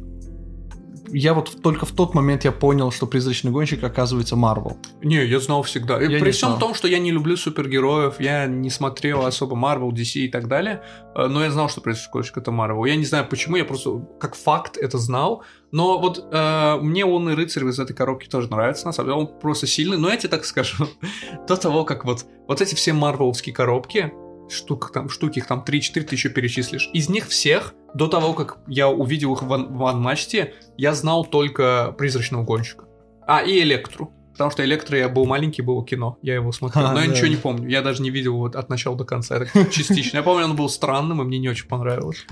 [1.09, 4.77] Я вот только в тот момент я понял, что Призрачный гонщик оказывается Марвел.
[5.03, 6.01] Не, я знал всегда.
[6.03, 6.61] И Я При всем знал.
[6.61, 10.83] том, что я не люблю супергероев, я не смотрел особо Marvel, DC и так далее,
[11.15, 12.87] э, но я знал, что происходит это Marvel.
[12.89, 15.45] Я не знаю почему, я просто как факт это знал.
[15.73, 19.39] Но вот э, мне Лунный рыцарь из этой коробки тоже нравится, на самом деле, он
[19.41, 19.99] просто сильный.
[19.99, 20.87] Но я тебе так скажу,
[21.49, 24.13] до того, как вот, вот эти все марвеловские коробки,
[24.49, 26.91] штук, там, штуки, их там 3-4 ты еще перечислишь.
[26.93, 31.25] Из них всех, до того, как я увидел их в, Ан- в Анмачте, я знал
[31.25, 32.85] только Призрачного гонщика.
[33.27, 34.13] А, и Электру.
[34.33, 37.13] Потому что Электро я был маленький, было кино, я его смотрел, А, но я да.
[37.13, 40.19] ничего не помню, я даже не видел его от начала до конца, это частично.
[40.19, 42.27] Я помню, он был странным, и мне не очень понравилось.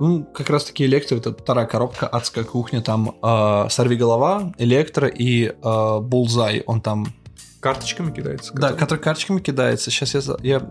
[0.00, 5.08] Ну, как раз таки Электро, это вторая коробка, адская кухня, там э, Сорви голова, Электро
[5.08, 7.06] и э, Булзай, он там
[7.60, 8.52] Карточками кидается?
[8.54, 8.78] Да, который?
[8.78, 9.90] который карточками кидается.
[9.92, 10.36] Сейчас я...
[10.42, 10.70] я...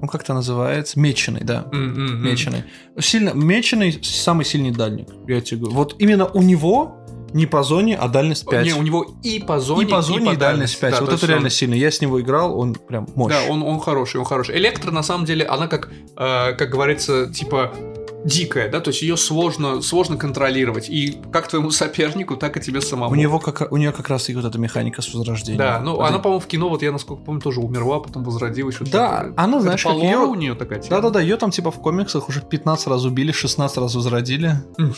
[0.00, 0.98] Ну, как это называется?
[0.98, 1.66] Меченый, да.
[1.72, 2.24] М-м-м.
[2.24, 2.64] Меченый.
[3.00, 3.30] Сильно...
[3.30, 5.76] Меченый самый сильный дальник, я тебе говорю.
[5.76, 6.94] Вот именно у него
[7.34, 8.64] не по зоне, а дальность 5.
[8.64, 10.92] Не, у него и по зоне, и по зоне, и, дальность 5.
[10.92, 11.74] Да, вот то это есть он- реально сильно.
[11.74, 13.32] Я с него играл, он прям мощь.
[13.32, 14.56] Да, он, он хороший, он хороший.
[14.56, 17.72] Электро, на самом деле, она как, э, как говорится, типа
[18.24, 20.88] дикая, да, то есть ее сложно, сложно контролировать.
[20.88, 23.12] И как твоему сопернику, так и тебе самому.
[23.12, 25.58] У, него как, у нее как раз и вот эта механика с возрождением.
[25.58, 28.74] Да, ну Это- она, по-моему, в кино, вот я, насколько помню, тоже умерла, потом возродилась.
[28.74, 29.34] что-то Да, такое.
[29.36, 30.96] она, знаешь, как лору у нее такая тема?
[30.96, 34.54] Да-да-да, ее там типа в комиксах уже 15 раз убили, 16 раз возродили.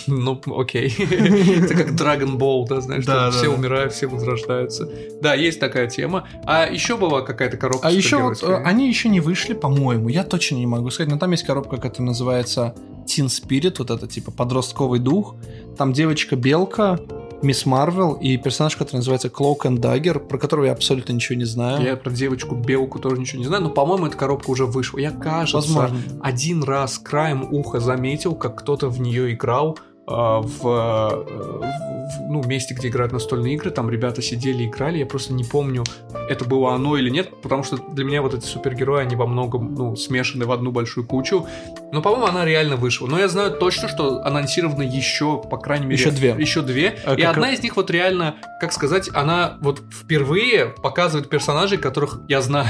[0.06, 0.94] Ну, окей.
[0.98, 3.04] Это как Dragon Ball, да, знаешь,
[3.34, 4.88] все умирают, все возрождаются.
[5.20, 6.26] Да, есть такая тема.
[6.46, 10.24] А еще была какая-то коробка А еще вот э, они еще не вышли, по-моему, я
[10.24, 12.74] точно не могу сказать, но там есть коробка, которая называется
[13.10, 15.34] Teen Spirit, вот это типа подростковый дух.
[15.76, 17.00] Там девочка-белка,
[17.42, 21.46] Мисс Марвел и персонаж, который называется Cloak and Dagger, про которого я абсолютно ничего не
[21.46, 21.82] знаю.
[21.82, 24.98] Я про девочку белку тоже ничего не знаю, но, по-моему, эта коробка уже вышла.
[24.98, 25.98] Я, кажется, Возможно.
[26.22, 32.88] один раз краем уха заметил, как кто-то в нее играл, в, в ну, месте, где
[32.88, 35.84] играют настольные игры, там ребята сидели, играли, я просто не помню,
[36.28, 39.74] это было оно или нет, потому что для меня вот эти супергерои, они во многом,
[39.74, 41.46] ну, смешаны в одну большую кучу,
[41.92, 43.06] но, по-моему, она реально вышла.
[43.06, 46.00] Но я знаю точно, что анонсировано еще, по крайней мере...
[46.00, 46.34] Еще две.
[46.38, 51.28] Еще две, а и одна из них вот реально, как сказать, она вот впервые показывает
[51.28, 52.68] персонажей, которых я знаю,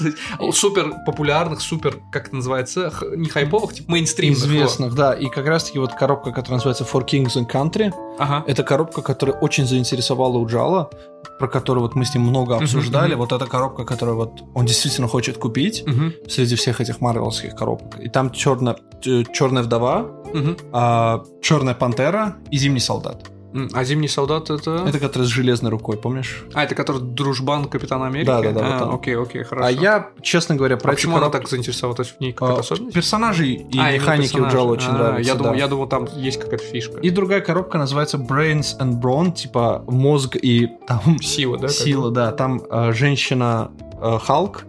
[0.52, 4.38] супер популярных, супер, как это называется, не хайповых, типа мейнстримных.
[4.38, 8.44] Известных, да, и как раз-таки вот коробка, которая называется For Kings and Country, ага.
[8.46, 10.90] это коробка, которая очень заинтересовала Уджала,
[11.38, 13.12] про которую вот мы с ним много обсуждали.
[13.12, 13.16] Uh-huh, uh-huh.
[13.16, 16.28] Вот эта коробка, которую вот он действительно хочет купить uh-huh.
[16.28, 18.00] среди всех этих марвелских коробок.
[18.00, 20.60] И там черная, черная вдова, uh-huh.
[20.72, 23.31] а, черная пантера и зимний солдат.
[23.72, 24.84] А Зимний солдат это?
[24.86, 26.44] Это который с железной рукой, помнишь?
[26.54, 28.26] А, это который дружбан Капитана Америки?
[28.26, 28.60] Да, да, да.
[28.62, 29.66] А, вот окей, окей, хорошо.
[29.66, 31.28] А я, честно говоря, про а почему короб...
[31.28, 31.96] она так заинтересовала?
[31.96, 32.94] То есть в ней какая-то а, особенность?
[32.94, 35.28] Персонажи и а, механики у Джала очень а, нравятся.
[35.28, 35.38] Я, да.
[35.38, 36.98] думал, я думал, там есть какая-то фишка.
[37.00, 41.20] И другая коробка называется Brains and Brawn, типа мозг и там...
[41.20, 41.68] Сила, да?
[41.68, 42.32] Сила, да.
[42.32, 44.64] Там э, женщина э, Халк,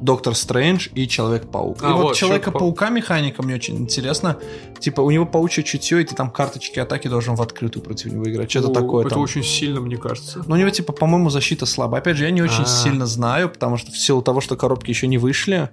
[0.00, 1.78] Доктор Стрэндж и Человек-паук.
[1.82, 4.38] А, и вот, вот Человека-паука механика мне очень интересно.
[4.78, 8.24] Типа, у него паучье чутье, и ты там карточки атаки должен в открытую против него
[8.30, 8.50] играть.
[8.50, 9.22] Что-то такое Это там.
[9.22, 10.44] очень сильно, мне кажется.
[10.46, 12.00] Но у него, типа, по-моему, защита слабая.
[12.00, 12.84] Опять же, я не очень А-а-а.
[12.84, 15.70] сильно знаю, потому что в силу того, что коробки еще не вышли,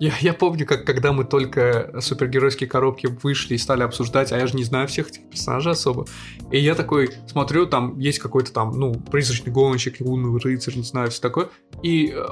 [0.00, 4.46] я, я помню, как когда мы только супергеройские коробки вышли и стали обсуждать, а я
[4.46, 6.06] же не знаю всех этих персонажей особо.
[6.50, 11.10] И я такой смотрю, там есть какой-то там, ну, призрачный гонщик, лунный рыцарь, не знаю,
[11.10, 11.50] все такое.
[11.82, 12.24] И э,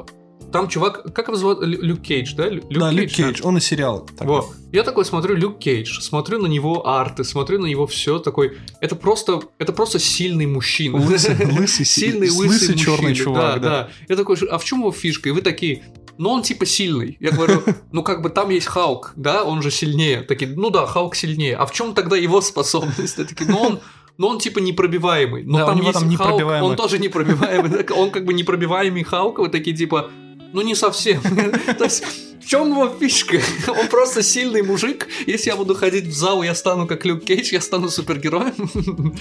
[0.53, 1.59] там чувак, как его зовут?
[1.62, 2.49] Люк Кейдж, да?
[2.49, 4.09] Люк да, Кейдж, Люк Кейдж, он и сериал.
[4.20, 4.47] Вот.
[4.72, 8.59] Я такой смотрю Люк Кейдж, смотрю на него арты, смотрю на него все такой.
[8.80, 10.99] Это просто, это просто сильный мужчина.
[10.99, 13.61] Лысый, лысый сильный лысый, лысый черный чувак.
[13.61, 13.89] Да, да.
[14.09, 15.28] Я такой, а в чем его фишка?
[15.28, 15.84] И вы такие,
[16.16, 17.16] ну он типа сильный.
[17.20, 17.62] Я говорю,
[17.93, 20.22] ну как бы там есть Халк, да, он же сильнее.
[20.22, 21.57] Такие, ну да, Халк сильнее.
[21.57, 23.16] А в чем тогда его способность?
[23.16, 23.80] Такие, ну он
[24.18, 25.45] но он типа непробиваемый.
[25.45, 27.86] Но да, там у него есть там Халк, он тоже непробиваемый.
[27.93, 30.11] Он как бы непробиваемый Халк, вы такие типа,
[30.53, 31.20] ну, не совсем.
[31.78, 32.05] То есть,
[32.40, 33.38] в чем его фишка?
[33.68, 35.09] Он просто сильный мужик.
[35.26, 38.55] Если я буду ходить в зал, я стану как Люк Кейдж, я стану супергероем.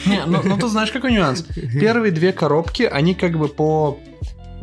[0.05, 1.45] Не, ну, ну ты знаешь, какой нюанс?
[1.80, 3.99] Первые две коробки, они как бы по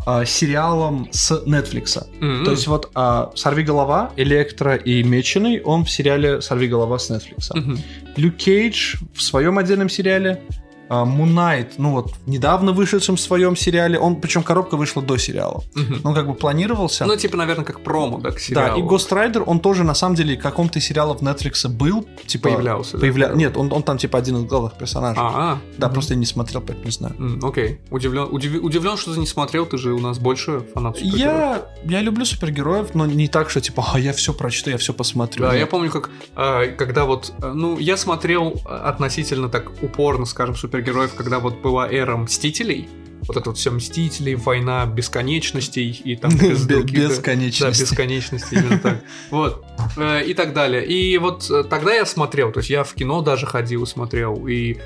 [0.07, 2.03] а, сериалам с Netflix.
[2.21, 2.45] Mm-hmm.
[2.45, 7.11] То есть вот а, «Сорви голова», «Электро» и «Меченый» он в сериале «Сорви голова» с
[7.11, 7.51] Netflix.
[7.55, 7.79] Mm-hmm.
[8.17, 10.43] Люк Кейдж в своем отдельном сериале
[10.89, 15.62] Мунайт, ну вот, недавно вышедшем в своем сериале, он, причем коробка вышла до сериала.
[15.76, 16.09] Угу.
[16.09, 17.05] Он как бы планировался.
[17.07, 18.68] Ну, типа, наверное, как промо, да, к сериалу.
[18.68, 22.07] Да, и Ghost Rider, он тоже, на самом деле, в каком-то сериале в Netflix был,
[22.26, 22.51] типа...
[22.51, 23.28] Появлялся, появля...
[23.28, 23.35] да?
[23.35, 25.22] Нет, он, он там, типа, один из главных персонажей.
[25.22, 25.59] А, -а.
[25.78, 25.95] Да, угу.
[25.95, 27.14] просто я не смотрел, поэтому не знаю.
[27.43, 27.80] Окей.
[27.91, 28.62] Удивлен, удив...
[28.62, 32.95] удивлен, что ты не смотрел, ты же у нас больше фанат Я, я люблю супергероев,
[32.95, 35.45] но не так, что, типа, а, я все прочту, я все посмотрю.
[35.45, 35.61] Да, Нет.
[35.61, 41.39] я помню, как, а, когда вот, ну, я смотрел относительно так упорно, скажем, супергероев, когда
[41.39, 42.89] вот была эра Мстителей,
[43.29, 46.33] вот это вот все Мстители, война бесконечностей и там...
[46.37, 47.62] Бесконечности.
[47.62, 49.05] Да, бесконечности, именно так.
[49.31, 49.64] Вот.
[49.97, 50.85] Э, и так далее.
[50.85, 54.79] И вот э, тогда я смотрел, то есть я в кино даже ходил, смотрел, и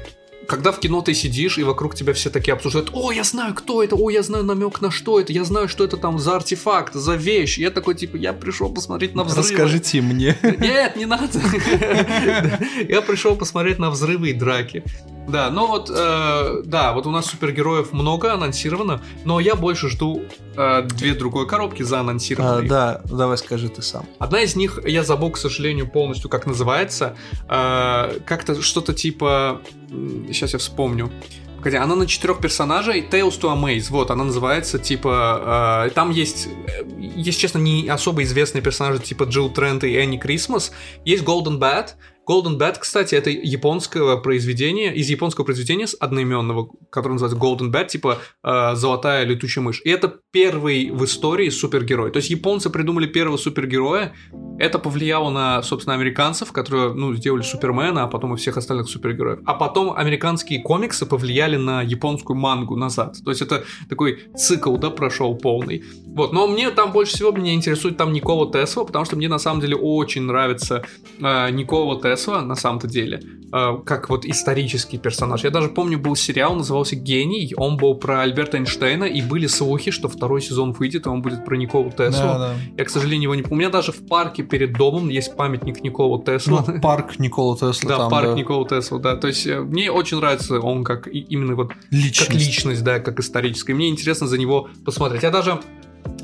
[0.49, 3.83] когда в кино ты сидишь, и вокруг тебя все такие обсуждают, о, я знаю, кто
[3.83, 6.95] это, о, я знаю намек на что это, я знаю, что это там за артефакт,
[6.95, 7.59] за вещь.
[7.59, 9.47] я такой, типа, я пришел посмотреть на взрывы.
[9.47, 10.37] Расскажите мне.
[10.43, 11.29] Нет, не надо.
[12.89, 14.83] Я пришел посмотреть на взрывы и драки.
[15.29, 20.23] Да, ну вот, э, да, вот у нас супергероев много анонсировано, но я больше жду
[20.57, 22.67] э, две другой коробки за анонсированные.
[22.67, 24.07] А, да, давай скажи ты сам.
[24.19, 27.15] Одна из них, я забыл, к сожалению, полностью, как называется.
[27.49, 29.61] Э, как-то что-то типа...
[29.89, 31.11] Сейчас я вспомню.
[31.57, 36.47] Погоди, она на четырех персонажей, Tales to Amaze, вот, она называется, типа, э, там есть,
[36.47, 36.85] э,
[37.17, 40.71] есть, честно, не особо известные персонажи, типа Джилл Трент и Энни Крисмас,
[41.05, 41.97] есть Golden Bat,
[42.29, 47.89] Golden Bat, кстати, это японское произведение, из японского произведения с одноименного, которое называется Golden Bat,
[47.89, 49.81] типа э, золотая летучая мышь.
[49.83, 52.13] И это первый в истории супергерой.
[52.13, 54.15] То есть японцы придумали первого супергероя.
[54.59, 59.41] Это повлияло на, собственно, американцев, которые, ну, сделали Супермена, а потом и всех остальных супергероев.
[59.47, 63.17] А потом американские комиксы повлияли на японскую мангу назад.
[63.25, 65.85] То есть это такой цикл, да, прошел полный.
[66.07, 69.39] Вот, но мне там больше всего меня интересует там Никола Тесла, потому что мне на
[69.39, 70.83] самом деле очень нравится
[71.21, 75.45] э, Никола Тесла на самом-то деле, э, как вот исторический персонаж.
[75.45, 79.91] Я даже помню, был сериал, назывался «Гений», он был про Альберта Эйнштейна, и были слухи,
[79.91, 82.27] что второй сезон выйдет, и он будет про Николу Теслу.
[82.27, 82.55] Да, да.
[82.77, 83.57] Я, к сожалению, его не помню.
[83.57, 86.65] У меня даже в парке перед домом есть памятник Николу Теслу.
[86.67, 87.89] Ну, парк Никола Тесла.
[87.89, 88.35] Да, там, парк да.
[88.35, 89.17] Никола Тесла, да.
[89.17, 92.27] То есть э, мне очень нравится он как именно вот личность.
[92.27, 93.75] как личность, да, как историческая.
[93.75, 95.23] Мне интересно за него посмотреть.
[95.23, 95.61] Я даже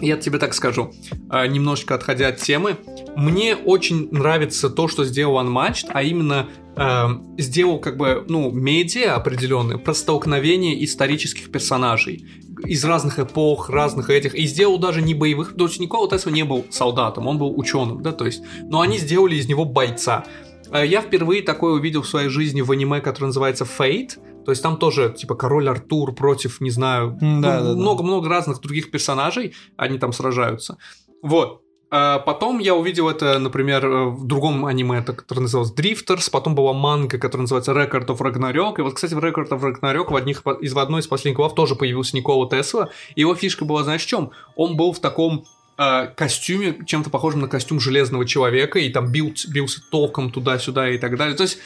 [0.00, 0.92] я тебе так скажу,
[1.28, 2.76] а, немножечко отходя от темы,
[3.16, 7.06] мне очень нравится то, что сделал Unmatched, а именно э,
[7.38, 12.26] сделал как бы, ну, медиа определенные про столкновение исторических персонажей
[12.64, 16.44] из разных эпох, разных этих, и сделал даже не боевых, то есть Никола Тесла не
[16.44, 20.24] был солдатом, он был ученым, да, то есть, но они сделали из него бойца.
[20.70, 24.62] Э, я впервые такое увидел в своей жизни в аниме, которое называется Fate, то есть
[24.62, 30.12] там тоже, типа, король Артур против, не знаю, много-много да, разных других персонажей, они там
[30.12, 30.76] сражаются.
[31.22, 31.63] Вот.
[31.96, 36.72] А потом я увидел это, например, э, в другом аниме, которое называлось Drifters, потом была
[36.72, 40.42] манга, которая называется Record of Ragnarok, и вот, кстати, в Record of Ragnarok в, одних,
[40.60, 44.08] из, в одной из последних глав тоже появился Никола Тесла, его фишка была, знаешь, в
[44.08, 44.32] чем?
[44.56, 45.44] Он был в таком
[45.78, 50.98] э, костюме, чем-то похожем на костюм железного человека, и там бил, бился током туда-сюда и
[50.98, 51.36] так далее.
[51.36, 51.58] То есть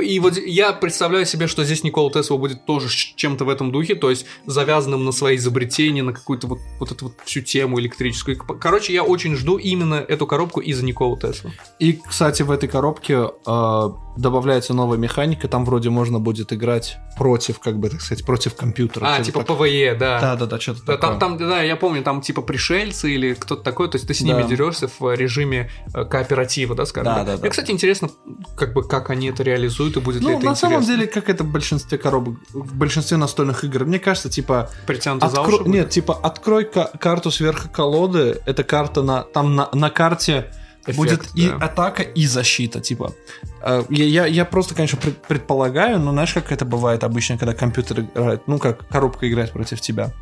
[0.00, 3.94] и вот я представляю себе, что здесь Никола Тесла будет тоже чем-то в этом духе,
[3.94, 8.36] то есть завязанным на свои изобретения, на какую-то вот, вот эту вот всю тему электрическую.
[8.36, 11.52] Короче, я очень жду именно эту коробку из-за Никола Тесла.
[11.78, 17.58] И, кстати, в этой коробке э, добавляется новая механика, там вроде можно будет играть против,
[17.60, 19.06] как бы, так сказать, против компьютера.
[19.06, 19.58] А, типа так.
[19.58, 20.20] PvE, да.
[20.20, 21.18] Да-да-да, что-то да, такое.
[21.18, 24.20] Там, там, да, я помню, там типа пришельцы или кто-то такой, то есть ты с
[24.20, 24.48] ними да.
[24.48, 27.14] дерешься в режиме э, кооператива, да, скажем.
[27.14, 27.40] Да, да, да.
[27.40, 28.10] Мне, кстати, интересно,
[28.56, 30.68] как бы, как они это реализуют и будет ну, ли это на интересно.
[30.70, 34.70] самом деле, как это в большинстве коробок, в большинстве настольных игр, мне кажется, типа...
[34.86, 35.44] Притянуто откро...
[35.44, 39.22] за уши Нет, типа, открой карту сверху колоды, это карта на...
[39.22, 40.52] Там на, на карте
[40.86, 41.42] Эффект, будет да.
[41.42, 43.12] и атака, и защита, типа.
[43.60, 44.98] Э, я, я, я просто, конечно,
[45.28, 49.80] предполагаю, но знаешь, как это бывает обычно, когда компьютер играет, ну, как коробка играет против
[49.80, 50.12] тебя.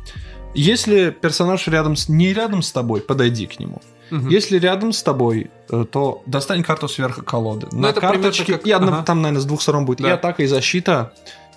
[0.53, 3.81] Если персонаж рядом с, не рядом с тобой, подойди к нему.
[4.11, 4.29] Угу.
[4.29, 7.67] Если рядом с тобой, э, то достань карту сверху колоды.
[7.71, 8.67] Ну, На карточке, как...
[8.67, 9.03] и одна, ага.
[9.03, 10.09] там, наверное, с двух сторон будет да.
[10.09, 11.13] и атака, и защита.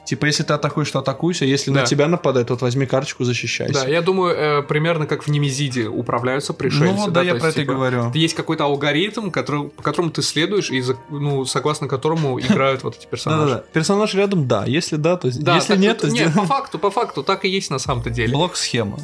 [0.08, 1.80] Типа, если ты атакуешь, то атакуйся, если да.
[1.80, 3.74] на тебя нападает, то возьми карточку, защищайся.
[3.74, 6.94] Да, я думаю, э, примерно как в Немезиде управляются пришельцы.
[6.94, 8.10] Ну вот, да, да я про это типа, и говорю.
[8.14, 13.06] Есть какой-то алгоритм, который, по которому ты следуешь, и ну, согласно которому играют вот эти
[13.06, 13.50] персонажи.
[13.50, 13.64] Да-да-да.
[13.74, 14.64] Персонаж рядом, да.
[14.66, 17.70] Если да, то да, если нет, то Нет, по факту, по факту, так и есть
[17.70, 18.32] на самом-то деле.
[18.32, 18.98] Блок-схема.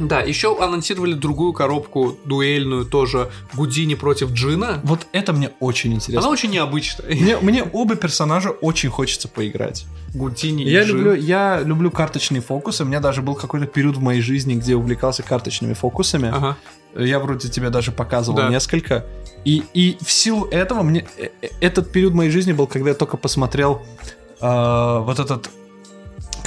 [0.00, 4.80] Да, еще анонсировали другую коробку дуэльную тоже Гудини против Джина.
[4.82, 6.20] Вот это мне очень интересно.
[6.20, 7.14] Она очень необычная.
[7.14, 9.84] Мне, мне оба персонажа очень хочется поиграть.
[10.14, 10.96] Гудини и я Джин.
[10.96, 12.82] люблю, я люблю карточные фокусы.
[12.82, 16.30] У меня даже был какой-то период в моей жизни, где увлекался карточными фокусами.
[16.32, 16.56] Ага.
[16.96, 18.48] Я вроде тебе даже показывал да.
[18.48, 19.04] несколько.
[19.44, 22.94] И, и в силу этого мне э, э, этот период моей жизни был, когда я
[22.94, 23.82] только посмотрел
[24.40, 25.50] э, вот этот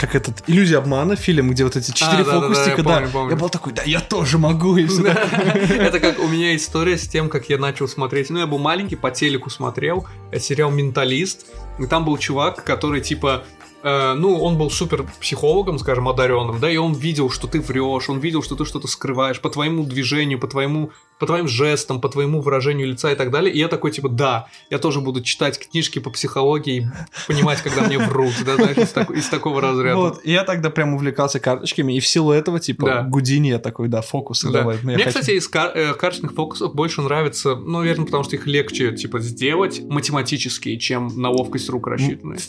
[0.04, 3.12] как этот иллюзия обмана фильм, где вот эти четыре а, фокусика, да, да, я, помню,
[3.14, 3.30] помню.
[3.32, 5.08] я был такой, да, я тоже могу и все.
[5.08, 8.30] Это как у меня история с тем, как я начал смотреть.
[8.30, 11.46] Ну, я был маленький, по телеку смотрел э, сериал Менталист,
[11.80, 13.46] и там был чувак, который типа
[13.84, 18.10] Э, ну, он был супер психологом, скажем, одаренным, да, и он видел, что ты врешь,
[18.10, 22.08] он видел, что ты что-то скрываешь по твоему движению, по твоему, по твоим жестам, по
[22.08, 23.54] твоему выражению лица и так далее.
[23.54, 26.88] И я такой, типа, да, я тоже буду читать книжки по психологии и
[27.28, 29.98] понимать, когда мне врут, да, знаешь, из, так, из такого разряда.
[29.98, 33.02] Вот, и я тогда прям увлекался карточками, и в силу этого, типа, да.
[33.04, 34.60] Гудини я такой, да, фокусы да.
[34.60, 34.78] давай.
[34.82, 35.10] Мне, хочу...
[35.10, 39.20] кстати, из кар- э, карточных фокусов больше нравится, ну, наверное, потому что их легче, типа,
[39.20, 42.40] сделать математические, чем на ловкость рук рассчитанные.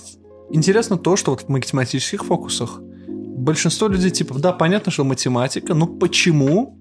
[0.50, 5.86] Интересно то, что вот в математических фокусах большинство людей типа, да, понятно, что математика, но
[5.86, 6.78] почему,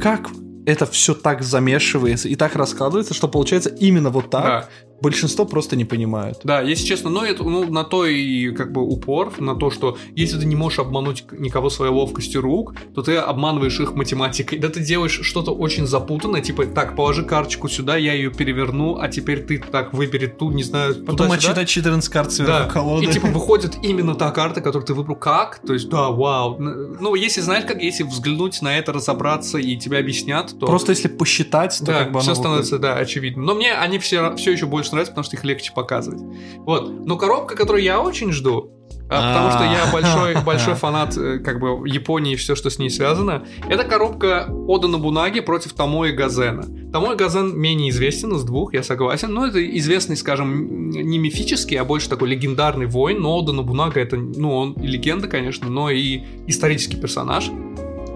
[0.00, 0.30] как
[0.66, 4.68] это все так замешивается и так раскладывается, что получается именно вот так, да
[5.02, 6.40] большинство просто не понимают.
[6.44, 9.98] Да, если честно, но это ну, на то и как бы упор, на то, что
[10.14, 14.58] если ты не можешь обмануть никого своей ловкостью рук, то ты обманываешь их математикой.
[14.58, 19.08] Да ты делаешь что-то очень запутанное, типа, так, положи карточку сюда, я ее переверну, а
[19.08, 22.68] теперь ты так выбери ту, не знаю, Потом отчитать 14 карт сверху да.
[22.68, 23.06] колоды.
[23.06, 25.16] И типа выходит именно та карта, которую ты выбрал.
[25.16, 25.58] Как?
[25.66, 26.56] То есть, да, вау.
[26.58, 30.66] Ну, если знаешь, как, если взглянуть на это, разобраться и тебя объяснят, то...
[30.66, 33.42] Просто если посчитать, то да, как бы все становится, да, очевидно.
[33.42, 36.20] Но мне они все, все еще больше нравятся, потому что их легче показывать.
[36.58, 36.90] Вот.
[37.06, 38.72] Но коробка, которую я очень жду,
[39.14, 42.78] а, потому что я большой, большой фанат э, как бы Японии и все, что с
[42.78, 43.44] ней связано.
[43.68, 46.64] Это коробка Ода Набунаги против Томои Газена.
[46.92, 51.84] Томои Газен менее известен из двух, я согласен, но это известный, скажем, не мифический, а
[51.84, 56.22] больше такой легендарный воин, но Ода Набунага это, ну, он и легенда, конечно, но и
[56.46, 57.50] исторический персонаж.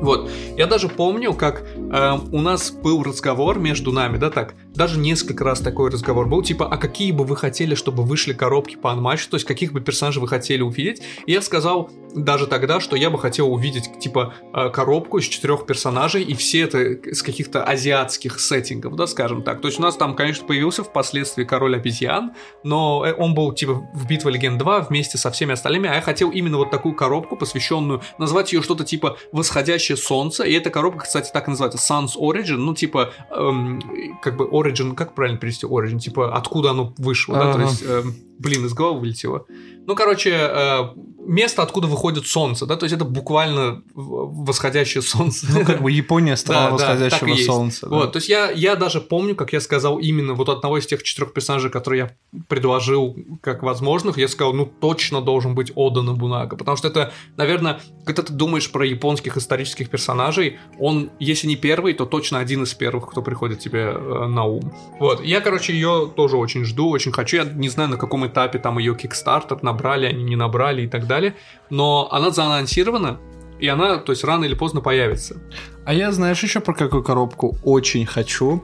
[0.00, 0.30] Вот.
[0.56, 5.44] Я даже помню, как э, у нас был разговор между нами, да, так, даже несколько
[5.44, 9.30] раз такой разговор был, типа, а какие бы вы хотели, чтобы вышли коробки по анматчу,
[9.30, 11.02] то есть каких бы персонажей вы хотели увидеть.
[11.26, 15.66] И я сказал даже тогда, что я бы хотел увидеть, типа, э, коробку из четырех
[15.66, 19.60] персонажей, и все это с каких-то азиатских сеттингов, да, скажем так.
[19.60, 22.32] То есть у нас там, конечно, появился впоследствии король обезьян,
[22.62, 26.00] но э, он был, типа, в Битва Легенд 2 вместе со всеми остальными, а я
[26.00, 31.04] хотел именно вот такую коробку, посвященную, назвать ее что-то типа «Восходящее солнце», и эта коробка,
[31.04, 35.66] кстати, так и называется, Sun's Origin, ну, типа, эм, как бы Origin, как правильно перевести
[35.66, 35.98] Origin?
[35.98, 37.52] Типа, откуда оно вышло, да?
[37.52, 38.02] То есть, э,
[38.38, 39.46] блин, из головы вылетело.
[39.86, 40.88] Ну, короче, э,
[41.26, 45.46] место, откуда выходит солнце, да, то есть это буквально восходящее солнце.
[45.50, 47.88] Ну, как бы Япония страна восходящего да, солнца.
[47.88, 51.02] Вот, то есть я, я даже помню, как я сказал именно вот одного из тех
[51.02, 52.00] четырех персонажей, которые
[52.32, 57.12] я предложил как возможных, я сказал, ну, точно должен быть Ода Набунага, потому что это,
[57.36, 62.62] наверное, когда ты думаешь про японских исторических персонажей, он, если не первый, то точно один
[62.62, 64.72] из первых, кто приходит тебе э, на ум.
[64.98, 68.58] Вот, я, короче, ее тоже очень жду, очень хочу, я не знаю, на каком этапе
[68.58, 71.34] там ее Kickstarter набрали, они не набрали и так далее,
[71.70, 73.18] но она заанонсирована,
[73.60, 75.36] и она, то есть, рано или поздно появится.
[75.84, 78.62] А я, знаешь, еще про какую коробку очень хочу.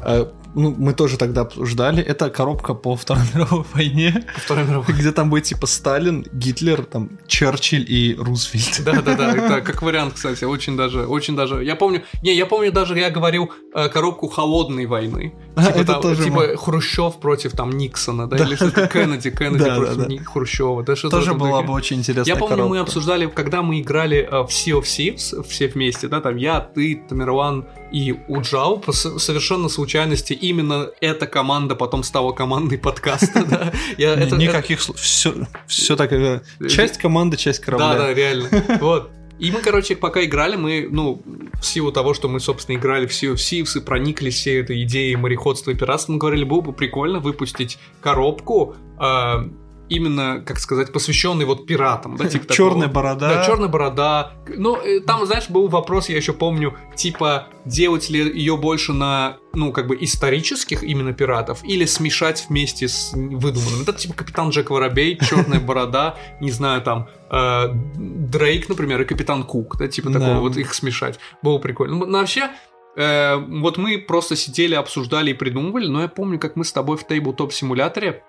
[0.00, 4.24] Э, ну, мы тоже тогда обсуждали, это коробка по Второй мировой войне.
[4.34, 4.94] По Второй мировой.
[4.94, 8.82] Где там будет типа Сталин, Гитлер, там Черчилль и Рузвельт.
[8.84, 11.64] Да-да-да, это как вариант, кстати, очень даже, очень даже.
[11.64, 15.34] Я помню, не, я помню даже, я говорил э, коробку холодной войны.
[15.66, 16.56] Типа, это там, тоже типа мы...
[16.56, 18.44] Хрущев против там Никсона, да, да.
[18.44, 20.24] или что-то Кеннеди, Кеннеди да, против да, да.
[20.24, 20.82] Хрущева.
[20.82, 22.74] Да, что тоже была бы очень интересная Я помню, коробка.
[22.74, 26.60] мы обсуждали, когда мы играли э, в Sea of Thieves, все вместе, да, там я,
[26.60, 33.72] ты, Тамерлан и Уджау, по совершенно случайности именно эта команда потом стала командой подкаста, да.
[33.98, 34.98] Я, это, Никаких слов.
[34.98, 35.34] Все,
[35.66, 36.12] все так.
[36.12, 37.92] Э, часть команды, часть корабля.
[37.92, 38.48] Да, да, реально.
[38.80, 39.10] Вот.
[39.38, 41.22] И мы, короче, пока играли, мы, ну,
[41.60, 44.82] в силу того, что мы, собственно, играли в Sea of Thieves и прониклись всей этой
[44.82, 49.48] идеей мореходства и пиратства, мы говорили, было бы прикольно выпустить коробку, э,
[49.88, 53.28] именно, как сказать, посвященный вот пиратам, да, типа Черная борода.
[53.28, 54.32] Да, черная борода.
[54.46, 59.38] Ну, э, там, знаешь, был вопрос, я еще помню, типа, делать ли ее больше на,
[59.54, 63.82] ну, как бы исторических именно пиратов, или смешать вместе с выдуманным.
[63.82, 69.44] Это типа Капитан Джек Воробей, Черная борода, не знаю, там, э, Дрейк, например, и Капитан
[69.44, 71.18] Кук, да, типа такого, вот их смешать.
[71.42, 71.96] Было прикольно.
[71.96, 72.50] Ну, ну вообще,
[72.96, 76.96] э, вот мы просто сидели, обсуждали и придумывали, но я помню, как мы с тобой
[76.96, 78.22] в Тейблтоп симуляторе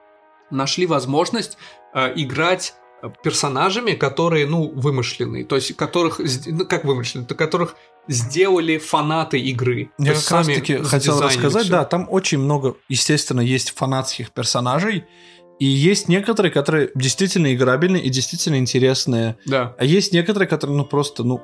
[0.51, 1.57] нашли возможность
[1.93, 2.73] э, играть
[3.23, 7.75] персонажами, которые, ну, вымышленные, то есть которых, ну, как вымышленные, то которых
[8.07, 9.91] сделали фанаты игры.
[9.97, 11.71] Я как раз таки хотел рассказать, все.
[11.71, 15.05] да, там очень много, естественно, есть фанатских персонажей,
[15.59, 19.37] и есть некоторые, которые действительно играбельные и действительно интересные.
[19.45, 19.75] Да.
[19.77, 21.41] А есть некоторые, которые, ну, просто, ну,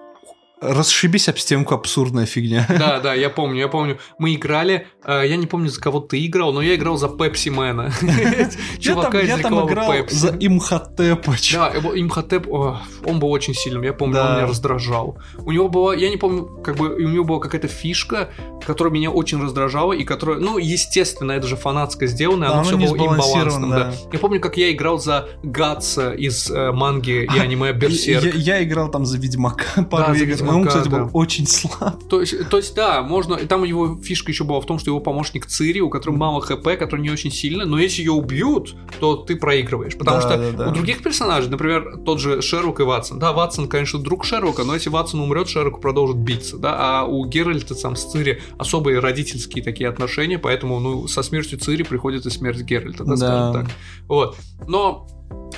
[0.74, 2.66] расшибись об стенку абсурдная фигня.
[2.70, 3.98] Да, да, я помню, я помню.
[4.18, 7.50] Мы играли, э, я не помню, за кого ты играл, но я играл за Пепси
[7.50, 7.92] Мэна.
[8.80, 11.36] Чувака из там играл за Имхотепа.
[11.54, 15.18] Да, Имхотеп, он был очень сильным, я помню, он меня раздражал.
[15.38, 18.30] У него была, я не помню, как бы, у него была какая-то фишка,
[18.66, 22.96] которая меня очень раздражала, и которая, ну, естественно, это же фанатско сделано, оно все было
[22.96, 23.94] имбалансным, да.
[24.12, 28.36] Я помню, как я играл за Гатса из э, манги и аниме Берсерк.
[28.36, 30.14] Я играл там за Ведьмака пару
[30.62, 31.04] он, кстати, да.
[31.04, 32.04] был очень слаб.
[32.10, 33.36] То есть, то есть, да, можно.
[33.36, 36.42] И там его фишка еще была в том, что его помощник Цири, у которого мало
[36.42, 39.98] хп, который не очень сильно, но если ее убьют, то ты проигрываешь.
[39.98, 40.70] Потому да, что да, да.
[40.70, 43.20] у других персонажей, например, тот же Шерлок и Ватсон.
[43.20, 46.76] Да, Ватсон, конечно, друг Шерлока, но если Ватсон умрет, Шерлок продолжит биться, да.
[46.78, 51.84] А у Геральта там с Цири особые родительские такие отношения, поэтому, ну, со смертью Цири
[51.84, 53.18] приходит и смерть Геральта, да, да.
[53.18, 53.76] скажем так.
[54.08, 54.38] Вот.
[54.68, 55.08] Но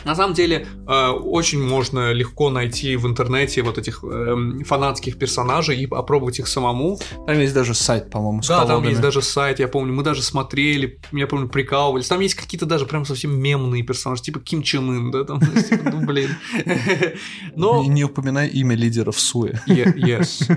[0.05, 5.77] на самом деле, э, очень можно легко найти в интернете вот этих э, фанатских персонажей
[5.77, 6.97] и опробовать их самому.
[7.25, 8.77] Там есть даже сайт, по-моему, с Да, колодами.
[8.77, 12.07] там есть даже сайт, я помню, мы даже смотрели, я помню, прикалывались.
[12.07, 15.39] Там есть какие-то даже прям совсем мемные персонажи, типа Ким Чен Ын, да, там,
[15.69, 16.29] типа, ну, блин.
[17.55, 17.83] Но...
[17.85, 19.53] Не, упоминай имя лидеров Суэ.
[19.67, 20.47] Yes.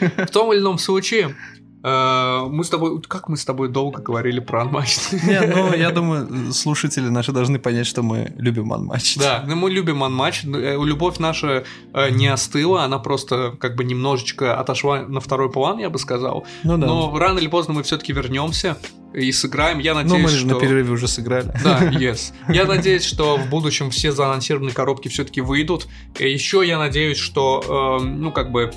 [0.26, 1.34] В том или ином случае,
[1.82, 5.26] мы с тобой, как мы с тобой долго говорили про Unmatched?
[5.26, 9.18] Не, ну, я думаю, слушатели наши должны понять, что мы любим Unmatched.
[9.18, 10.54] Да, ну, мы любим Unmatched.
[10.54, 15.78] Э, любовь наша э, не остыла, она просто как бы немножечко отошла на второй план,
[15.78, 16.46] я бы сказал.
[16.64, 16.86] Ну, да.
[16.86, 18.76] Но рано или поздно мы все-таки вернемся
[19.14, 19.78] и сыграем.
[19.78, 20.46] Я надеюсь, Ну, мы же что...
[20.48, 21.52] на перерыве уже сыграли.
[21.64, 22.32] Да, yes.
[22.48, 25.88] Я надеюсь, что в будущем все заанонсированные коробки все-таки выйдут.
[26.18, 28.72] Еще я надеюсь, что, э, ну, как бы,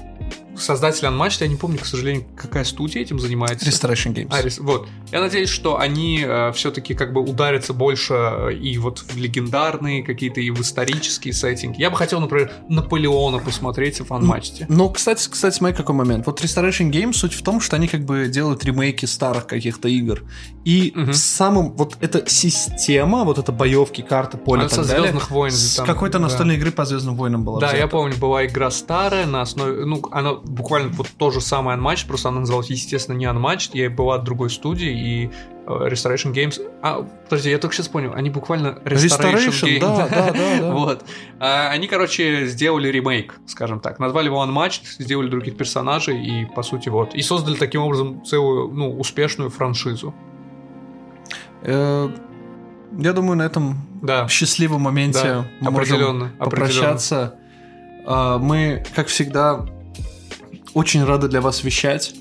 [0.57, 3.69] создатели Unmatched, я не помню, к сожалению, какая студия этим занимается.
[3.69, 4.27] Restoration Games.
[4.31, 4.59] А, рес...
[4.59, 4.87] Вот.
[5.11, 10.03] Я надеюсь, что они э, все-таки как бы ударятся больше э, и вот в легендарные
[10.03, 11.79] какие-то, и в исторические сеттинги.
[11.79, 14.65] Я бы хотел, например, Наполеона посмотреть в Unmatched.
[14.69, 16.25] Ну, кстати, кстати, смотри, какой момент.
[16.25, 20.23] Вот Restoration Games суть в том, что они как бы делают ремейки старых каких-то игр.
[20.65, 21.13] И угу.
[21.13, 25.01] самым вот эта система, вот эта боевки, карты, поле и так далее.
[25.01, 25.51] Звездных войн.
[25.51, 26.25] С там, какой-то да.
[26.25, 27.59] настольной игры по Звездным войнам была.
[27.59, 27.81] Да, взята.
[27.81, 32.07] я помню, была игра старая на основе, ну, она буквально вот то же самое Unmatched,
[32.07, 35.31] просто она называлась, естественно, не Unmatched, я была от другой студии, и
[35.65, 36.59] Э, Restoration Games.
[36.81, 39.79] А, подожди, я только сейчас понял, они буквально Restoration, Restoration, Games.
[39.79, 40.71] да, да, да, да.
[40.73, 41.05] Вот.
[41.39, 43.99] А, Они, короче, сделали ремейк, скажем так.
[43.99, 47.15] Назвали его Unmatched, сделали других персонажей и, по сути, вот.
[47.15, 50.13] И создали таким образом целую, ну, успешную франшизу.
[51.61, 52.09] Э,
[52.99, 54.27] Я думаю, на этом Да.
[54.27, 57.35] счастливом моменте Да, мы можем попрощаться.
[58.05, 59.65] А, Мы, как всегда,
[60.73, 62.13] очень рады для вас вещать.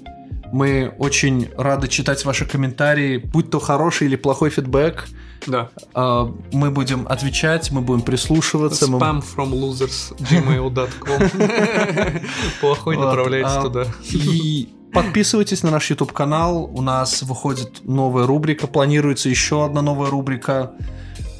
[0.52, 5.08] Мы очень рады читать ваши комментарии, будь то хороший или плохой фидбэк.
[5.46, 5.70] Да.
[5.94, 8.86] А, Мы будем отвечать, мы будем прислушиваться.
[8.86, 11.30] мы- Spam from losers gmail.com
[12.60, 13.86] Плохой Вот, направляйтесь а, туда.
[14.12, 16.70] И подписывайтесь на наш YouTube канал.
[16.72, 20.72] У нас выходит новая рубрика, планируется еще одна новая рубрика.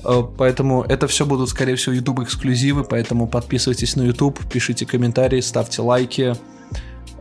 [0.05, 2.82] Э, Поэтому это все будут, скорее всего, YouTube эксклюзивы.
[2.84, 6.34] Поэтому подписывайтесь на YouTube, пишите комментарии, ставьте лайки.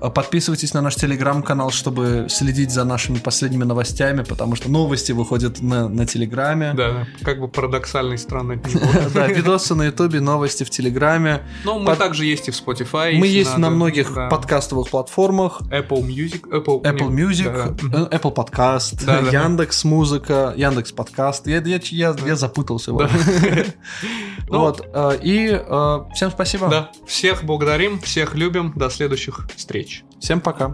[0.01, 5.61] Э, Подписывайтесь на наш телеграм-канал, чтобы следить за нашими последними новостями, потому что новости выходят
[5.61, 6.73] на, на телеграме.
[6.73, 8.81] Да, как бы парадоксальной странно него.
[9.13, 11.41] Да, видосы на ютубе, новости в телеграме.
[11.63, 13.13] Но мы Под- также есть и в Spotify.
[13.15, 15.61] Мы есть на многих подкастовых платформах.
[15.69, 16.41] Apple Music.
[16.49, 19.31] Apple, Music, э, Apple Podcast.
[19.31, 21.47] Яндекс Музыка, Яндекс Подкаст.
[21.47, 21.61] Я,
[22.35, 22.91] запутался.
[24.47, 24.85] Ну, Вот.
[24.93, 25.47] э, И
[26.13, 26.67] всем спасибо.
[26.69, 26.91] Да.
[27.05, 28.73] Всех благодарим, всех любим.
[28.75, 29.47] До следующих
[29.91, 30.03] встреч.
[30.19, 30.71] Всем пока.